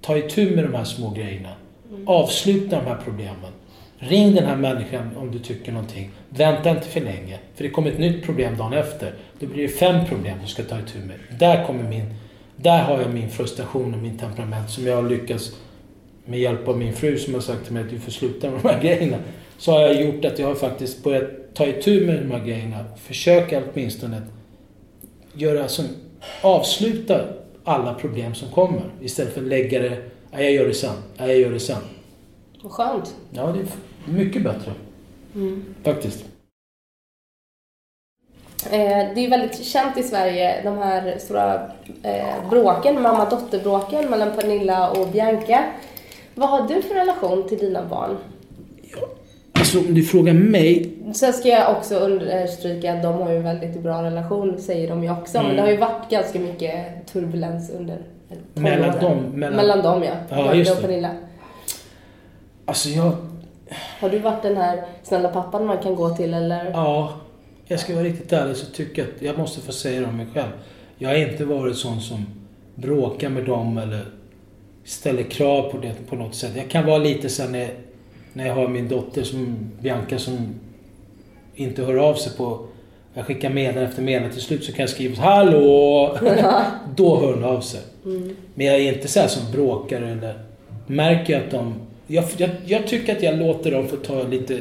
ta 0.00 0.16
itu 0.18 0.56
med 0.56 0.64
de 0.64 0.74
här 0.74 0.84
små 0.84 1.10
grejerna. 1.10 1.52
Mm. 1.90 2.08
Avsluta 2.08 2.76
de 2.76 2.86
här 2.86 2.98
problemen. 3.04 3.52
Ring 3.98 4.34
den 4.34 4.44
här 4.44 4.56
människan 4.56 5.16
om 5.16 5.30
du 5.30 5.38
tycker 5.38 5.72
någonting. 5.72 6.10
Vänta 6.28 6.70
inte 6.70 6.86
för 6.86 7.00
länge. 7.00 7.38
För 7.54 7.64
det 7.64 7.70
kommer 7.70 7.90
ett 7.90 7.98
nytt 7.98 8.24
problem 8.24 8.56
dagen 8.56 8.72
efter. 8.72 9.14
Då 9.38 9.46
blir 9.46 9.62
det 9.62 9.68
fem 9.68 10.06
problem 10.08 10.38
du 10.42 10.48
ska 10.48 10.62
ta 10.62 10.78
itu 10.78 10.98
med. 10.98 11.16
Där 11.38 11.66
kommer 11.66 11.82
min... 11.82 12.14
Där 12.56 12.82
har 12.82 13.00
jag 13.00 13.14
min 13.14 13.30
frustration 13.30 13.94
och 13.94 14.02
min 14.02 14.18
temperament 14.18 14.70
som 14.70 14.86
jag 14.86 14.96
har 15.02 15.08
lyckats 15.08 15.52
med 16.24 16.40
hjälp 16.40 16.68
av 16.68 16.78
min 16.78 16.92
fru 16.92 17.18
som 17.18 17.34
har 17.34 17.40
sagt 17.40 17.64
till 17.64 17.72
mig 17.74 17.82
att 17.82 17.90
du 17.90 17.98
får 17.98 18.10
sluta 18.12 18.50
med 18.50 18.60
de 18.62 18.68
här 18.68 18.82
grejerna. 18.82 19.16
Så 19.58 19.72
har 19.72 19.80
jag 19.80 20.02
gjort 20.02 20.24
att 20.24 20.38
jag 20.38 20.46
har 20.46 20.54
faktiskt 20.54 21.04
börjat 21.04 21.24
ta 21.54 21.66
itu 21.66 22.06
med 22.06 22.22
de 22.22 22.30
här 22.30 22.44
grejerna. 22.44 22.84
Försöka 22.96 23.62
åtminstone 23.72 24.22
göra 25.32 25.68
som, 25.68 25.84
avsluta 26.42 27.20
alla 27.64 27.94
problem 27.94 28.34
som 28.34 28.50
kommer. 28.50 28.82
Istället 29.00 29.32
för 29.34 29.40
att 29.40 29.46
lägga 29.46 29.82
det, 29.82 29.90
"Nej, 30.32 30.44
jag 30.44 30.52
gör 30.52 30.66
det 30.68 30.74
sen, 30.74 30.94
Nej, 31.18 31.28
jag 31.28 31.38
gör 31.38 31.52
det 31.52 31.60
sen. 31.60 31.78
Vad 32.62 32.72
skönt. 32.72 33.14
Ja, 33.30 33.46
det 33.52 33.58
är 33.60 33.66
mycket 34.18 34.42
bättre 34.44 34.72
Mm. 35.34 35.64
faktiskt. 35.82 36.24
Eh, 38.64 39.06
det 39.14 39.26
är 39.26 39.30
väldigt 39.30 39.64
känt 39.64 39.98
i 39.98 40.02
Sverige, 40.02 40.60
de 40.64 40.78
här 40.78 41.14
stora 41.18 41.54
eh, 42.02 42.48
bråken, 42.50 43.02
mamma-dotter-bråken 43.02 44.10
mellan 44.10 44.30
Pernilla 44.36 44.90
och 44.90 45.08
Bianca. 45.08 45.64
Vad 46.34 46.48
har 46.48 46.68
du 46.68 46.82
för 46.82 46.94
relation 46.94 47.48
till 47.48 47.58
dina 47.58 47.82
barn? 47.84 48.16
Alltså 49.52 49.78
om 49.78 49.94
du 49.94 50.02
frågar 50.04 50.32
mig. 50.32 50.92
Sen 51.14 51.32
ska 51.32 51.48
jag 51.48 51.76
också 51.76 51.94
understryka 51.94 52.92
att 52.94 53.02
de 53.02 53.14
har 53.22 53.30
ju 53.30 53.36
en 53.36 53.42
väldigt 53.44 53.80
bra 53.82 54.02
relation, 54.02 54.58
säger 54.58 54.88
de 54.88 55.02
ju 55.04 55.10
också. 55.12 55.38
Mm. 55.38 55.46
Men 55.46 55.56
det 55.56 55.62
har 55.62 55.70
ju 55.70 55.76
varit 55.76 56.10
ganska 56.10 56.38
mycket 56.38 57.06
turbulens 57.12 57.70
under 57.70 57.98
Mellan 58.54 59.00
dem, 59.00 59.16
mellan- 59.34 59.56
mellan 59.56 59.82
dem 59.82 60.02
ja. 60.02 60.10
Ja, 60.28 60.36
Bianca 60.36 60.54
just 60.54 60.70
och 60.70 60.76
det. 60.76 60.82
Pernilla. 60.82 61.10
Alltså 62.66 62.88
jag... 62.88 63.12
Har 64.00 64.08
du 64.08 64.18
varit 64.18 64.42
den 64.42 64.56
här 64.56 64.82
snälla 65.02 65.28
pappan 65.28 65.66
man 65.66 65.78
kan 65.78 65.94
gå 65.94 66.10
till 66.10 66.34
eller? 66.34 66.70
Ja, 66.70 67.12
jag 67.68 67.80
ska 67.80 67.94
vara 67.94 68.04
riktigt 68.04 68.32
ärlig 68.32 68.56
så 68.56 68.66
tycker 68.66 69.02
jag 69.02 69.10
att 69.16 69.22
jag 69.22 69.38
måste 69.38 69.60
få 69.60 69.72
säga 69.72 70.00
det 70.00 70.06
om 70.06 70.16
mig 70.16 70.26
själv. 70.34 70.50
Jag 70.98 71.08
har 71.08 71.16
inte 71.16 71.44
varit 71.44 71.76
sån 71.76 72.00
som 72.00 72.26
bråkar 72.74 73.28
med 73.28 73.44
dem 73.44 73.78
eller 73.78 74.04
ställer 74.84 75.22
krav 75.22 75.70
på 75.70 75.78
det 75.78 75.94
på 76.08 76.16
något 76.16 76.34
sätt. 76.34 76.52
Jag 76.56 76.70
kan 76.70 76.86
vara 76.86 76.98
lite 76.98 77.42
här 77.42 77.48
när, 77.48 77.68
när 78.32 78.46
jag 78.46 78.54
har 78.54 78.68
min 78.68 78.88
dotter 78.88 79.22
som 79.22 79.56
Bianca 79.80 80.18
som 80.18 80.54
inte 81.54 81.82
hör 81.82 81.96
av 81.96 82.14
sig 82.14 82.36
på... 82.36 82.66
Jag 83.14 83.26
skickar 83.26 83.50
meddelande 83.50 83.88
efter 83.88 84.02
meddelande. 84.02 84.34
Till 84.34 84.42
slut 84.42 84.64
så 84.64 84.72
kan 84.72 84.80
jag 84.80 84.90
skriva 84.90 85.22
Hallå! 85.22 86.18
Då 86.96 87.20
hör 87.20 87.34
hon 87.34 87.44
av 87.44 87.60
sig. 87.60 87.80
Men 88.54 88.66
jag 88.66 88.76
är 88.76 88.92
inte 88.92 89.08
så 89.08 89.28
som 89.28 89.52
bråkar 89.52 90.02
eller... 90.02 90.40
Märker 90.86 91.32
jag 91.32 91.42
att 91.42 91.50
de... 91.50 91.74
Jag, 92.06 92.24
jag, 92.36 92.50
jag 92.66 92.86
tycker 92.86 93.16
att 93.16 93.22
jag 93.22 93.38
låter 93.38 93.70
dem 93.70 93.88
få 93.88 93.96
ta 93.96 94.22
lite 94.22 94.60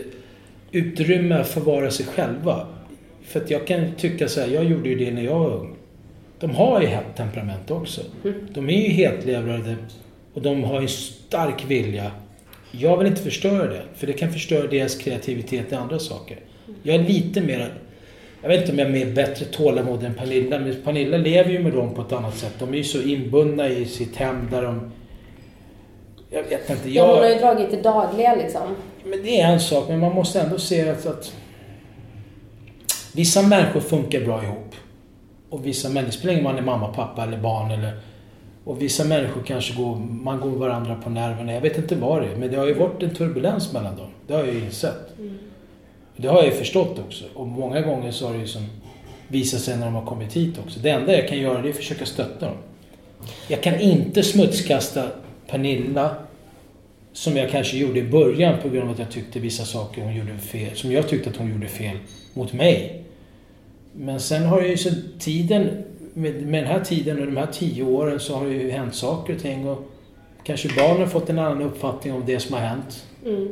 utrymme 0.72 1.44
för 1.44 1.62
att 1.62 1.68
vara 1.68 1.92
sig 1.92 2.06
själva. 2.06 2.68
För 3.28 3.42
att 3.42 3.52
jag 3.52 3.68
kan 3.68 3.92
tycka 3.98 4.28
så 4.28 4.42
här, 4.42 4.48
jag 4.48 4.64
gjorde 4.64 4.90
ju 4.90 4.96
det 4.96 5.12
när 5.12 5.22
jag 5.22 5.40
var 5.40 5.50
ung. 5.50 5.76
De 6.40 6.56
har 6.56 6.82
ju 6.82 6.88
hett 6.88 7.16
temperament 7.16 7.72
också. 7.72 8.02
De 8.50 8.70
är 8.70 8.82
ju 8.82 8.90
hetlevrade 8.90 9.76
och 10.34 10.42
de 10.42 10.64
har 10.64 10.82
ju 10.82 10.88
stark 10.88 11.66
vilja. 11.68 12.12
Jag 12.72 12.98
vill 12.98 13.08
inte 13.08 13.22
förstöra 13.22 13.68
det, 13.68 13.82
för 13.96 14.08
det 14.08 14.14
kan 14.14 14.32
förstöra 14.32 14.68
deras 14.68 14.96
kreativitet 14.96 15.72
i 15.72 15.76
andra 15.76 16.00
saker. 16.00 16.38
Jag 16.84 16.96
är 16.96 17.04
lite 17.04 17.42
mer... 17.42 17.74
Jag 18.42 18.50
vet 18.50 18.62
inte 18.62 18.72
om 18.72 18.80
jag 18.80 18.88
är 18.88 19.06
mer 19.06 19.16
bättre 19.16 19.46
tålamod 19.46 20.04
än 20.04 20.14
Pernilla, 20.14 20.60
men 20.60 20.76
Pernilla 20.84 21.18
lever 21.18 21.52
ju 21.52 21.60
med 21.60 21.74
dem 21.74 21.94
på 21.94 22.02
ett 22.02 22.12
annat 22.12 22.38
sätt. 22.38 22.54
De 22.60 22.74
är 22.74 22.78
ju 22.78 22.84
så 22.84 23.02
inbundna 23.02 23.70
i 23.70 23.86
sitt 23.86 24.16
hem 24.16 24.48
där 24.52 24.62
de... 24.62 24.92
Jag 26.30 26.44
vet 26.44 26.70
inte, 26.70 26.90
Ja, 26.90 27.06
hon 27.08 27.16
har 27.16 27.24
jag... 27.24 27.34
ju 27.34 27.40
dragit 27.40 27.72
det 27.72 27.82
dagliga 27.82 28.36
liksom. 28.36 28.76
Men 29.06 29.24
det 29.24 29.42
är 29.42 29.54
en 29.54 29.60
sak, 29.60 29.90
men 29.90 30.00
man 30.00 30.16
måste 30.16 30.42
ändå 30.42 30.58
se 30.58 30.90
att, 30.90 31.06
att 31.06 31.34
vissa 33.16 33.42
människor 33.42 33.80
funkar 33.80 34.26
bra 34.26 34.44
ihop. 34.44 34.76
Och 35.50 35.66
vissa 35.66 35.90
människor, 35.90 36.12
spelar 36.12 36.34
ingen 36.34 36.46
roll 36.46 36.60
om 36.60 36.66
man 36.66 36.76
är 36.76 36.80
mamma, 36.80 36.94
pappa 36.94 37.24
eller 37.24 37.38
barn 37.38 37.72
eller... 37.72 38.00
Och 38.64 38.82
vissa 38.82 39.04
människor 39.04 39.44
kanske 39.46 39.74
går, 39.74 39.96
man 39.96 40.40
går 40.40 40.50
varandra 40.50 40.96
på 41.04 41.10
nerverna. 41.10 41.54
Jag 41.54 41.62
vet 41.62 41.78
inte 41.78 41.96
vad 41.96 42.22
det 42.22 42.28
är, 42.28 42.36
men 42.36 42.52
det 42.52 42.58
har 42.58 42.68
ju 42.68 42.74
varit 42.74 43.04
en 43.04 43.16
turbulens 43.16 43.74
mellan 43.74 43.96
dem. 43.96 44.08
Det 44.28 44.34
har 44.34 44.40
jag 44.40 44.54
ju 44.54 44.60
insett. 44.60 45.10
Det 46.18 46.28
har 46.28 46.38
jag 46.38 46.46
ju 46.46 46.52
förstått 46.52 47.00
också. 47.08 47.26
Och 47.34 47.48
många 47.48 47.82
gånger 47.82 48.12
så 48.12 48.28
har 48.28 48.34
det 48.34 48.40
ju 48.40 48.48
som 48.48 48.66
visat 49.28 49.62
sig 49.62 49.78
när 49.78 49.86
de 49.86 49.96
har 49.96 50.06
kommit 50.06 50.34
hit 50.34 50.60
också. 50.66 50.80
Det 50.80 50.90
enda 50.90 51.14
jag 51.14 51.28
kan 51.28 51.38
göra 51.38 51.62
det 51.62 51.68
är 51.68 51.70
att 51.70 51.76
försöka 51.76 52.06
stötta 52.06 52.46
dem. 52.46 52.58
Jag 53.48 53.64
kan 53.64 53.80
inte 53.80 54.24
smutskasta 54.24 55.04
Pernilla 55.48 56.16
som 57.14 57.38
jag 57.38 57.50
kanske 57.50 57.78
gjorde 57.78 58.00
i 58.00 58.04
början 58.04 58.62
på 58.62 58.70
grund 58.70 58.84
av 58.84 58.92
att 58.92 59.00
jag 59.00 59.12
tyckte 59.12 59.40
vissa 59.40 59.66
saker 59.66 60.02
hon 60.02 60.16
gjorde 60.16 60.38
fel, 60.38 60.76
som 60.76 60.92
jag 60.92 61.08
tyckte 61.08 61.30
att 61.30 61.36
hon 61.36 61.52
gjorde 61.52 61.68
fel 61.68 61.98
mot 62.34 62.54
mig. 62.54 63.05
Men 63.98 64.20
sen 64.20 64.46
har 64.46 64.62
ju 64.62 64.78
så 64.78 64.90
tiden, 65.20 65.70
med, 66.14 66.42
med 66.48 66.64
den 66.64 66.72
här 66.72 66.80
tiden 66.80 67.20
och 67.20 67.26
de 67.26 67.38
här 67.38 67.48
tio 67.52 67.84
åren 67.84 68.20
så 68.20 68.36
har 68.36 68.46
det 68.46 68.54
ju 68.54 68.70
hänt 68.72 68.96
saker 68.96 69.36
och 69.36 69.42
ting 69.42 69.70
och 69.70 69.78
kanske 70.44 70.70
barnen 70.78 71.00
har 71.00 71.08
fått 71.08 71.30
en 71.30 71.40
annan 71.40 71.62
uppfattning 71.62 72.14
om 72.14 72.24
det 72.26 72.40
som 72.40 72.54
har 72.54 72.62
hänt. 72.62 73.06
Mm. 73.26 73.48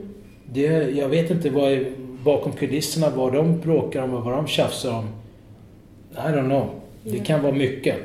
Det, 0.46 0.68
jag 0.92 1.10
vet 1.10 1.32
inte 1.32 1.50
vad 1.50 1.86
bakom 2.24 2.52
kulisserna, 2.52 3.10
vad 3.16 3.34
de 3.34 3.60
bråkar 3.60 4.02
om 4.04 4.14
och 4.14 4.24
vad 4.24 4.34
de 4.34 4.48
tjafsar 4.48 4.92
om. 4.92 5.08
I 6.14 6.16
don't 6.32 6.46
know. 6.50 6.70
Det 7.04 7.20
kan 7.20 7.42
vara 7.44 7.54
mycket. 7.54 7.96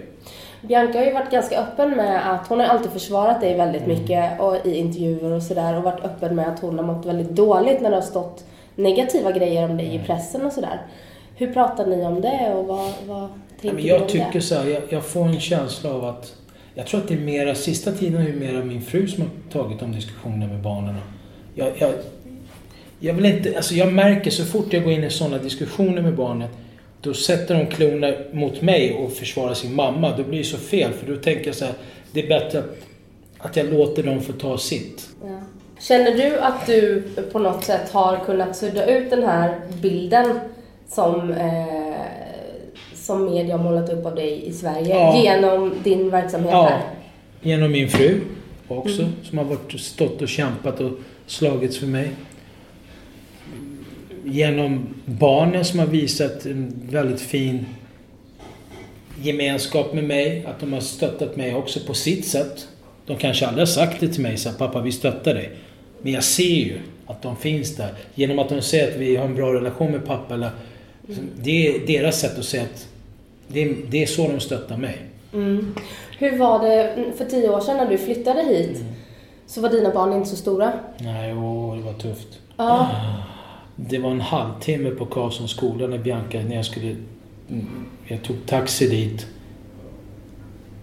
Bianca 0.63 0.99
har 0.99 1.05
ju 1.05 1.13
varit 1.13 1.31
ganska 1.31 1.59
öppen 1.61 1.91
med 1.91 2.33
att 2.35 2.47
hon 2.49 2.61
har 2.61 2.67
alltid 2.67 2.91
försvarat 2.91 3.41
dig 3.41 3.57
väldigt 3.57 3.83
Mm. 3.83 3.99
mycket 3.99 4.41
och 4.41 4.67
i 4.67 4.75
intervjuer 4.77 5.33
och 5.33 5.43
sådär 5.43 5.77
och 5.77 5.83
varit 5.83 6.05
öppen 6.05 6.37
med 6.37 6.49
att 6.49 6.61
hon 6.61 6.79
har 6.79 6.87
mått 6.87 7.07
väldigt 7.07 7.31
dåligt 7.31 7.81
när 7.81 7.91
det 7.91 7.97
har 7.97 8.03
stått 8.03 8.45
negativa 8.75 9.33
grejer 9.33 9.65
om 9.71 9.77
dig 9.77 9.87
Mm. 9.87 10.01
i 10.01 10.07
pressen 10.07 10.47
och 10.47 10.53
sådär. 10.53 10.81
Hur 11.39 11.53
pratar 11.53 11.87
ni 11.87 12.03
om 12.03 12.21
det 12.21 12.55
och 12.55 12.67
vad, 12.67 12.93
vad 13.07 13.29
tänker 13.61 13.75
men 13.75 13.83
du 13.83 13.89
jag 13.89 14.03
om 14.03 14.09
tycker 14.09 14.33
det? 14.33 14.41
så 14.41 14.55
här, 14.55 14.67
jag, 14.67 14.83
jag 14.89 15.05
får 15.05 15.25
en 15.25 15.41
känsla 15.41 15.91
av 15.91 16.05
att... 16.05 16.35
Jag 16.75 16.87
tror 16.87 17.01
att 17.01 17.09
det 17.09 17.15
är 17.15 17.19
mera, 17.19 17.55
sista 17.55 17.93
tiden 17.93 18.23
är 18.23 18.27
det 18.27 18.33
mera 18.33 18.65
min 18.65 18.83
fru 18.83 19.09
som 19.09 19.23
har 19.23 19.63
tagit 19.63 19.81
de 19.81 19.93
diskussionerna 19.93 20.47
med 20.47 20.63
barnen. 20.63 20.95
Jag, 21.55 21.73
jag, 21.79 21.93
jag 23.01 23.15
vill 23.15 23.25
inte, 23.25 23.57
alltså 23.57 23.75
jag 23.75 23.93
märker 23.93 24.31
så 24.31 24.45
fort 24.45 24.73
jag 24.73 24.85
går 24.85 24.93
in 24.93 25.05
i 25.05 25.11
sådana 25.11 25.39
diskussioner 25.39 26.03
med 26.03 26.15
barnet, 26.15 26.51
då 27.01 27.15
sätter 27.15 27.55
de 27.55 27.67
klorna 27.67 28.13
mot 28.33 28.63
mig 28.63 28.95
och 28.95 29.13
försvarar 29.13 29.55
sin 29.55 29.75
mamma. 29.75 30.17
Då 30.17 30.23
blir 30.23 30.39
det 30.39 30.45
så 30.45 30.57
fel, 30.57 30.93
för 30.93 31.07
då 31.07 31.17
tänker 31.17 31.47
jag 31.47 31.55
så 31.55 31.65
här, 31.65 31.75
det 32.13 32.25
är 32.25 32.29
bättre 32.29 32.59
att, 32.59 32.77
att 33.39 33.57
jag 33.57 33.73
låter 33.73 34.03
dem 34.03 34.21
få 34.21 34.33
ta 34.33 34.59
sitt. 34.59 35.09
Ja. 35.25 35.41
Känner 35.81 36.17
du 36.17 36.39
att 36.39 36.67
du 36.67 37.03
på 37.33 37.39
något 37.39 37.65
sätt 37.65 37.91
har 37.91 38.25
kunnat 38.25 38.57
sudda 38.57 38.87
ut 38.87 39.11
den 39.11 39.23
här 39.23 39.61
bilden 39.83 40.41
som, 40.89 41.31
eh, 41.31 41.95
som 42.95 43.25
media 43.25 43.57
har 43.57 43.65
målat 43.65 43.89
upp 43.93 44.07
av 44.07 44.15
dig 44.15 44.47
i 44.47 44.53
Sverige 44.53 44.89
Ja. 44.95 45.23
genom 45.23 45.75
din 45.85 46.11
verksamhet 46.11 46.51
Ja, 46.53 46.69
här? 46.69 46.81
genom 47.43 47.73
min 47.73 47.89
fru 47.89 48.21
också, 48.69 49.09
som 49.23 49.39
har 49.39 49.45
varit, 49.45 49.81
stått 49.81 50.23
och 50.23 50.29
kämpat 50.29 50.81
och 50.81 50.91
slagits 51.27 51.79
för 51.79 51.87
mig. 51.87 52.11
Genom 54.25 54.87
barnen 55.05 55.65
som 55.65 55.79
har 55.79 55.87
visat 55.87 56.47
en 56.47 56.73
väldigt 56.91 57.21
fin 57.21 57.67
gemenskap 59.23 59.93
med 59.95 60.05
mig, 60.05 60.45
att 60.47 60.61
de 60.61 60.73
har 60.73 60.81
stöttat 60.81 61.37
mig 61.37 61.55
också 61.55 61.81
på 61.87 61.95
sitt 61.95 62.27
sätt. 62.27 62.69
De 63.07 63.17
kanske 63.17 63.47
aldrig 63.47 63.61
har 63.61 63.67
sagt 63.67 64.01
det 64.01 64.09
till 64.09 64.23
mig, 64.23 64.37
så 64.37 64.51
pappa 64.53 64.81
vi 64.81 64.93
stöttar 64.93 65.35
dig. 65.35 65.51
Men 66.03 66.13
jag 66.13 66.25
ser 66.25 66.45
ju 66.45 66.79
att 67.07 67.23
de 67.23 67.37
finns 67.37 67.77
där. 67.77 67.91
Genom 68.15 68.39
att 68.39 68.49
de 68.49 68.63
säger 68.63 68.89
att 68.93 68.97
vi 68.97 69.17
har 69.17 69.25
en 69.25 69.35
bra 69.35 69.55
relation 69.55 69.93
med 69.93 70.07
pappa. 70.07 70.35
Eller, 70.35 70.51
Det 71.43 71.69
är 71.69 71.87
deras 71.87 72.21
sätt 72.21 72.39
att 72.39 72.45
säga 72.45 72.63
att 72.63 72.89
det 73.49 73.63
är, 73.63 73.77
det 73.91 74.03
är 74.03 74.07
så 74.07 74.29
de 74.29 74.41
stöttar 74.41 74.77
mig. 74.77 74.99
Mm. 75.33 75.75
Hur 76.19 76.39
var 76.39 76.59
det 76.69 76.95
för 77.17 77.25
tio 77.25 77.49
år 77.49 77.61
sedan 77.61 77.77
när 77.77 77.87
du 77.91 77.99
flyttade 77.99 78.43
hit? 78.43 78.77
Mm. 78.81 78.93
Så 79.47 79.61
var 79.61 79.71
dina 79.71 79.91
barn 79.91 80.13
inte 80.13 80.29
så 80.29 80.37
stora? 80.37 80.73
Nej, 80.99 81.35
åh, 81.35 81.77
det 81.77 81.83
var 81.83 81.93
tufft. 81.93 82.29
Ja. 82.57 82.91
Det 83.77 83.99
var 83.99 84.11
en 84.11 84.21
halvtimme 84.21 84.91
på 84.91 85.07
Karlssons 85.07 85.51
skola 85.51 85.87
när 85.87 85.99
Bianca, 85.99 86.39
när 86.49 86.57
jag 86.57 86.65
skulle... 86.65 86.97
mm, 87.51 87.67
Jag 88.07 88.23
tog 88.23 88.37
taxi 88.47 88.89
dit. 88.89 89.27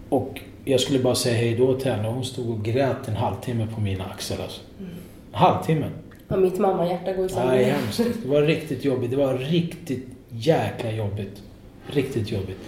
Och 0.08 0.40
jag 0.64 0.80
skulle 0.80 0.98
bara 0.98 1.14
säga 1.14 1.36
hej 1.36 1.54
då 1.56 1.74
till 1.74 1.90
henne 1.92 2.08
och 2.08 2.14
hon 2.14 2.24
stod 2.24 2.50
och 2.50 2.64
grät 2.64 3.08
en 3.08 3.16
halvtimme 3.16 3.66
på 3.74 3.80
mina 3.80 4.04
axlar 4.04 4.38
alltså. 4.42 4.60
En 4.78 4.88
halvtimme. 5.32 5.86
ja 6.28 6.36
mitt 6.36 6.58
mammahjärta 6.58 7.12
går 7.12 7.14
ju 7.14 7.20
Nej, 7.22 7.28
sönder. 7.30 7.64
hemskt. 7.64 8.00
Det 8.22 8.28
var 8.28 8.42
riktigt 8.42 8.84
jobbigt. 8.84 9.10
Det 9.10 9.16
var 9.16 9.34
riktigt 9.38 10.08
jäkla 10.38 10.90
jobbigt. 10.90 11.42
Riktigt 11.86 12.30
jobbigt. 12.30 12.58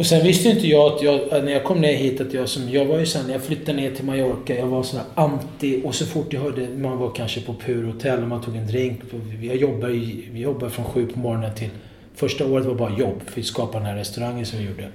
Och 0.00 0.06
sen 0.06 0.24
visste 0.24 0.48
inte 0.48 0.66
jag 0.66 0.92
att 0.92 1.02
jag, 1.02 1.44
när 1.44 1.52
jag 1.52 1.64
kom 1.64 1.80
ner 1.80 1.94
hit, 1.94 2.20
att 2.20 2.34
jag 2.34 2.48
som, 2.48 2.70
jag 2.70 2.84
var 2.84 2.98
ju 2.98 3.06
sen 3.06 3.26
när 3.26 3.32
jag 3.32 3.42
flyttade 3.42 3.80
ner 3.80 3.94
till 3.94 4.04
Mallorca, 4.04 4.54
jag 4.54 4.66
var 4.66 4.82
sån 4.82 5.00
här 5.00 5.24
anti, 5.24 5.82
och 5.84 5.94
så 5.94 6.06
fort 6.06 6.32
jag 6.32 6.40
hörde, 6.40 6.68
man 6.68 6.98
var 6.98 7.10
kanske 7.10 7.40
på 7.40 7.54
Pur 7.54 7.84
hotell 7.84 8.22
och 8.22 8.28
man 8.28 8.42
tog 8.42 8.56
en 8.56 8.66
drink. 8.66 9.00
Jag 9.42 9.56
jobbar 9.56 9.88
vi 10.32 10.40
jobbar 10.40 10.68
från 10.68 10.84
sju 10.84 11.06
på 11.06 11.18
morgonen 11.18 11.54
till, 11.54 11.68
första 12.14 12.46
året 12.46 12.66
var 12.66 12.74
bara 12.74 12.98
jobb, 12.98 13.20
för 13.26 13.40
att 13.40 13.46
skapa 13.46 13.78
den 13.78 13.86
här 13.86 13.96
restaurangen 13.96 14.46
som 14.46 14.58
vi 14.58 14.64
gjorde. 14.64 14.88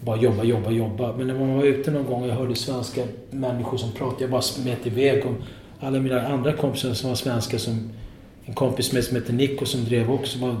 Bara 0.00 0.16
jobba, 0.16 0.44
jobba, 0.44 0.70
jobba. 0.70 1.16
Men 1.16 1.26
när 1.26 1.34
man 1.34 1.56
var 1.56 1.64
ute 1.64 1.90
någon 1.90 2.06
gång 2.06 2.22
och 2.22 2.28
jag 2.28 2.34
hörde 2.34 2.54
svenska 2.54 3.02
människor 3.30 3.78
som 3.78 3.92
pratade, 3.92 4.22
jag 4.22 4.30
bara 4.30 4.42
smet 4.42 4.86
iväg 4.86 5.26
om 5.26 5.36
alla 5.80 6.00
mina 6.00 6.26
andra 6.26 6.52
kompisar 6.52 6.94
som 6.94 7.08
var 7.08 7.16
svenska 7.16 7.58
som 7.58 7.90
en 8.44 8.54
kompis 8.54 8.92
med 8.92 9.04
som 9.04 9.16
heter 9.16 9.32
Nico 9.32 9.66
som 9.66 9.84
drev 9.84 10.10
också 10.10 10.38
var 10.38 10.56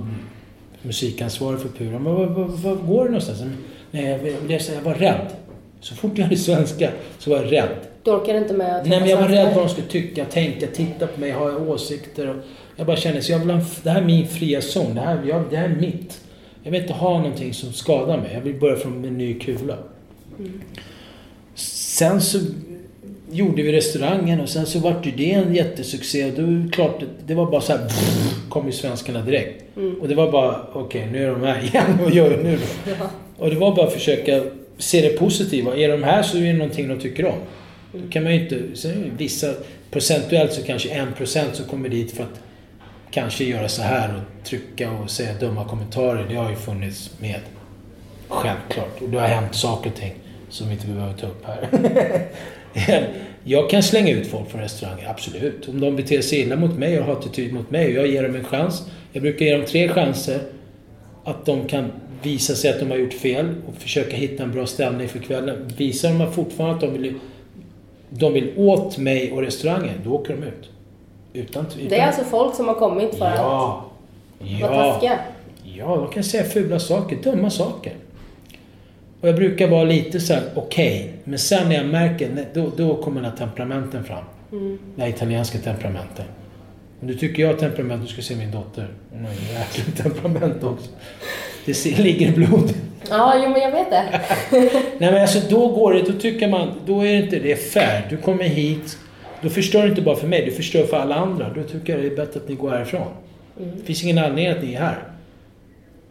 musikansvarig 0.84 1.60
för 1.60 1.68
Pura. 1.68 1.98
Men 1.98 2.14
var, 2.14 2.26
var, 2.26 2.44
var 2.44 2.74
går 2.74 3.04
du 3.04 3.10
någonstans? 3.10 3.42
Nej, 3.90 4.04
jag, 4.04 4.26
jag, 4.26 4.34
jag, 4.48 4.60
jag 4.74 4.82
var 4.82 4.94
rädd. 4.94 5.26
Så 5.80 5.94
fort 5.94 6.10
jag 6.14 6.24
hörde 6.24 6.36
svenska 6.36 6.90
så 7.18 7.30
var 7.30 7.36
jag 7.36 7.52
rädd. 7.52 7.68
Du 8.02 8.10
orkar 8.10 8.34
inte 8.34 8.54
med 8.54 8.76
att 8.76 8.86
Nej, 8.86 9.00
men 9.00 9.08
jag 9.08 9.20
var 9.20 9.28
rädd 9.28 9.54
vad 9.54 9.64
de 9.64 9.68
skulle 9.68 9.86
tycka, 9.86 10.24
tänka, 10.24 10.66
titta 10.66 11.06
på 11.06 11.20
mig, 11.20 11.30
ha 11.32 11.58
åsikter. 11.58 12.28
Och 12.28 12.36
jag 12.76 12.86
bara 12.86 12.96
kände 12.96 13.22
så 13.22 13.32
jag 13.32 13.38
vill 13.38 13.50
ha, 13.50 13.60
det 13.82 13.90
här 13.90 14.00
är 14.00 14.04
min 14.04 14.28
fria 14.28 14.60
zon. 14.60 14.94
Det 14.94 15.00
här, 15.00 15.22
jag, 15.28 15.44
det 15.50 15.56
här 15.56 15.64
är 15.64 15.76
mitt. 15.76 16.20
Jag 16.62 16.70
vill 16.70 16.80
inte 16.80 16.92
ha 16.92 17.18
någonting 17.18 17.54
som 17.54 17.72
skadar 17.72 18.16
mig. 18.16 18.30
Jag 18.34 18.40
vill 18.40 18.60
börja 18.60 18.76
från 18.76 19.04
en 19.04 19.18
ny 19.18 19.38
kula. 19.38 19.76
Sen 21.54 22.20
så 22.20 22.38
gjorde 23.34 23.62
vi 23.62 23.72
restaurangen 23.72 24.40
och 24.40 24.48
sen 24.48 24.66
så 24.66 24.78
vart 24.78 25.06
ju 25.06 25.10
det 25.10 25.32
en 25.32 25.54
jättesuccé. 25.54 26.24
Och 26.24 26.32
då 26.42 26.70
klart, 26.72 27.02
det- 27.26 27.34
var 27.34 27.50
bara 27.50 27.60
så 27.60 27.72
här, 27.72 27.80
kom 28.48 28.66
ju 28.66 28.72
svenskarna 28.72 29.22
direkt. 29.22 29.62
Och 30.00 30.08
det 30.08 30.14
var 30.14 30.32
bara, 30.32 30.60
okej 30.72 31.08
nu 31.12 31.24
är 31.24 31.30
de 31.30 31.42
här 31.42 31.62
igen, 31.62 31.98
vad 32.02 32.12
gör 32.14 32.30
vi 32.30 32.42
nu 32.44 32.58
då? 32.86 32.94
Och 33.44 33.50
det 33.50 33.56
var 33.56 33.76
bara 33.76 33.86
att 33.86 33.92
försöka 33.92 34.42
se 34.78 35.00
det 35.00 35.08
positiva. 35.18 35.76
Är 35.76 35.88
de 35.88 36.02
här 36.02 36.22
så 36.22 36.38
är 36.38 36.42
det 36.42 36.52
någonting 36.52 36.88
de 36.88 36.98
tycker 37.00 37.26
om. 37.26 37.38
Då 37.92 38.10
kan 38.10 38.22
man 38.22 38.34
ju 38.34 38.40
inte... 38.42 38.60
Sen 38.74 39.12
vissa... 39.18 39.54
Procentuellt 39.90 40.52
så 40.52 40.62
kanske 40.62 40.88
en 40.88 41.12
procent 41.12 41.54
som 41.54 41.64
kommer 41.66 41.88
dit 41.88 42.12
för 42.12 42.22
att 42.22 42.40
kanske 43.10 43.44
göra 43.44 43.68
så 43.68 43.82
här 43.82 44.08
och 44.16 44.44
trycka 44.48 44.90
och 44.90 45.10
säga 45.10 45.34
dumma 45.40 45.64
kommentarer. 45.64 46.26
Det 46.28 46.34
har 46.36 46.50
ju 46.50 46.56
funnits 46.56 47.10
med. 47.20 47.40
Självklart. 48.28 49.02
Och 49.02 49.08
det 49.08 49.18
har 49.20 49.26
hänt 49.28 49.54
saker 49.54 49.90
och 49.90 49.96
ting 49.96 50.14
som 50.48 50.66
vi 50.68 50.72
inte 50.74 50.86
behöver 50.86 51.14
ta 51.14 51.26
upp 51.26 51.46
här. 51.46 51.68
jag 53.44 53.70
kan 53.70 53.82
slänga 53.82 54.12
ut 54.12 54.26
folk 54.26 54.50
från 54.50 54.60
restauranger, 54.60 55.10
absolut. 55.10 55.68
Om 55.68 55.80
de 55.80 55.96
beter 55.96 56.20
sig 56.20 56.40
illa 56.40 56.56
mot 56.56 56.78
mig 56.78 56.98
och 56.98 57.04
har 57.04 57.12
attityd 57.12 57.52
mot 57.52 57.70
mig 57.70 57.86
och 57.86 58.04
jag 58.04 58.06
ger 58.06 58.22
dem 58.22 58.34
en 58.34 58.44
chans. 58.44 58.82
Jag 59.12 59.22
brukar 59.22 59.46
ge 59.46 59.56
dem 59.56 59.66
tre 59.66 59.88
chanser 59.88 60.40
att 61.24 61.46
de 61.46 61.68
kan 61.68 61.92
visa 62.22 62.54
sig 62.54 62.70
att 62.70 62.80
de 62.80 62.90
har 62.90 62.98
gjort 62.98 63.12
fel 63.12 63.54
och 63.68 63.74
försöka 63.74 64.16
hitta 64.16 64.42
en 64.42 64.52
bra 64.52 64.66
stämning 64.66 65.08
för 65.08 65.18
kvällen. 65.18 65.72
Visar 65.76 66.18
de 66.18 66.32
fortfarande 66.32 66.74
att 66.74 66.80
de 66.80 67.02
vill, 67.02 67.14
de 68.10 68.32
vill 68.32 68.52
åt 68.56 68.98
mig 68.98 69.32
och 69.32 69.40
restaurangen, 69.40 69.94
då 70.04 70.10
åker 70.10 70.36
de 70.36 70.42
ut. 70.42 70.70
Utan, 71.32 71.66
utan... 71.66 71.88
Det 71.88 71.96
är 71.96 72.06
alltså 72.06 72.24
folk 72.24 72.54
som 72.54 72.68
har 72.68 72.74
kommit 72.74 73.14
för 73.14 73.24
ja, 73.24 73.90
att 74.40 74.50
ja, 74.60 74.68
vara 74.68 74.92
taskiga? 74.92 75.18
Ja, 75.76 75.96
de 75.96 76.10
kan 76.12 76.24
säga 76.24 76.44
fula 76.44 76.78
saker, 76.78 77.16
dumma 77.22 77.50
saker. 77.50 77.92
Och 79.24 79.28
jag 79.28 79.36
brukar 79.36 79.68
vara 79.68 79.84
lite 79.84 80.20
så 80.20 80.34
okej. 80.54 81.00
Okay. 81.00 81.10
Men 81.24 81.38
sen 81.38 81.68
när 81.68 81.76
jag 81.76 81.86
märker, 81.86 82.46
då, 82.54 82.70
då 82.76 82.94
kommer 82.94 83.22
den 83.22 83.30
här 83.30 83.36
temperamenten 83.38 84.04
fram. 84.04 84.24
Mm. 84.52 84.78
Den 84.94 85.04
här 85.04 85.08
italienska 85.08 85.58
temperamenten. 85.58 86.24
Om 87.00 87.08
du 87.08 87.14
tycker 87.14 87.42
jag 87.42 87.48
har 87.48 87.56
temperament, 87.56 88.02
du 88.02 88.08
ska 88.08 88.22
se 88.22 88.36
min 88.36 88.50
dotter. 88.50 88.88
Hon 89.10 89.24
har 89.24 89.32
ju 89.32 89.38
jäkla 89.38 90.02
temperament 90.02 90.64
också. 90.64 90.90
Det 91.64 91.98
ligger 91.98 92.28
i 92.28 92.30
blodet. 92.30 92.76
Ja, 93.10 93.34
jo 93.44 93.50
men 93.50 93.60
jag 93.60 93.70
vet 93.70 93.90
det. 93.90 94.20
Nej 94.98 95.12
men 95.12 95.22
alltså 95.22 95.40
då 95.50 95.68
går 95.68 95.94
det, 95.94 96.02
då 96.02 96.12
tycker 96.12 96.48
man, 96.48 96.72
då 96.86 97.00
är 97.00 97.12
det 97.12 97.18
inte 97.18 97.38
det 97.38 97.52
är 97.52 97.56
fair. 97.56 98.06
Du 98.10 98.16
kommer 98.16 98.44
hit, 98.44 98.98
då 99.42 99.48
förstör 99.48 99.82
du 99.82 99.88
inte 99.88 100.02
bara 100.02 100.16
för 100.16 100.28
mig, 100.28 100.44
du 100.44 100.50
förstör 100.50 100.84
för 100.84 100.96
alla 100.96 101.14
andra. 101.14 101.50
Då 101.54 101.62
tycker 101.62 101.92
jag 101.92 102.02
det 102.02 102.08
är 102.08 102.16
bättre 102.16 102.40
att 102.40 102.48
ni 102.48 102.54
går 102.54 102.70
härifrån. 102.70 103.08
Mm. 103.60 103.70
Det 103.76 103.82
finns 103.82 104.04
ingen 104.04 104.18
anledning 104.18 104.46
att 104.46 104.62
ni 104.62 104.74
är 104.74 104.80
här. 104.80 104.98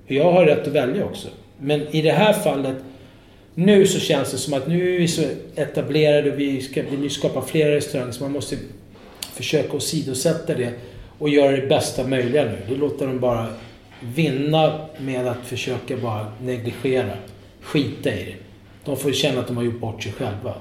Jag 0.07 0.31
har 0.31 0.45
rätt 0.45 0.67
att 0.67 0.73
välja 0.73 1.05
också. 1.05 1.27
Men 1.57 1.87
i 1.91 2.01
det 2.01 2.11
här 2.11 2.33
fallet, 2.33 2.75
nu 3.55 3.87
så 3.87 3.99
känns 3.99 4.31
det 4.31 4.37
som 4.37 4.53
att 4.53 4.67
nu 4.67 4.95
är 4.95 4.99
vi 4.99 5.07
så 5.07 5.21
etablerade 5.55 6.31
och 6.31 6.39
vi 6.39 6.61
ska, 6.61 6.83
vill 6.83 7.09
skapa 7.09 7.41
fler 7.41 7.71
restauranger 7.71 8.11
så 8.11 8.23
man 8.23 8.31
måste 8.31 8.57
försöka 9.33 9.77
åsidosätta 9.77 10.53
det 10.53 10.73
och 11.19 11.29
göra 11.29 11.51
det 11.51 11.67
bästa 11.67 12.07
möjliga 12.07 12.43
nu. 12.43 12.57
Det 12.69 12.75
låter 12.75 13.07
dem 13.07 13.19
bara 13.19 13.47
vinna 13.99 14.79
med 14.97 15.27
att 15.27 15.45
försöka 15.45 15.97
bara 15.97 16.25
negligera, 16.41 17.13
skita 17.61 18.09
i 18.09 18.23
det. 18.23 18.35
De 18.85 18.97
får 18.97 19.11
känna 19.11 19.39
att 19.39 19.47
de 19.47 19.57
har 19.57 19.63
gjort 19.63 19.79
bort 19.79 20.03
sig 20.03 20.11
själva. 20.11 20.53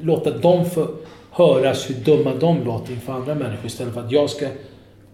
Låta 0.00 0.30
dem 0.30 0.70
få 0.70 0.88
höras 1.30 1.90
hur 1.90 1.94
dumma 1.94 2.34
de 2.34 2.64
låter 2.64 2.92
inför 2.92 3.12
andra 3.12 3.34
människor 3.34 3.66
istället 3.66 3.94
för 3.94 4.00
att 4.00 4.12
jag 4.12 4.30
ska 4.30 4.46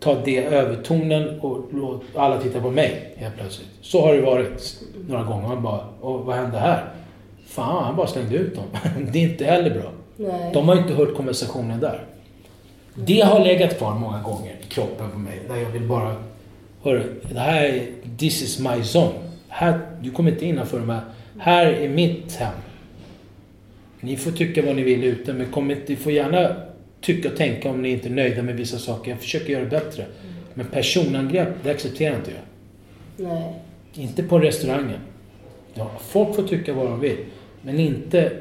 ta 0.01 0.23
det 0.25 0.45
övertonen 0.45 1.41
och 1.41 1.69
låta 1.73 2.21
alla 2.21 2.41
titta 2.41 2.61
på 2.61 2.71
mig 2.71 3.15
helt 3.17 3.37
plötsligt. 3.37 3.69
Så 3.81 4.01
har 4.07 4.15
det 4.15 4.21
varit 4.21 4.83
några 5.09 5.23
gånger. 5.23 5.49
Man 5.49 5.63
bara, 5.63 5.81
och 6.01 6.21
vad 6.25 6.37
hände 6.37 6.59
här? 6.59 6.85
Fan, 7.55 7.85
han 7.85 7.97
bara 7.97 8.07
slängde 8.07 8.37
ut 8.37 8.55
dem. 8.55 8.65
det 9.13 9.19
är 9.19 9.23
inte 9.23 9.45
heller 9.45 9.71
bra. 9.71 9.93
Nej. 10.17 10.51
De 10.55 10.69
har 10.69 10.77
inte 10.77 10.95
hört 10.95 11.17
konversationen 11.17 11.81
där. 11.81 12.05
Det 12.95 13.21
har 13.21 13.45
legat 13.45 13.79
kvar 13.79 13.95
många 13.95 14.23
gånger 14.23 14.57
i 14.63 14.67
kroppen 14.69 15.11
på 15.11 15.19
mig. 15.19 15.41
Där 15.49 15.57
jag 15.57 15.71
vill 15.71 15.83
bara... 15.83 16.17
Hörru, 16.83 17.21
det 17.33 17.41
här 17.41 17.65
är... 17.65 17.87
This 18.19 18.43
is 18.43 18.59
my 18.59 18.83
zone. 18.83 19.13
Här, 19.49 19.81
du 20.01 20.11
kommer 20.11 20.31
inte 20.31 20.47
innanför 20.47 20.79
de 20.79 20.91
här. 20.91 21.01
Här 21.39 21.67
är 21.67 21.89
mitt 21.89 22.35
hem. 22.35 22.55
Ni 24.01 24.17
får 24.17 24.31
tycka 24.31 24.63
vad 24.63 24.77
ni 24.77 24.83
vill 24.83 25.05
ute, 25.05 25.33
men 25.33 25.51
kom 25.51 25.71
inte, 25.71 25.85
ni 25.89 25.97
får 25.97 26.13
gärna 26.13 26.57
tycka 27.01 27.29
och 27.29 27.37
tänka 27.37 27.71
om 27.71 27.83
ni 27.83 27.89
inte 27.89 28.09
är 28.09 28.13
nöjda 28.13 28.43
med 28.43 28.57
vissa 28.57 28.79
saker. 28.79 29.11
Jag 29.11 29.21
försöker 29.21 29.53
göra 29.53 29.65
det 29.65 29.71
bättre. 29.71 30.05
Men 30.55 30.67
personangrepp, 30.67 31.49
det 31.63 31.71
accepterar 31.71 32.17
inte 32.17 32.31
jag. 32.31 33.29
Nej. 33.29 33.53
Inte 33.95 34.23
på 34.23 34.39
restaurangen. 34.39 35.01
Ja, 35.75 35.91
folk 36.01 36.37
får 36.37 36.43
tycka 36.43 36.73
vad 36.73 36.87
de 36.87 37.01
vill. 37.01 37.17
Men 37.63 37.81
inte, 37.81 38.33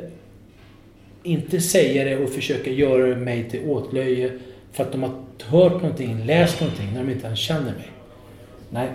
inte 1.23 1.61
säga 1.61 2.03
det 2.03 2.23
och 2.23 2.29
försöka 2.29 2.69
göra 2.69 3.15
mig 3.15 3.49
till 3.49 3.69
åtlöje 3.69 4.31
för 4.71 4.83
att 4.83 4.91
de 4.91 5.03
har 5.03 5.11
hört 5.49 5.81
någonting, 5.81 6.25
läst 6.25 6.61
någonting 6.61 6.93
när 6.93 7.03
de 7.03 7.11
inte 7.11 7.25
ens 7.25 7.39
känner 7.39 7.73
mig. 7.73 7.91
Nej, 8.69 8.89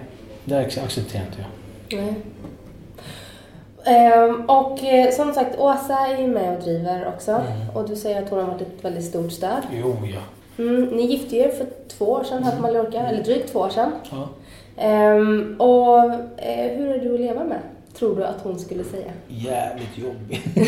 det 0.44 0.58
accepterar 0.58 1.24
inte 1.24 1.38
jag. 1.38 2.00
Nej. 2.00 2.14
Um, 3.86 4.44
och 4.50 4.84
eh, 4.84 5.10
som 5.10 5.34
sagt, 5.34 5.58
Åsa 5.58 6.06
är 6.06 6.20
ju 6.20 6.26
med 6.26 6.56
och 6.56 6.62
driver 6.62 7.08
också. 7.14 7.30
Mm. 7.30 7.70
Och 7.74 7.88
du 7.88 7.96
säger 7.96 8.22
att 8.22 8.30
hon 8.30 8.38
har 8.38 8.46
varit 8.46 8.62
ett 8.62 8.84
väldigt 8.84 9.04
stort 9.04 9.32
stöd. 9.32 9.62
Jo, 9.72 9.96
ja. 10.14 10.20
Mm, 10.64 10.84
ni 10.84 11.02
gifte 11.06 11.36
er 11.36 11.48
för 11.48 11.66
två 11.88 12.04
år 12.04 12.24
sedan 12.24 12.42
här 12.42 12.56
på 12.56 12.62
Mallorca, 12.62 12.98
eller 12.98 13.22
drygt 13.22 13.52
två 13.52 13.58
år 13.58 13.68
sedan. 13.68 13.92
Ja. 14.10 14.28
Um, 15.16 15.56
och 15.60 16.04
uh, 16.04 16.16
hur 16.76 16.90
är 16.90 16.98
du 16.98 17.14
att 17.14 17.20
leva 17.20 17.44
med? 17.44 17.60
Tror 17.98 18.16
du 18.16 18.24
att 18.24 18.40
hon 18.42 18.58
skulle 18.58 18.84
säga? 18.84 19.12
Jävligt 19.28 19.98
jobbig. 19.98 20.40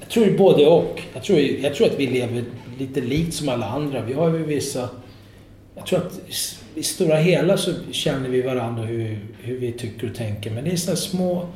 jag 0.00 0.08
tror 0.08 0.38
både 0.38 0.66
och. 0.66 1.02
Jag 1.14 1.22
tror, 1.22 1.38
jag 1.38 1.74
tror 1.74 1.86
att 1.86 1.98
vi 1.98 2.06
lever 2.06 2.44
lite 2.78 3.00
likt 3.00 3.34
som 3.34 3.48
alla 3.48 3.66
andra. 3.66 4.02
Vi 4.02 4.12
har 4.12 4.28
ju 4.28 4.44
vissa... 4.44 4.88
Jag 5.74 5.86
tror 5.86 5.98
att 5.98 6.20
i 6.74 6.82
stora 6.82 7.16
hela 7.16 7.56
så 7.56 7.72
känner 7.90 8.28
vi 8.28 8.42
varandra 8.42 8.82
hur, 8.82 9.18
hur 9.40 9.58
vi 9.58 9.72
tycker 9.72 10.10
och 10.10 10.16
tänker. 10.16 10.50
Men 10.50 10.64
det 10.64 10.70
är 10.70 10.76
sådana 10.76 10.96
små 10.96 11.46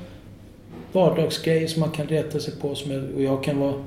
vardagsgrejer 0.93 1.69
som 1.69 1.81
man 1.81 1.91
kan 1.91 2.07
reta 2.07 2.41
sig 2.41 2.55
på. 2.61 2.75
Som 2.75 2.91
jag, 2.91 3.05
och 3.15 3.23
jag 3.23 3.45
kan 3.45 3.59
vara... 3.59 3.85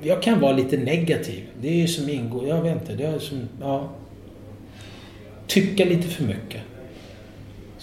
Jag 0.00 0.22
kan 0.22 0.40
vara 0.40 0.52
lite 0.52 0.76
negativ. 0.76 1.44
Det 1.60 1.68
är 1.68 1.76
ju 1.76 1.88
som 1.88 2.08
ingår. 2.08 2.46
Jag 2.46 2.62
vet 2.62 2.80
inte. 2.80 2.94
Det 2.94 3.04
är 3.04 3.18
som... 3.18 3.48
Ja. 3.60 3.88
Tycka 5.46 5.84
lite 5.84 6.08
för 6.08 6.24
mycket. 6.24 6.60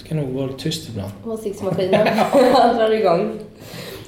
Ska 0.10 0.16
nog 0.16 0.30
vara 0.30 0.54
tyst 0.54 0.90
ibland. 0.90 1.12
Åsiktsmaskinen 1.26 2.08
drar 2.78 2.92
igång. 2.92 3.40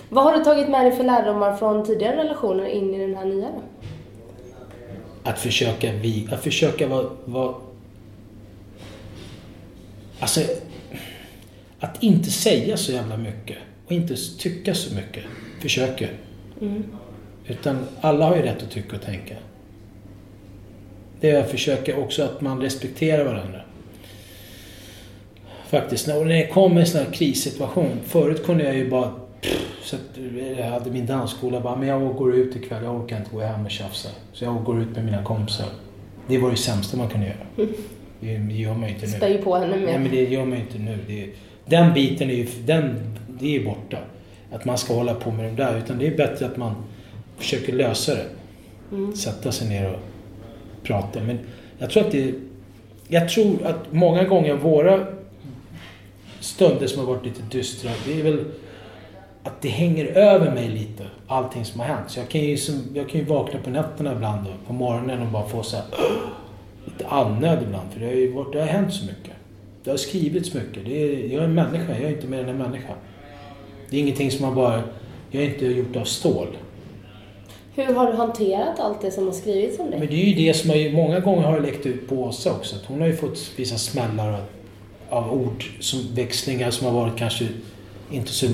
Vad 0.10 0.24
har 0.24 0.38
du 0.38 0.44
tagit 0.44 0.70
med 0.70 0.86
dig 0.86 0.92
för 0.92 1.04
lärdomar 1.04 1.56
från 1.56 1.86
tidigare 1.86 2.18
relationer 2.18 2.66
in 2.66 2.94
i 2.94 3.00
den 3.08 3.16
här 3.16 3.26
nya? 3.26 3.50
Att 5.24 5.40
försöka, 5.40 5.92
vi, 5.92 6.28
att 6.32 6.44
försöka 6.44 6.88
vara... 6.88 7.06
vara 7.26 7.56
alltså, 10.20 10.42
att 11.80 12.04
inte 12.04 12.32
säga 12.32 12.78
så 12.78 12.92
jävla 12.92 13.18
mycket 13.18 13.58
och 13.86 13.92
inte 13.92 14.16
tycka 14.40 14.74
så 14.74 14.96
mycket. 14.96 15.24
Försöker. 15.62 16.10
Mm. 16.62 16.84
Utan 17.48 17.78
alla 18.02 18.26
har 18.26 18.36
ju 18.36 18.42
rätt 18.42 18.64
att 18.64 18.72
tycka 18.72 18.96
och 18.96 19.02
tänka. 19.02 19.36
Det 21.20 21.32
är 21.32 21.40
att 21.44 21.52
försöka 21.52 21.98
också 21.98 22.24
att 22.24 22.42
man 22.42 22.62
respekterar 22.62 23.26
varandra. 23.26 23.62
Faktiskt, 25.72 26.08
när 26.08 26.26
det 26.26 26.48
kommer 26.48 26.82
en 26.82 26.88
sån 26.88 27.02
här 27.02 27.12
krissituation. 27.12 28.00
Förut 28.06 28.46
kunde 28.46 28.64
jag 28.64 28.76
ju 28.76 28.90
bara... 28.90 29.12
så 29.84 29.96
att 29.96 30.02
jag 30.58 30.66
hade 30.66 30.92
min 30.92 31.06
dansskola 31.06 31.62
bara, 31.62 31.76
men 31.76 31.88
jag 31.88 32.16
går 32.16 32.36
ut 32.36 32.56
ikväll, 32.56 32.84
jag 32.84 32.96
orkar 32.96 33.18
inte 33.18 33.30
gå 33.32 33.42
hem 33.42 33.66
och 33.66 33.72
tjafsa. 33.72 34.10
Så 34.34 34.46
jag 34.46 34.64
går 34.64 34.82
ut 34.82 34.96
med 34.96 35.06
mina 35.06 35.24
kompisar. 35.24 35.66
Det 36.28 36.38
var 36.38 36.52
det 36.52 36.58
sämsta 36.58 36.98
man 36.98 37.10
kunde 37.10 37.28
göra. 37.28 37.68
Det 38.20 38.54
gör 38.54 38.74
man 38.74 38.90
ju 38.90 38.96
inte 38.96 39.06
nu. 39.06 39.12
Spär 39.12 39.28
ju 39.28 39.38
på 39.38 39.56
henne 39.56 39.76
med. 39.76 39.86
Nej 39.86 40.00
men 40.00 40.12
det 40.12 40.24
gör 40.24 40.46
man 40.46 40.58
ju 40.58 40.64
inte 40.64 40.80
nu. 40.80 40.98
Det, 41.08 41.30
den 41.66 41.94
biten 41.94 42.30
är 42.30 42.34
ju 42.34 42.48
den, 42.66 43.18
det 43.40 43.56
är 43.56 43.66
borta. 43.66 43.98
Att 44.52 44.66
man 44.66 44.78
ska 44.78 44.94
hålla 44.94 45.14
på 45.14 45.32
med 45.32 45.46
det 45.46 45.64
där. 45.64 45.78
Utan 45.78 45.98
det 45.98 46.08
är 46.08 46.18
bättre 46.18 46.46
att 46.46 46.58
man 46.58 46.76
försöker 47.38 47.74
lösa 47.74 48.16
det. 48.16 48.26
Mm. 48.92 49.16
Sätta 49.16 49.52
sig 49.52 49.70
ner 49.70 49.90
och 49.90 50.00
prata. 50.84 51.20
Men 51.20 51.40
jag 51.78 51.90
tror 51.90 52.06
att 52.06 52.12
det... 52.12 52.34
Jag 53.08 53.30
tror 53.30 53.66
att 53.66 53.94
många 53.94 54.24
gånger 54.24 54.54
våra 54.56 55.08
stunder 56.42 56.88
som 56.88 57.00
har 57.00 57.14
varit 57.14 57.26
lite 57.26 57.42
dystra, 57.52 57.92
det 58.06 58.20
är 58.20 58.24
väl 58.24 58.46
att 59.44 59.62
det 59.62 59.70
hänger 59.70 60.06
över 60.06 60.52
mig 60.52 60.70
lite, 60.70 61.06
allting 61.28 61.66
som 61.66 61.80
har 61.80 61.88
hänt. 61.88 62.10
Så 62.10 62.20
jag 62.20 62.30
kan 62.30 62.42
ju, 62.42 62.58
som, 62.58 62.84
jag 62.94 63.10
kan 63.10 63.20
ju 63.20 63.26
vakna 63.26 63.60
på 63.60 63.70
nätterna 63.70 64.14
ibland 64.14 64.48
och 64.48 64.68
på 64.68 64.74
morgonen 64.74 65.22
och 65.22 65.28
bara 65.28 65.48
få 65.48 65.64
så 65.64 65.76
här, 65.76 65.86
lite 66.86 67.08
andnöd 67.08 67.64
ibland. 67.64 67.92
För 67.94 68.00
det 68.00 68.06
har 68.06 68.14
ju 68.14 68.34
varit, 68.34 68.54
det 68.54 68.60
har 68.60 68.68
hänt 68.68 68.94
så 68.94 69.06
mycket. 69.06 69.34
Det 69.84 69.90
har 69.90 69.98
skrivits 69.98 70.54
mycket. 70.54 70.86
Det 70.86 71.04
är, 71.04 71.34
jag 71.34 71.42
är 71.42 71.48
en 71.48 71.54
människa, 71.54 71.94
jag 71.94 72.02
är 72.02 72.16
inte 72.16 72.28
mer 72.28 72.40
än 72.40 72.50
en 72.50 72.58
människa. 72.58 72.94
Det 73.90 73.98
är 73.98 74.02
ingenting 74.02 74.32
som 74.32 74.46
man 74.46 74.56
bara... 74.56 74.84
Jag 75.34 75.44
är 75.44 75.48
inte 75.48 75.66
gjort 75.66 75.96
av 75.96 76.04
stål. 76.04 76.58
Hur 77.76 77.94
har 77.94 78.12
du 78.12 78.18
hanterat 78.18 78.80
allt 78.80 79.02
det 79.02 79.12
som 79.12 79.26
har 79.26 79.34
skrivits 79.34 79.80
om 79.80 79.90
dig? 79.90 80.00
Men 80.00 80.08
det 80.08 80.14
är 80.14 80.26
ju 80.26 80.48
det 80.48 80.54
som 80.54 80.70
har, 80.70 80.92
många 80.92 81.20
gånger 81.20 81.42
har 81.42 81.60
läckt 81.60 81.86
ut 81.86 82.10
på 82.10 82.16
Åsa 82.16 82.52
också. 82.52 82.76
Hon 82.88 83.02
har 83.02 83.08
ju 83.08 83.16
fått 83.16 83.52
vissa 83.56 83.78
smällar 83.78 84.34
av, 84.34 84.42
av 85.12 85.34
ord, 85.34 85.64
som 85.80 86.86
har 86.86 86.92
varit 86.92 87.18
kanske 87.18 87.48
inte 88.12 88.32
så... 88.32 88.48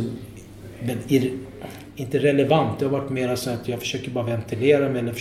inte 1.95 2.19
relevant. 2.19 2.79
Det 2.79 2.85
har 2.85 2.91
varit 2.91 3.09
mer 3.09 3.35
så 3.35 3.49
att 3.49 3.67
jag 3.67 3.79
försöker 3.79 4.11
bara 4.11 4.25
ventilera 4.25 4.89
mig 4.89 4.99
eller 4.99 5.13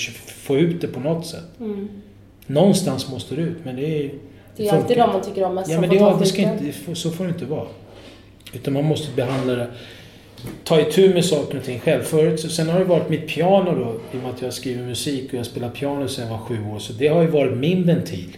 få 0.46 0.56
ut 0.56 0.80
det 0.80 0.88
på 0.88 1.00
något 1.00 1.26
sätt. 1.26 1.60
Mm. 1.60 1.88
Någonstans 2.46 3.10
måste 3.10 3.34
det 3.34 3.42
ut, 3.42 3.64
men 3.64 3.76
det 3.76 4.04
är 4.04 4.10
det 4.56 4.68
är 4.68 4.74
alltid 4.74 4.96
de 4.96 5.12
man 5.12 5.22
tycker 5.22 5.44
om 5.44 5.54
mest 5.54 5.70
Ja, 5.70 5.80
men 5.80 5.90
det, 5.90 5.96
ja, 5.96 6.16
det 6.20 6.26
ska 6.26 6.42
inte, 6.42 6.94
så 6.94 7.10
får 7.10 7.24
det 7.24 7.30
inte 7.30 7.44
vara. 7.44 7.66
Utan 8.52 8.72
man 8.74 8.84
måste 8.84 9.16
behandla 9.16 9.54
det 9.54 9.68
ta 10.64 10.80
itu 10.80 11.14
med 11.14 11.24
saker 11.24 11.58
och 11.58 11.64
ting 11.64 11.80
själv. 11.80 12.02
Förut, 12.02 12.40
så, 12.40 12.48
sen 12.48 12.68
har 12.68 12.78
det 12.78 12.84
varit 12.84 13.08
mitt 13.08 13.28
piano 13.28 13.70
då, 13.74 13.94
i 14.12 14.18
och 14.18 14.22
med 14.22 14.30
att 14.30 14.42
jag 14.42 14.52
skriver 14.52 14.84
musik 14.84 15.32
och 15.32 15.34
jag 15.34 15.46
spelar 15.46 15.70
piano 15.70 16.08
sedan 16.08 16.24
jag 16.24 16.32
var 16.32 16.38
sju 16.38 16.58
år. 16.74 16.78
Så 16.78 16.92
det 16.92 17.08
har 17.08 17.22
ju 17.22 17.28
varit 17.28 17.56
min 17.56 17.86
ventil. 17.86 18.36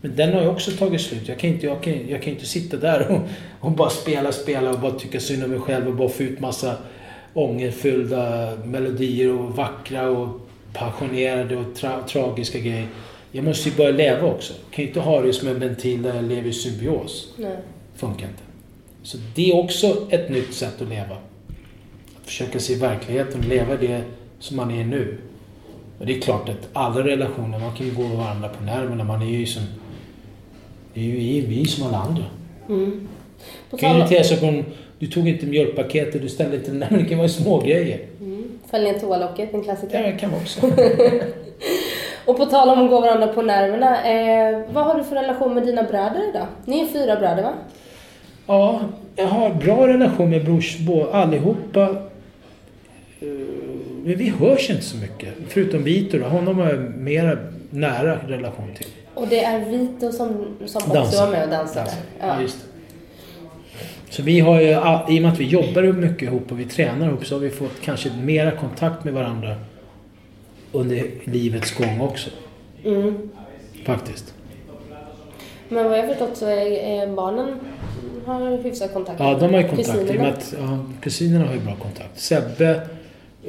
Men 0.00 0.16
den 0.16 0.34
har 0.34 0.42
ju 0.42 0.48
också 0.48 0.70
tagit 0.70 1.00
slut. 1.00 1.28
Jag 1.28 1.38
kan 1.38 1.50
inte, 1.50 1.66
jag 1.66 1.82
kan, 1.82 2.08
jag 2.08 2.22
kan 2.22 2.32
inte 2.32 2.46
sitta 2.46 2.76
där 2.76 3.10
och, 3.10 3.20
och 3.60 3.72
bara 3.72 3.90
spela, 3.90 4.32
spela 4.32 4.70
och 4.70 4.80
bara 4.80 4.92
tycka 4.92 5.20
synd 5.20 5.44
om 5.44 5.50
mig 5.50 5.60
själv 5.60 5.88
och 5.88 5.94
bara 5.94 6.08
få 6.08 6.22
ut 6.22 6.40
massa 6.40 6.76
ångerfyllda 7.34 8.56
melodier 8.64 9.32
och 9.32 9.56
vackra 9.56 10.10
och 10.10 10.40
passionerade 10.72 11.56
och 11.56 11.74
tra 11.74 12.02
tragiska 12.08 12.58
grejer. 12.58 12.86
Jag 13.32 13.44
måste 13.44 13.68
ju 13.68 13.76
börja 13.76 13.90
leva 13.90 14.26
också. 14.26 14.52
Jag 14.52 14.72
kan 14.74 14.82
ju 14.84 14.88
inte 14.88 15.00
ha 15.00 15.22
det 15.22 15.32
som 15.32 15.48
en 15.48 15.58
ventil 15.58 16.02
där 16.02 16.14
jag 16.14 16.24
lever 16.24 16.48
i 16.48 16.52
symbios. 16.52 17.34
Nej. 17.36 17.56
Funkar 17.96 18.26
inte. 18.26 18.42
Så 19.02 19.18
det 19.34 19.50
är 19.50 19.56
också 19.56 20.06
ett 20.10 20.30
nytt 20.30 20.54
sätt 20.54 20.82
att 20.82 20.88
leva. 20.88 21.16
Att 22.20 22.26
försöka 22.26 22.58
se 22.58 22.74
verkligheten 22.74 23.40
och 23.40 23.48
leva 23.48 23.76
det 23.76 24.02
som 24.38 24.56
man 24.56 24.70
är 24.70 24.84
nu. 24.84 25.18
Och 25.98 26.06
det 26.06 26.16
är 26.16 26.20
klart 26.20 26.48
att 26.48 26.68
alla 26.72 27.04
relationer, 27.04 27.58
man 27.58 27.76
kan 27.76 27.86
ju 27.86 27.94
gå 27.94 28.02
varandra 28.02 28.48
på 28.48 28.64
nerverna. 28.64 29.04
Man 29.04 29.22
är 29.22 29.26
ju 29.26 29.46
som... 29.46 29.62
Det 30.94 31.00
är 31.00 31.04
ju 31.04 31.46
vi, 31.46 31.66
som 31.66 31.86
alla 31.86 31.98
andra. 31.98 32.24
Mm. 32.68 33.08
På 33.70 33.76
kan 33.76 33.92
ju 33.92 33.98
irritera 33.98 34.24
sig 34.24 34.40
på 34.40 34.62
Du 34.98 35.06
tog 35.06 35.28
inte 35.28 35.46
mjölkpaketet, 35.46 36.22
du 36.22 36.28
ställde 36.28 36.56
inte... 36.56 36.72
Nej, 36.72 36.88
men 36.90 37.02
det 37.02 37.08
kan 37.08 37.18
vara 37.18 37.28
små 37.28 37.60
grejer. 37.60 38.00
mm. 38.20 38.44
Föll 38.70 38.82
ner 38.82 38.98
toalocket, 38.98 39.54
en 39.54 39.64
klassiker. 39.64 40.02
Det 40.02 40.12
kan 40.12 40.30
vara 40.30 40.40
också. 40.40 40.60
Och 42.24 42.36
på 42.36 42.46
tal 42.46 42.68
om 42.68 42.84
att 42.84 42.90
gå 42.90 43.00
varandra 43.00 43.26
på 43.26 43.42
nerverna. 43.42 44.04
Eh, 44.04 44.60
vad 44.72 44.84
har 44.84 44.94
du 44.98 45.04
för 45.04 45.14
relation 45.16 45.54
med 45.54 45.66
dina 45.66 45.82
bröder 45.82 46.28
idag? 46.30 46.46
Ni 46.64 46.80
är 46.80 46.86
fyra 46.86 47.16
bröder 47.16 47.42
va? 47.42 47.52
Ja, 48.46 48.80
jag 49.16 49.26
har 49.26 49.54
bra 49.54 49.88
relation 49.88 50.30
med 50.30 50.44
brors 50.44 50.76
allihopa. 51.12 51.82
Eh, 53.20 53.28
Men 54.04 54.18
vi 54.18 54.28
hörs 54.28 54.70
inte 54.70 54.82
så 54.82 54.96
mycket. 54.96 55.28
Förutom 55.48 55.84
Vito 55.84 56.18
då. 56.18 56.24
Honom 56.24 56.58
har 56.58 56.68
jag 56.70 56.80
mera 56.96 57.38
nära 57.70 58.18
relation 58.28 58.74
till. 58.76 58.86
Och 59.20 59.28
det 59.28 59.44
är 59.44 59.70
Vito 59.70 60.12
som, 60.12 60.28
som 60.66 60.82
också 60.82 60.94
Dansar. 60.94 61.24
var 61.24 61.32
med 61.32 61.44
och 61.44 61.50
dansade? 61.50 61.80
Dansar. 61.80 62.02
Ja. 62.20 62.42
Just. 62.42 62.58
Så 64.10 64.22
vi 64.22 64.40
har 64.40 64.60
ju, 64.60 64.68
i 65.14 65.18
och 65.18 65.22
med 65.22 65.32
att 65.32 65.40
vi 65.40 65.44
jobbar 65.44 65.82
mycket 65.82 66.22
ihop 66.22 66.52
och 66.52 66.60
vi 66.60 66.64
tränar 66.64 67.08
ihop 67.08 67.26
så 67.26 67.34
har 67.34 67.40
vi 67.40 67.50
fått 67.50 67.80
kanske 67.84 68.10
mera 68.22 68.50
kontakt 68.50 69.04
med 69.04 69.14
varandra 69.14 69.56
under 70.72 71.06
livets 71.24 71.74
gång 71.74 72.00
också. 72.00 72.30
Mm. 72.84 73.30
Faktiskt. 73.84 74.34
Men 75.68 75.84
vad 75.84 75.98
jag 75.98 76.08
förstått 76.08 76.36
så 76.36 76.46
är, 76.46 77.06
barnen 77.06 77.56
har 78.26 78.62
hyfsad 78.62 78.92
kontakt 78.92 79.20
Ja, 79.20 79.38
de 79.40 79.54
har 79.54 79.60
ju 79.60 79.68
kontakt. 79.68 79.98
Kusinerna. 79.98 80.28
att, 80.28 80.54
ja, 80.60 80.78
kusinerna 81.00 81.46
har 81.46 81.54
ju 81.54 81.60
bra 81.60 81.76
kontakt. 81.76 82.20
Sebbe 82.20 82.80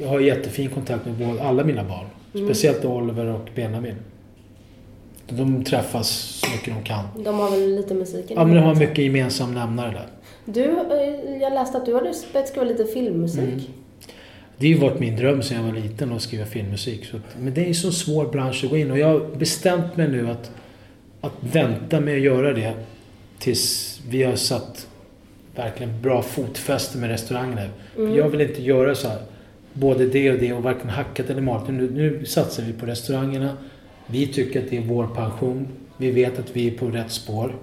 har 0.06 0.20
jättefin 0.20 0.70
kontakt 0.70 1.06
med 1.06 1.40
alla 1.40 1.64
mina 1.64 1.84
barn. 1.84 2.06
Mm. 2.34 2.46
Speciellt 2.46 2.84
Oliver 2.84 3.26
och 3.26 3.48
Benjamin. 3.54 3.96
De 5.36 5.64
träffas 5.64 6.08
så 6.08 6.50
mycket 6.50 6.74
de 6.74 6.84
kan. 6.84 7.04
De 7.24 7.38
har 7.38 7.50
väl 7.50 7.76
lite 7.76 7.94
musiken 7.94 8.36
Ja, 8.36 8.44
men 8.44 8.54
de 8.54 8.60
har 8.60 8.74
mycket 8.74 8.98
gemensam 8.98 9.54
nämnare 9.54 9.90
där. 9.90 10.06
Du, 10.44 10.64
eh, 10.64 11.42
jag 11.42 11.52
läste 11.52 11.78
att 11.78 11.86
du 11.86 11.94
hade 11.94 12.12
börjat 12.32 12.48
skriva 12.48 12.64
lite 12.64 12.84
filmmusik. 12.84 13.40
Mm. 13.40 13.60
Det 14.58 14.66
har 14.66 14.74
ju 14.74 14.80
varit 14.80 15.00
min 15.00 15.16
dröm 15.16 15.42
sedan 15.42 15.56
jag 15.56 15.72
var 15.72 15.80
liten 15.80 16.12
att 16.12 16.22
skriva 16.22 16.44
filmmusik. 16.44 17.04
Så 17.04 17.16
att, 17.16 17.22
men 17.40 17.54
det 17.54 17.60
är 17.60 17.68
ju 17.68 17.74
så 17.74 17.92
svår 17.92 18.26
bransch 18.26 18.64
att 18.64 18.70
gå 18.70 18.76
in 18.76 18.90
och 18.90 18.98
jag 18.98 19.06
har 19.06 19.36
bestämt 19.36 19.96
mig 19.96 20.08
nu 20.08 20.30
att, 20.30 20.50
att 21.20 21.32
vänta 21.40 22.00
med 22.00 22.14
att 22.14 22.22
göra 22.22 22.52
det 22.52 22.72
tills 23.38 24.00
vi 24.08 24.22
har 24.22 24.36
satt 24.36 24.86
verkligen 25.54 26.02
bra 26.02 26.22
fotfäste 26.22 26.98
med 26.98 27.10
restaurangerna. 27.10 27.62
Mm. 27.96 28.14
Jag 28.14 28.28
vill 28.28 28.40
inte 28.40 28.62
göra 28.62 28.94
så 28.94 29.08
här, 29.08 29.18
både 29.72 30.06
det 30.06 30.30
och 30.30 30.38
det 30.38 30.52
och 30.52 30.62
varken 30.62 30.88
hackat 30.88 31.30
eller 31.30 31.40
malet. 31.40 31.68
Nu, 31.68 31.90
nu 31.90 32.24
satsar 32.24 32.62
vi 32.62 32.72
på 32.72 32.86
restaurangerna. 32.86 33.56
Vi 34.12 34.26
tycker 34.26 34.62
att 34.62 34.70
det 34.70 34.76
är 34.76 34.80
vår 34.80 35.06
pension. 35.06 35.68
Vi 35.96 36.10
vet 36.10 36.38
att 36.38 36.56
vi 36.56 36.66
är 36.66 36.70
på 36.70 36.86
rätt 36.86 37.10
spår. 37.10 37.54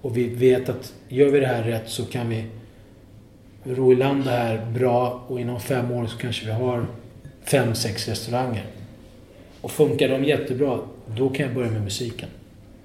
Och 0.00 0.16
vi 0.16 0.28
vet 0.28 0.68
att 0.68 0.92
gör 1.08 1.28
vi 1.28 1.40
det 1.40 1.46
här 1.46 1.62
rätt 1.62 1.88
så 1.88 2.04
kan 2.04 2.28
vi 2.28 2.44
ro 3.64 3.92
i 3.92 3.96
land 3.96 4.24
det 4.24 4.30
här 4.30 4.66
bra 4.74 5.24
och 5.28 5.40
inom 5.40 5.60
fem 5.60 5.90
år 5.90 6.06
så 6.06 6.18
kanske 6.18 6.46
vi 6.46 6.52
har 6.52 6.86
fem, 7.44 7.74
sex 7.74 8.08
restauranger. 8.08 8.64
Och 9.60 9.70
funkar 9.70 10.08
de 10.08 10.24
jättebra, 10.24 10.80
då 11.16 11.28
kan 11.28 11.46
jag 11.46 11.54
börja 11.54 11.70
med 11.70 11.82
musiken. 11.82 12.28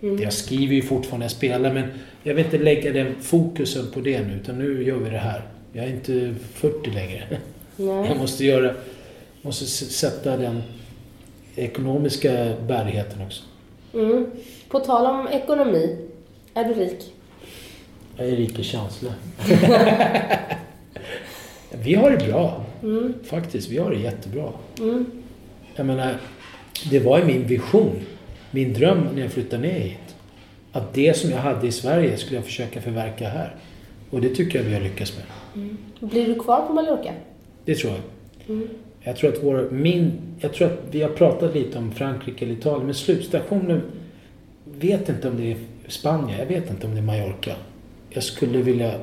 Mm. 0.02 0.22
Jag 0.22 0.34
skriver 0.34 0.76
ju 0.76 0.82
fortfarande, 0.82 1.24
jag 1.24 1.32
spelar, 1.32 1.74
men 1.74 1.88
jag 2.24 2.36
vill 2.36 2.46
inte 2.46 2.58
lägga 2.58 2.94
den 2.94 3.16
fokusen 3.22 3.92
på 3.94 4.00
det 4.00 4.22
nu, 4.22 4.34
utan 4.34 4.60
nu 4.60 4.84
gör 4.84 4.98
vi 4.98 5.10
det 5.10 5.18
här. 5.18 5.42
Jag 5.74 5.86
är 5.86 5.90
inte 5.90 6.36
40 6.54 6.90
längre. 6.90 7.24
Jag 7.76 7.86
Nej. 7.86 8.18
måste 8.18 8.46
göra, 8.46 8.74
måste 9.42 9.66
sätta 9.66 10.38
den 10.38 10.62
ekonomiska 11.60 12.54
bärigheten 12.68 13.22
också. 13.26 13.44
Mm. 13.94 14.26
På 14.70 14.80
tal 14.80 15.06
om 15.06 15.28
ekonomi. 15.28 15.98
Är 16.54 16.64
du 16.64 16.74
rik? 16.74 17.14
Jag 18.18 18.28
är 18.28 18.36
rik 18.36 18.60
i 18.60 18.64
känslor. 18.64 19.12
vi 21.72 21.96
har 21.96 22.12
det 22.12 22.18
bra, 22.28 22.66
Mm. 22.84 23.14
faktiskt. 23.24 23.70
Vi 23.70 23.78
har 23.78 23.92
det 23.92 23.98
jättebra. 24.00 24.50
Mm. 24.80 25.06
Jag 25.76 25.86
menar, 25.86 26.16
det 26.90 27.00
var 27.00 27.20
ju 27.20 27.26
min 27.26 27.48
vision, 27.48 27.96
min 28.52 28.74
dröm 28.74 29.08
när 29.16 29.22
jag 29.22 29.32
flyttade 29.32 29.62
ner 29.62 29.80
hit. 29.80 30.16
Att 30.72 30.94
det 30.94 31.18
som 31.18 31.30
jag 31.32 31.38
hade 31.38 31.68
i 31.68 31.72
Sverige 31.72 32.18
skulle 32.18 32.36
jag 32.38 32.46
försöka 32.46 32.82
förverkliga 32.82 33.30
här. 33.30 33.56
Och 34.10 34.22
det 34.22 34.30
tycker 34.36 34.60
jag 34.60 34.66
vi 34.66 34.74
har 34.74 34.82
lyckats 34.82 35.14
med. 35.18 35.26
Blir 36.10 36.26
du 36.28 36.36
kvar 36.40 36.62
på 36.68 36.74
Mallorca? 36.74 37.12
Det 37.66 37.76
tror 37.76 37.94
jag. 37.94 38.02
Mm. 38.56 38.68
Jag 39.10 39.18
tror 39.18 39.34
att 39.34 39.44
vår, 39.44 39.68
min, 39.72 40.12
jag 40.40 40.54
tror 40.54 40.68
att 40.68 40.80
vi 40.92 41.02
har 41.02 41.10
pratat 41.10 41.56
lite 41.56 41.78
om 41.78 41.92
Frankrike 41.92 42.46
eller 42.46 42.56
Italien, 42.56 42.86
men 42.86 42.96
slutstationen 42.96 43.82
vet 44.66 45.10
inte 45.10 45.30
om 45.30 45.38
det 45.38 45.52
är 45.52 45.58
Spanien, 45.88 46.40
jag 46.40 46.46
vet 46.46 46.70
inte 46.70 46.88
om 46.88 46.94
det 46.94 47.00
är 47.00 47.04
Mallorca. 47.04 47.56
Jag 48.10 48.24
skulle 48.24 48.62
vilja, 48.62 48.94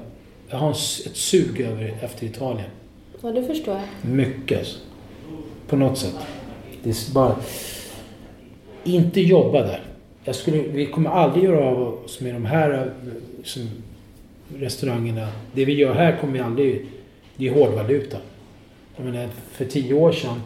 jag 0.48 0.57
har 0.57 0.70
ett 0.70 1.16
sug 1.16 1.61
över 1.61 1.94
efter 2.00 2.26
Italien. 2.26 2.70
Ja, 3.22 3.30
det 3.30 3.44
förstår 3.44 3.74
jag. 3.74 4.11
Mycket. 4.11 4.59
alltså. 4.59 4.78
På 5.68 5.76
något 5.76 5.98
sätt. 5.98 6.14
Det 6.82 6.90
är 6.90 7.14
bara... 7.14 7.36
Inte 8.84 9.20
jobba 9.20 9.62
där. 9.62 9.80
Jag 10.24 10.34
skulle, 10.34 10.62
vi 10.62 10.86
kommer 10.86 11.11
aldrig 11.11 11.44
göra 11.44 11.64
av 11.64 12.04
oss 12.04 12.20
med 12.20 12.34
de 12.34 12.44
här 12.44 12.70
eh, 12.72 13.12
som, 13.44 13.68
restaurangerna. 14.59 15.28
Det 15.52 15.64
vi 15.64 15.72
gör 15.72 15.94
här 15.94 16.16
kommer 16.20 16.32
vi 16.32 16.40
aldrig... 16.40 16.86
Det 17.36 17.48
är 17.48 17.54
hårdvaluta. 17.54 18.18
Jag 18.97 19.07
menar, 19.07 19.28
för 19.53 19.64
tio 19.64 19.94
år 19.94 20.12
sedan. 20.12 20.42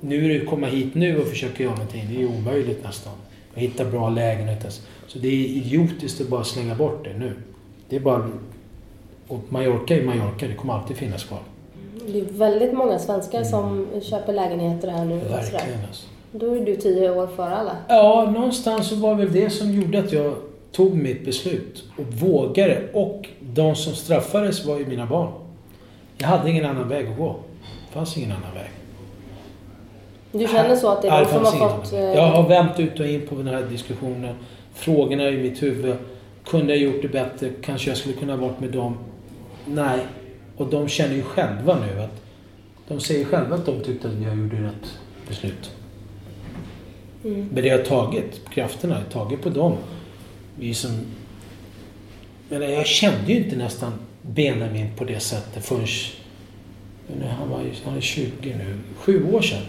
Nu 0.00 0.32
är 0.32 0.44
komma 0.44 0.66
hit 0.66 0.94
nu 0.94 1.20
och 1.20 1.26
försöka 1.26 1.62
göra 1.62 1.74
någonting. 1.74 2.06
Det 2.10 2.22
är 2.22 2.26
omöjligt 2.26 2.84
nästan. 2.84 3.12
Att 3.52 3.58
hitta 3.58 3.84
bra 3.84 4.08
lägenheter. 4.08 4.70
Så 5.06 5.18
det 5.18 5.28
är 5.28 5.46
idiotiskt 5.46 6.20
att 6.20 6.28
bara 6.28 6.44
slänga 6.44 6.74
bort 6.74 7.04
det 7.04 7.18
nu. 7.18 7.32
Det 7.88 7.96
är 7.96 8.00
bara... 8.00 8.30
Och 9.28 9.40
Mallorca 9.48 9.96
är 9.96 10.02
Mallorca. 10.02 10.46
Det 10.48 10.54
kommer 10.54 10.74
alltid 10.74 10.96
finnas 10.96 11.24
kvar. 11.24 11.38
Det 12.06 12.20
är 12.20 12.24
väldigt 12.24 12.72
många 12.72 12.98
svenskar 12.98 13.44
som 13.44 13.86
köper 14.02 14.32
lägenheter 14.32 14.88
här 14.88 15.04
nu. 15.04 15.14
Mm. 15.14 15.28
Verkligen 15.28 15.84
alltså. 15.88 16.06
Då 16.32 16.54
är 16.54 16.60
du 16.60 16.76
tio 16.76 17.10
år 17.10 17.26
före 17.26 17.56
alla. 17.56 17.76
Ja, 17.88 18.30
någonstans 18.34 18.88
så 18.88 18.96
var 18.96 19.14
väl 19.14 19.32
det 19.32 19.50
som 19.50 19.72
gjorde 19.72 19.98
att 19.98 20.12
jag 20.12 20.34
tog 20.72 20.94
mitt 20.94 21.24
beslut 21.24 21.84
och 21.96 22.04
vågade. 22.04 22.82
Och 22.92 23.28
de 23.40 23.74
som 23.74 23.92
straffades 23.92 24.64
var 24.64 24.78
ju 24.78 24.86
mina 24.86 25.06
barn. 25.06 25.32
Jag 26.18 26.28
hade 26.28 26.50
ingen 26.50 26.64
annan 26.64 26.88
väg 26.88 27.06
att 27.06 27.16
gå. 27.16 27.36
Fanns 27.94 28.16
ingen 28.16 28.32
annan 28.32 28.54
väg. 28.54 28.70
Du 30.32 30.46
känner 30.48 30.76
så 30.76 30.90
att 30.90 31.02
det 31.02 31.08
är 31.08 31.24
de 31.24 31.30
som 31.30 31.44
har 31.44 31.68
fått... 31.68 31.92
eh, 31.92 31.98
Jag 32.00 32.26
har 32.26 32.48
vänt 32.48 32.80
ut 32.80 33.00
och 33.00 33.06
in 33.06 33.26
på 33.26 33.34
den 33.34 33.46
här 33.46 33.62
diskussionen. 33.62 34.34
Frågorna 34.74 35.28
i 35.28 35.36
mitt 35.36 35.62
huvud. 35.62 35.96
Kunde 36.46 36.76
jag 36.76 36.82
gjort 36.82 37.02
det 37.02 37.08
bättre? 37.08 37.50
Kanske 37.62 37.90
jag 37.90 37.96
skulle 37.96 38.14
kunna 38.14 38.36
varit 38.36 38.60
med 38.60 38.70
dem? 38.70 38.96
Nej. 39.66 39.98
Och 40.56 40.66
de 40.66 40.88
känner 40.88 41.14
ju 41.14 41.22
själva 41.22 41.78
nu 41.86 42.02
att... 42.02 42.22
De 42.88 43.00
säger 43.00 43.24
själva 43.24 43.54
att 43.54 43.66
de 43.66 43.80
tyckte 43.80 44.08
att 44.08 44.14
jag 44.22 44.36
gjorde 44.36 44.56
rätt 44.56 44.98
beslut. 45.28 45.70
Mm. 47.24 47.48
Men 47.52 47.62
det 47.62 47.68
har 47.70 47.78
tagit, 47.78 48.40
krafterna 48.50 48.94
har 48.94 49.02
tagit 49.02 49.42
på 49.42 49.48
dem. 49.48 49.76
Vi 50.58 50.74
som... 50.74 50.90
Men 52.48 52.72
jag 52.72 52.86
kände 52.86 53.32
ju 53.32 53.36
inte 53.44 53.56
nästan 53.56 53.92
Benjamin 54.22 54.90
på 54.96 55.04
det 55.04 55.20
sättet 55.20 55.64
förrän... 55.64 55.86
men 57.06 57.28
Han, 57.28 57.50
var 57.50 57.60
han 57.84 57.96
är 57.96 58.00
20 58.00 58.30
nu. 58.42 58.78
Sju 58.96 59.32
år 59.32 59.40
sedan. 59.42 59.62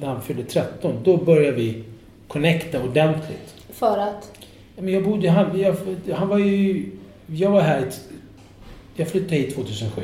När 0.00 0.08
han 0.08 0.22
fyllde 0.22 0.42
13. 0.42 0.94
Då 1.04 1.16
började 1.16 1.56
vi 1.56 1.84
connecta 2.28 2.82
ordentligt. 2.82 3.54
För 3.70 3.98
att... 3.98 4.32
Men 4.76 4.92
jag 4.92 5.04
bodde... 5.04 5.30
Han, 5.30 5.60
jag, 5.60 5.76
han 6.14 6.28
var 6.28 6.38
ju... 6.38 6.86
Jag 7.26 7.50
var 7.50 7.60
här... 7.60 7.84
Jag 8.94 9.08
flyttade 9.08 9.36
hit 9.36 9.54
2007. 9.54 10.02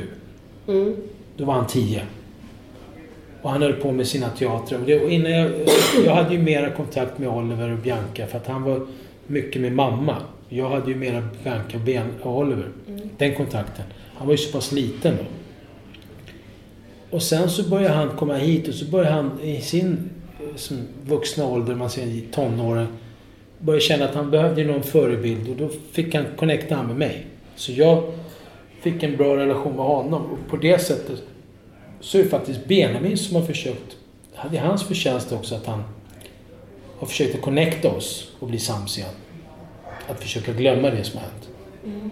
Mm. 0.67 0.95
Då 1.37 1.45
var 1.45 1.53
han 1.53 1.67
10. 1.67 2.01
Och 3.41 3.49
han 3.49 3.61
höll 3.61 3.73
på 3.73 3.91
med 3.91 4.07
sina 4.07 4.29
teatrar. 4.29 4.79
Och 4.79 4.85
det, 4.85 4.99
och 4.99 5.11
innan 5.11 5.31
jag, 5.31 5.51
jag 6.05 6.15
hade 6.15 6.33
ju 6.35 6.41
mera 6.41 6.69
kontakt 6.69 7.17
med 7.17 7.29
Oliver 7.29 7.71
och 7.71 7.77
Bianca 7.77 8.27
för 8.27 8.37
att 8.37 8.47
han 8.47 8.63
var 8.63 8.87
mycket 9.27 9.61
med 9.61 9.71
mamma. 9.71 10.15
Jag 10.49 10.69
hade 10.69 10.91
ju 10.91 10.97
mera 10.97 11.23
Bianca 11.85 12.29
och 12.29 12.37
Oliver. 12.37 12.69
Mm. 12.87 13.09
Den 13.17 13.35
kontakten. 13.35 13.85
Han 14.15 14.27
var 14.27 14.33
ju 14.33 14.37
så 14.37 14.51
pass 14.51 14.71
liten 14.71 15.17
då. 15.17 15.23
Och 17.11 17.23
sen 17.23 17.49
så 17.49 17.69
började 17.69 17.93
han 17.93 18.09
komma 18.09 18.35
hit 18.35 18.67
och 18.67 18.73
så 18.73 18.85
börjar 18.85 19.11
han 19.11 19.39
i 19.41 19.61
sin 19.61 20.09
eh, 20.39 20.55
som 20.55 20.77
vuxna 21.05 21.45
ålder, 21.45 21.75
man 21.75 21.89
ser 21.89 22.05
i 22.05 22.21
tonåren, 22.31 22.87
började 23.59 23.81
känna 23.81 24.05
att 24.05 24.15
han 24.15 24.31
behövde 24.31 24.63
någon 24.63 24.83
förebild 24.83 25.49
och 25.49 25.55
då 25.55 25.69
fick 25.91 26.15
han 26.15 26.25
connecta 26.37 26.75
han 26.75 26.87
med 26.87 26.95
mig. 26.95 27.25
Så 27.55 27.71
jag 27.71 28.03
fick 28.81 29.03
en 29.03 29.17
bra 29.17 29.37
relation 29.37 29.75
med 29.75 29.85
honom 29.85 30.25
och 30.25 30.49
på 30.49 30.57
det 30.57 30.79
sättet 30.79 31.23
så 31.99 32.17
är 32.17 32.23
det 32.23 32.29
faktiskt 32.29 32.65
Benjamin 32.65 33.17
som 33.17 33.35
har 33.35 33.43
försökt, 33.43 33.97
det 34.51 34.57
är 34.57 34.61
hans 34.61 34.83
förtjänst 34.83 35.31
också 35.31 35.55
att 35.55 35.65
han 35.65 35.83
har 36.99 37.07
försökt 37.07 37.35
att 37.35 37.41
connecta 37.41 37.89
oss 37.89 38.31
och 38.39 38.47
bli 38.47 38.59
sams 38.59 38.97
igen. 38.97 39.13
Att 40.07 40.19
försöka 40.19 40.53
glömma 40.53 40.89
det 40.89 41.03
som 41.03 41.19
har 41.19 41.27
hänt. 41.27 41.49
Mm. 41.83 42.11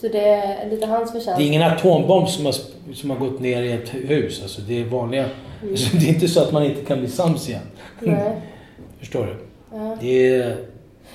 Så 0.00 0.08
det 0.08 0.28
är 0.28 0.70
lite 0.70 0.86
hans 0.86 1.12
förtjänst? 1.12 1.38
Det 1.38 1.44
är 1.44 1.46
ingen 1.46 1.62
atombomb 1.62 2.28
som 2.28 2.46
har, 2.46 2.54
som 2.94 3.10
har 3.10 3.16
gått 3.16 3.40
ner 3.40 3.62
i 3.62 3.72
ett 3.72 3.88
hus. 3.88 4.42
Alltså 4.42 4.60
det 4.60 4.80
är 4.80 4.84
vanliga... 4.84 5.22
Mm. 5.22 5.72
Alltså 5.72 5.96
det 5.96 6.04
är 6.04 6.08
inte 6.08 6.28
så 6.28 6.42
att 6.42 6.52
man 6.52 6.64
inte 6.64 6.84
kan 6.84 6.98
bli 6.98 7.08
sams 7.08 7.48
igen. 7.48 7.62
Nej. 8.00 8.32
Förstår 8.98 9.26
du? 9.26 9.36
Ja. 9.76 9.96
Det 10.00 10.34
är... 10.34 10.56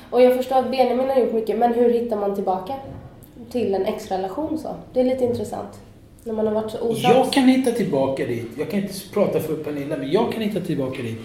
Och 0.10 0.22
jag 0.22 0.38
förstår 0.38 0.56
att 0.56 0.72
Benjamin 0.72 1.10
har 1.10 1.20
gjort 1.20 1.34
mycket, 1.34 1.58
men 1.58 1.74
hur 1.74 1.94
hittar 1.94 2.18
man 2.18 2.36
tillbaka 2.36 2.74
till 3.52 3.76
en 3.76 3.86
extra 3.86 4.18
relation 4.18 4.58
så? 4.58 4.76
Det 4.94 5.00
är 5.00 5.04
lite 5.04 5.24
intressant. 5.24 5.80
När 6.24 6.34
man 6.34 6.48
har 6.48 6.54
varit 6.54 6.72
så 6.72 6.78
osams. 6.78 7.04
Jag 7.04 7.34
kan 7.34 7.44
hitta 7.44 7.72
tillbaka 7.72 8.26
dit. 8.26 8.48
Jag 8.58 8.70
kan 8.70 8.80
inte 8.80 8.94
prata 9.14 9.40
för 9.40 9.56
Pernilla, 9.56 9.98
men 9.98 10.12
jag 10.12 10.34
kan 10.34 10.42
hitta 10.42 10.60
tillbaka 10.60 11.02
dit. 11.02 11.18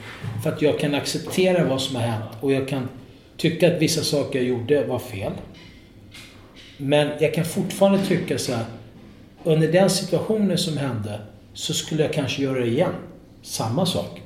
För 0.42 0.50
att 0.50 0.62
jag 0.62 0.78
kan 0.78 0.94
acceptera 0.94 1.64
vad 1.64 1.80
som 1.80 1.96
har 1.96 2.02
hänt 2.02 2.30
och 2.40 2.52
jag 2.52 2.68
kan 2.68 2.88
tycka 3.36 3.74
att 3.74 3.82
vissa 3.82 4.02
saker 4.02 4.38
jag 4.38 4.48
gjorde 4.48 4.84
var 4.84 4.98
fel. 4.98 5.32
Men 6.76 7.10
jag 7.20 7.34
kan 7.34 7.44
fortfarande 7.44 8.06
tycka 8.06 8.38
så 8.38 8.52
här. 8.52 8.64
Under 9.44 9.72
den 9.72 9.90
situationen 9.90 10.58
som 10.58 10.76
hände 10.76 11.20
så 11.54 11.74
skulle 11.74 12.02
jag 12.02 12.12
kanske 12.12 12.42
göra 12.42 12.58
det 12.58 12.66
igen. 12.66 12.92
Samma 13.42 13.86
sak. 13.86 14.22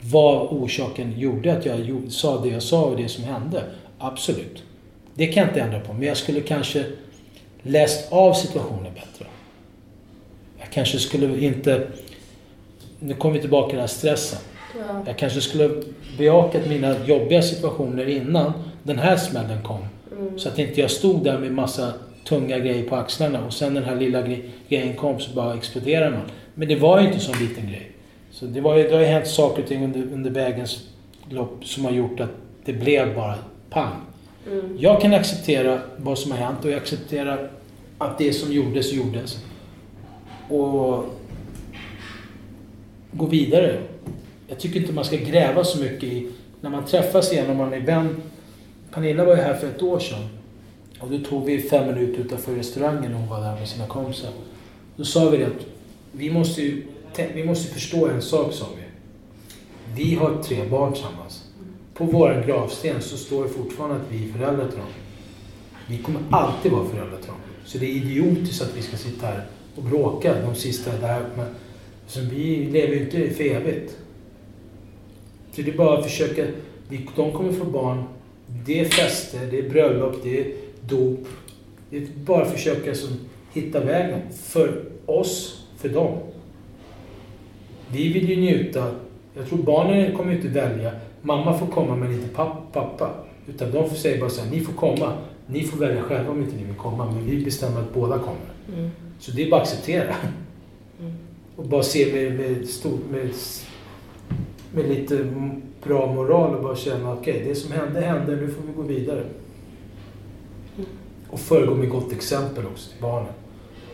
Vad 0.00 0.48
orsaken 0.48 1.18
gjorde 1.18 1.52
att 1.52 1.66
jag 1.66 2.02
sa 2.08 2.42
det 2.42 2.48
jag 2.48 2.62
sa 2.62 2.84
och 2.84 2.96
det 2.96 3.08
som 3.08 3.24
hände. 3.24 3.64
Absolut. 3.98 4.62
Det 5.14 5.26
kan 5.26 5.40
jag 5.42 5.50
inte 5.50 5.60
ändra 5.60 5.80
på. 5.80 5.92
Men 5.92 6.02
jag 6.02 6.16
skulle 6.16 6.40
kanske 6.40 6.84
läst 7.62 8.12
av 8.12 8.34
situationen 8.34 8.94
bättre. 8.94 9.26
Jag 10.58 10.70
kanske 10.70 10.98
skulle 10.98 11.44
inte... 11.44 11.88
Nu 12.98 13.14
kommer 13.14 13.34
vi 13.34 13.40
tillbaka 13.40 13.68
till 13.68 13.76
den 13.76 13.80
här 13.80 13.94
stressen. 13.94 14.38
Ja. 14.78 15.02
Jag 15.06 15.18
kanske 15.18 15.40
skulle 15.40 15.82
bejakat 16.18 16.66
mina 16.66 17.06
jobbiga 17.06 17.42
situationer 17.42 18.08
innan 18.08 18.52
den 18.82 18.98
här 18.98 19.16
smällen 19.16 19.62
kom. 19.62 19.84
Mm. 20.12 20.38
Så 20.38 20.48
att 20.48 20.58
inte 20.58 20.80
jag 20.80 20.90
stod 20.90 21.24
där 21.24 21.38
med 21.38 21.52
massa 21.52 21.92
tunga 22.24 22.58
grejer 22.58 22.88
på 22.88 22.96
axlarna 22.96 23.46
och 23.46 23.52
sen 23.52 23.74
den 23.74 23.84
här 23.84 23.96
lilla 23.96 24.22
grejen 24.68 24.96
kom 24.96 25.20
så 25.20 25.34
bara 25.34 25.54
exploderade 25.54 26.10
man. 26.10 26.30
Men 26.54 26.68
det 26.68 26.76
var 26.76 27.00
ju 27.00 27.06
inte 27.06 27.20
så 27.20 27.32
en 27.32 27.38
liten 27.38 27.66
grej. 27.68 27.90
Så 28.30 28.46
det, 28.46 28.60
var 28.60 28.76
ju, 28.76 28.82
det 28.82 28.94
har 28.94 29.00
ju 29.00 29.06
hänt 29.06 29.26
saker 29.26 29.62
och 29.62 29.68
ting 29.68 29.84
under, 29.84 30.00
under 30.12 30.30
vägens 30.30 30.88
lopp 31.30 31.64
som 31.64 31.84
har 31.84 31.92
gjort 31.92 32.20
att 32.20 32.30
det 32.64 32.72
blev 32.72 33.14
bara 33.14 33.34
pang. 33.70 33.96
Mm. 34.46 34.76
Jag 34.78 35.00
kan 35.00 35.14
acceptera 35.14 35.80
vad 35.96 36.18
som 36.18 36.30
har 36.30 36.38
hänt 36.38 36.64
och 36.64 36.70
jag 36.70 36.76
accepterar 36.76 37.50
att 37.98 38.18
det 38.18 38.32
som 38.32 38.52
gjordes, 38.52 38.92
gjordes. 38.92 39.44
Och 40.48 41.04
gå 43.12 43.26
vidare. 43.26 43.78
Jag 44.48 44.58
tycker 44.58 44.80
inte 44.80 44.92
man 44.92 45.04
ska 45.04 45.16
gräva 45.16 45.64
så 45.64 45.78
mycket 45.78 46.04
i... 46.04 46.28
När 46.60 46.70
man 46.70 46.84
träffas 46.84 47.32
igen 47.32 47.50
och 47.50 47.56
man 47.56 47.72
är 47.72 47.80
vän. 47.80 48.22
Pernilla 48.92 49.24
var 49.24 49.36
ju 49.36 49.42
här 49.42 49.54
för 49.54 49.66
ett 49.66 49.82
år 49.82 49.98
sedan. 49.98 50.28
Och 51.00 51.10
då 51.10 51.18
tog 51.18 51.44
vi 51.44 51.62
fem 51.62 51.86
minuter 51.86 52.20
utanför 52.20 52.54
restaurangen 52.54 53.14
och 53.14 53.20
hon 53.20 53.28
var 53.28 53.40
där 53.40 53.54
med 53.54 53.68
sina 53.68 53.86
kompisar. 53.86 54.30
Då 54.96 55.04
sa 55.04 55.30
vi 55.30 55.36
det 55.36 55.46
att 55.46 55.66
vi 56.12 56.30
måste 56.30 56.62
ju 56.62 56.82
vi 57.34 57.44
måste 57.44 57.72
förstå 57.72 58.08
en 58.08 58.22
sak, 58.22 58.52
sa 58.52 58.66
vi. 58.76 58.82
Vi 59.94 60.14
har 60.14 60.42
tre 60.42 60.68
barn 60.68 60.92
tillsammans. 60.92 61.44
På 61.94 62.04
vår 62.04 62.44
gravsten 62.46 63.02
så 63.02 63.16
står 63.16 63.42
det 63.42 63.48
fortfarande 63.48 63.96
att 63.96 64.12
vi 64.12 64.28
är 64.28 64.32
föräldrar 64.32 64.68
till 64.68 64.78
dem. 64.78 64.86
Vi 65.88 65.98
kommer 65.98 66.20
alltid 66.30 66.72
vara 66.72 66.88
föräldrar 66.88 67.18
till 67.18 67.26
dem. 67.26 67.36
Så 67.64 67.78
det 67.78 67.86
är 67.86 67.90
idiotiskt 67.90 68.62
att 68.62 68.76
vi 68.76 68.82
ska 68.82 68.96
sitta 68.96 69.26
här 69.26 69.46
och 69.76 69.82
bråka 69.82 70.42
de 70.42 70.54
sista 70.54 70.90
där. 70.96 71.24
Men, 71.36 71.46
så 72.06 72.20
vi 72.20 72.64
lever 72.64 72.94
ju 72.94 73.00
inte 73.04 73.34
för 73.34 73.44
evigt. 73.44 73.96
Så 75.52 75.62
det 75.62 75.70
är 75.70 75.76
bara 75.76 75.98
att 75.98 76.04
försöka. 76.04 76.46
de 77.16 77.32
kommer 77.32 77.52
få 77.52 77.64
barn. 77.64 78.04
Det 78.70 78.80
är 78.80 78.84
fester, 78.84 79.40
det 79.50 79.58
är 79.58 79.70
bröllop, 79.70 80.16
det 80.22 80.40
är 80.40 80.46
dop. 80.80 81.26
Det 81.90 81.96
är 81.96 82.06
bara 82.24 82.42
att 82.42 82.52
försöka 82.52 82.94
som, 82.94 83.08
hitta 83.52 83.80
vägen. 83.80 84.20
För 84.32 84.82
oss, 85.06 85.64
för 85.76 85.88
dem. 85.88 86.18
Vi 87.92 88.12
vill 88.12 88.30
ju 88.30 88.36
njuta. 88.36 88.94
Jag 89.34 89.48
tror 89.48 89.58
barnen 89.58 90.16
kommer 90.16 90.32
inte 90.32 90.48
välja. 90.48 90.92
Mamma 91.22 91.58
får 91.58 91.66
komma 91.66 91.96
men 91.96 92.12
inte 92.12 92.28
pappa. 92.28 93.10
Utan 93.48 93.72
de 93.72 93.88
får 93.88 93.96
säga 93.96 94.20
bara 94.20 94.30
så 94.30 94.42
här, 94.42 94.50
ni 94.50 94.60
får 94.60 94.72
komma. 94.72 95.12
Ni 95.46 95.64
får 95.64 95.78
välja 95.78 96.02
själva 96.02 96.30
om 96.30 96.42
inte 96.42 96.56
ni 96.56 96.64
vill 96.64 96.76
komma. 96.76 97.12
Men 97.12 97.26
vi 97.26 97.44
bestämmer 97.44 97.80
att 97.80 97.94
båda 97.94 98.18
kommer. 98.18 98.78
Mm. 98.78 98.90
Så 99.18 99.32
det 99.32 99.46
är 99.46 99.50
bara 99.50 99.62
att 99.62 99.68
acceptera. 99.68 100.14
Mm. 101.00 101.12
Och 101.56 101.66
bara 101.66 101.82
se 101.82 102.12
med, 102.12 102.40
med, 102.40 102.68
stor, 102.68 102.98
med, 103.10 103.30
med 104.74 104.88
lite 104.88 105.14
bra 105.82 106.12
moral 106.12 106.54
och 106.54 106.62
bara 106.62 106.76
känna 106.76 107.12
okej, 107.12 107.34
okay, 107.34 107.48
det 107.48 107.54
som 107.54 107.72
hände 107.72 108.00
hände, 108.00 108.36
nu 108.36 108.48
får 108.48 108.62
vi 108.62 108.72
gå 108.72 108.82
vidare. 108.82 109.24
Och 111.30 111.40
föregå 111.40 111.74
med 111.74 111.90
gott 111.90 112.12
exempel 112.12 112.66
också 112.66 112.90
till 112.90 113.02
barnen. 113.02 113.32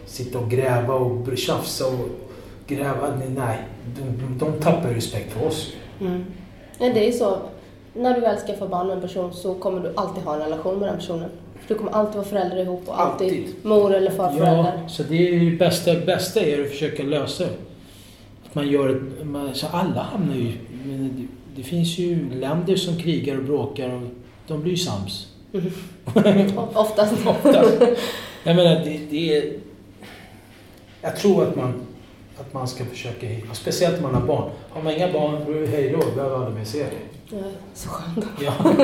Sitta 0.07 0.39
och 0.39 0.51
gräva 0.51 0.95
och 0.95 1.39
tjafsa 1.39 1.87
och 1.87 2.09
gräva. 2.67 3.21
Nej, 3.37 3.59
de, 3.97 4.39
de 4.39 4.53
tappar 4.53 4.89
respekt 4.89 5.33
för 5.33 5.47
oss. 5.47 5.73
Mm. 6.01 6.25
Ja, 6.79 6.89
det 6.95 7.09
är 7.09 7.13
så. 7.13 7.39
När 7.95 8.15
du 8.15 8.21
väl 8.21 8.37
skaffar 8.37 8.69
barn 8.69 8.87
med 8.87 8.97
en 8.97 9.03
person 9.03 9.35
så 9.35 9.55
kommer 9.55 9.81
du 9.81 9.93
alltid 9.97 10.25
ha 10.25 10.35
en 10.35 10.41
relation 10.41 10.79
med 10.79 10.89
den 10.89 10.97
personen. 10.97 11.31
För 11.61 11.75
du 11.75 11.79
kommer 11.79 11.93
alltid 11.93 12.15
vara 12.15 12.27
förälder 12.27 12.63
ihop 12.63 12.83
och 12.87 13.01
alltid, 13.01 13.29
alltid. 13.29 13.55
mor 13.63 13.95
eller 13.95 14.11
farförälder. 14.11 14.73
Ja, 14.83 14.89
så 14.89 15.03
det 15.03 15.29
är 15.29 15.33
ju 15.33 15.59
bästa, 15.59 15.95
bästa 16.07 16.41
är 16.41 16.63
att 16.63 16.71
försöka 16.71 17.03
lösa 17.03 17.45
det. 17.45 17.51
Att 18.49 18.55
man 18.55 18.69
gör 18.69 18.97
ett, 18.97 19.27
man, 19.27 19.55
så 19.55 19.67
alla 19.67 20.03
hamnar 20.03 20.35
ju... 20.35 20.53
Det, 21.57 21.63
finns 21.63 21.99
ju 21.99 22.35
länder 22.35 22.77
som 22.77 22.97
krigar 22.97 23.37
och 23.37 23.45
bråkar 23.45 23.91
och 23.95 24.03
de 24.47 24.63
blir 24.63 24.73
ju 24.73 24.79
sams. 24.79 25.27
Mm. 25.53 25.73
Oftast. 26.75 27.27
Oftast. 27.27 27.81
Jag 28.45 28.57
menar, 28.57 28.85
det, 28.85 29.01
det 29.11 29.37
är... 29.37 29.53
Jag 31.03 31.17
tror 31.17 31.49
att 31.49 31.57
man 31.57 31.87
att 32.41 32.55
man 32.55 32.69
ska 32.69 32.85
försöka 32.85 33.27
hitta, 33.27 33.55
speciellt 33.55 33.97
om 33.97 34.03
man 34.03 34.15
har 34.15 34.27
barn. 34.27 34.51
Har 34.71 34.83
man 34.83 34.93
inga 34.93 35.13
barn, 35.13 35.45
då 35.47 35.53
är 35.53 35.61
det 35.61 35.67
hej 35.67 35.89
då, 35.91 36.11
behöver 36.15 36.37
aldrig 36.37 36.55
mer 36.57 36.65
se 36.65 36.79
dig. 36.79 36.93
Ja, 37.31 37.39
så 37.75 37.89
skönt. 37.89 38.27
Ja. 38.41 38.53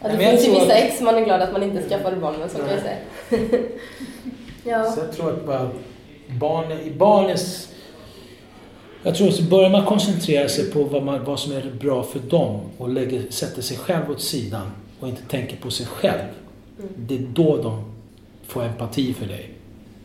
ja, 0.00 0.08
det 0.08 0.18
finns 0.18 0.46
ju 0.46 0.50
vissa 0.50 0.72
ex 0.72 1.00
man 1.00 1.14
är 1.14 1.24
glad 1.24 1.40
att 1.40 1.52
man 1.52 1.62
inte 1.62 1.88
skaffade 1.88 2.16
barn 2.16 2.38
med, 2.38 2.50
så 2.50 2.58
kan 2.58 2.68
jag 2.68 2.80
säga. 2.80 2.98
ja. 4.64 4.92
Så 4.92 5.00
jag 5.00 5.12
tror 5.12 5.30
att 5.30 5.46
bara 5.46 5.70
barn, 6.26 6.72
i 6.72 6.90
barnens... 6.90 7.68
Jag 9.02 9.14
tror 9.14 9.28
att 9.28 9.40
börjar 9.40 9.70
man 9.70 9.84
koncentrera 9.84 10.48
sig 10.48 10.70
på 10.70 10.84
vad, 10.84 11.02
man, 11.02 11.24
vad 11.24 11.40
som 11.40 11.52
är 11.52 11.70
bra 11.80 12.02
för 12.02 12.18
dem 12.18 12.60
och 12.78 12.88
lägger, 12.88 13.22
sätter 13.30 13.62
sig 13.62 13.76
själv 13.76 14.10
åt 14.10 14.20
sidan 14.20 14.70
och 15.00 15.08
inte 15.08 15.22
tänker 15.22 15.56
på 15.56 15.70
sig 15.70 15.86
själv. 15.86 16.28
Mm. 16.78 16.90
Det 16.96 17.14
är 17.14 17.26
då 17.32 17.62
de 17.62 17.84
får 18.46 18.64
empati 18.64 19.14
för 19.14 19.26
dig. 19.26 19.50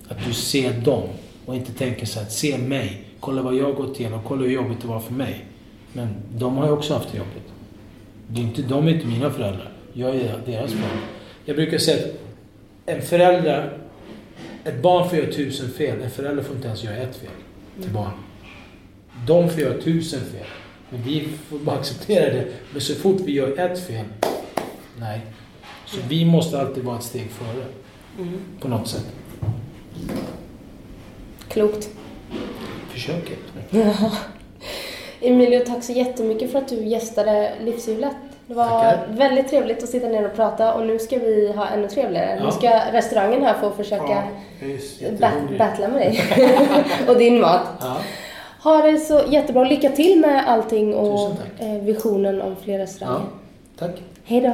Att 0.08 0.26
du 0.26 0.34
ser 0.34 0.74
dem 0.74 1.04
och 1.46 1.56
inte 1.56 1.74
tänker 1.74 2.06
så 2.06 2.20
här, 2.20 2.28
se 2.28 2.58
mig, 2.58 3.02
kolla 3.20 3.42
vad 3.42 3.56
jag 3.56 3.66
har 3.66 3.74
gått 3.74 4.00
igenom, 4.00 4.20
kolla 4.28 4.42
hur 4.42 4.52
jobbigt 4.52 4.82
det 4.82 4.88
var 4.88 5.00
för 5.00 5.14
mig. 5.14 5.46
Men 5.94 6.08
de 6.38 6.58
har 6.58 6.66
ju 6.66 6.72
också 6.72 6.94
haft 6.94 7.12
det 7.12 7.18
jobbigt. 7.18 7.54
Det 8.28 8.42
är 8.42 8.44
inte, 8.44 8.62
de 8.62 8.88
är 8.88 8.92
inte 8.92 9.08
mina 9.08 9.32
föräldrar. 9.32 9.72
Jag 9.94 10.16
är 10.16 10.42
deras 10.46 10.74
barn. 10.74 11.00
Jag 11.46 11.56
brukar 11.56 11.78
säga 11.78 12.06
att 12.06 12.12
en 12.86 13.02
förälder, 13.02 13.78
ett 14.64 14.82
barn 14.82 15.10
får 15.10 15.18
göra 15.18 15.32
tusen 15.32 15.70
fel, 15.70 16.02
en 16.02 16.12
förälder 16.12 16.44
får 16.44 16.56
inte 16.56 16.68
ens 16.68 16.84
göra 16.84 16.98
ett 16.98 17.16
fel 17.16 17.30
till 17.82 17.92
barn. 17.92 18.12
De 19.28 19.50
får 19.50 19.62
göra 19.62 19.82
tusen 19.82 20.20
fel. 20.20 20.48
Men 20.90 21.02
vi 21.02 21.28
får 21.50 21.58
bara 21.60 21.76
acceptera 21.76 22.34
det. 22.34 22.46
Men 22.72 22.82
så 22.82 22.96
fort 22.96 23.22
vi 23.26 23.32
gör 23.32 23.60
ett 23.60 23.88
fel, 23.88 24.06
nej. 25.00 25.22
Så 25.86 25.98
vi 26.10 26.26
måste 26.26 26.60
alltid 26.60 26.84
vara 26.84 26.98
ett 26.98 27.04
steg 27.04 27.32
före. 27.32 27.66
Mm. 28.20 28.42
På 28.60 28.68
något 28.68 28.88
sätt. 28.88 29.06
Klokt. 31.48 31.90
Försöket. 32.90 33.40
Ja. 33.70 34.12
Emilio, 35.22 35.60
tack 35.66 35.84
så 35.84 35.92
jättemycket 35.92 36.52
för 36.52 36.60
att 36.60 36.68
du 36.68 36.86
gästade 36.86 37.54
Livshjulet. 37.62 38.16
Det 38.48 38.54
var 38.54 38.68
Tackar. 38.68 39.08
väldigt 39.10 39.50
trevligt 39.50 39.84
att 39.84 39.90
sitta 39.90 40.08
ner 40.08 40.26
och 40.26 40.36
prata 40.36 40.74
och 40.74 40.86
nu 40.86 41.00
ska 41.00 41.18
vi 41.20 41.52
ha 41.56 41.68
ännu 41.68 41.88
trevligare. 41.88 42.36
Ja. 42.40 42.46
Nu 42.46 42.52
ska 42.52 42.92
restaurangen 42.92 43.44
här 43.44 43.54
få 43.54 43.72
försöka 43.72 44.24
ja, 45.00 45.10
battla 45.58 45.88
med 45.88 46.02
dig 46.02 46.24
och 47.08 47.18
din 47.18 47.42
mat. 47.42 47.68
Ja. 47.80 47.98
Ha 48.66 48.82
det 48.82 49.00
så 49.00 49.22
jättebra. 49.30 49.64
Lycka 49.64 49.90
till 49.90 50.20
med 50.20 50.48
allting 50.48 50.94
och 50.94 51.32
eh, 51.60 51.82
visionen 51.82 52.42
om 52.42 52.56
fler 52.64 52.80
restauranger. 52.80 53.26
Ja. 53.80 53.88
Tack. 53.88 54.02
Hej 54.24 54.42
då. 54.42 54.54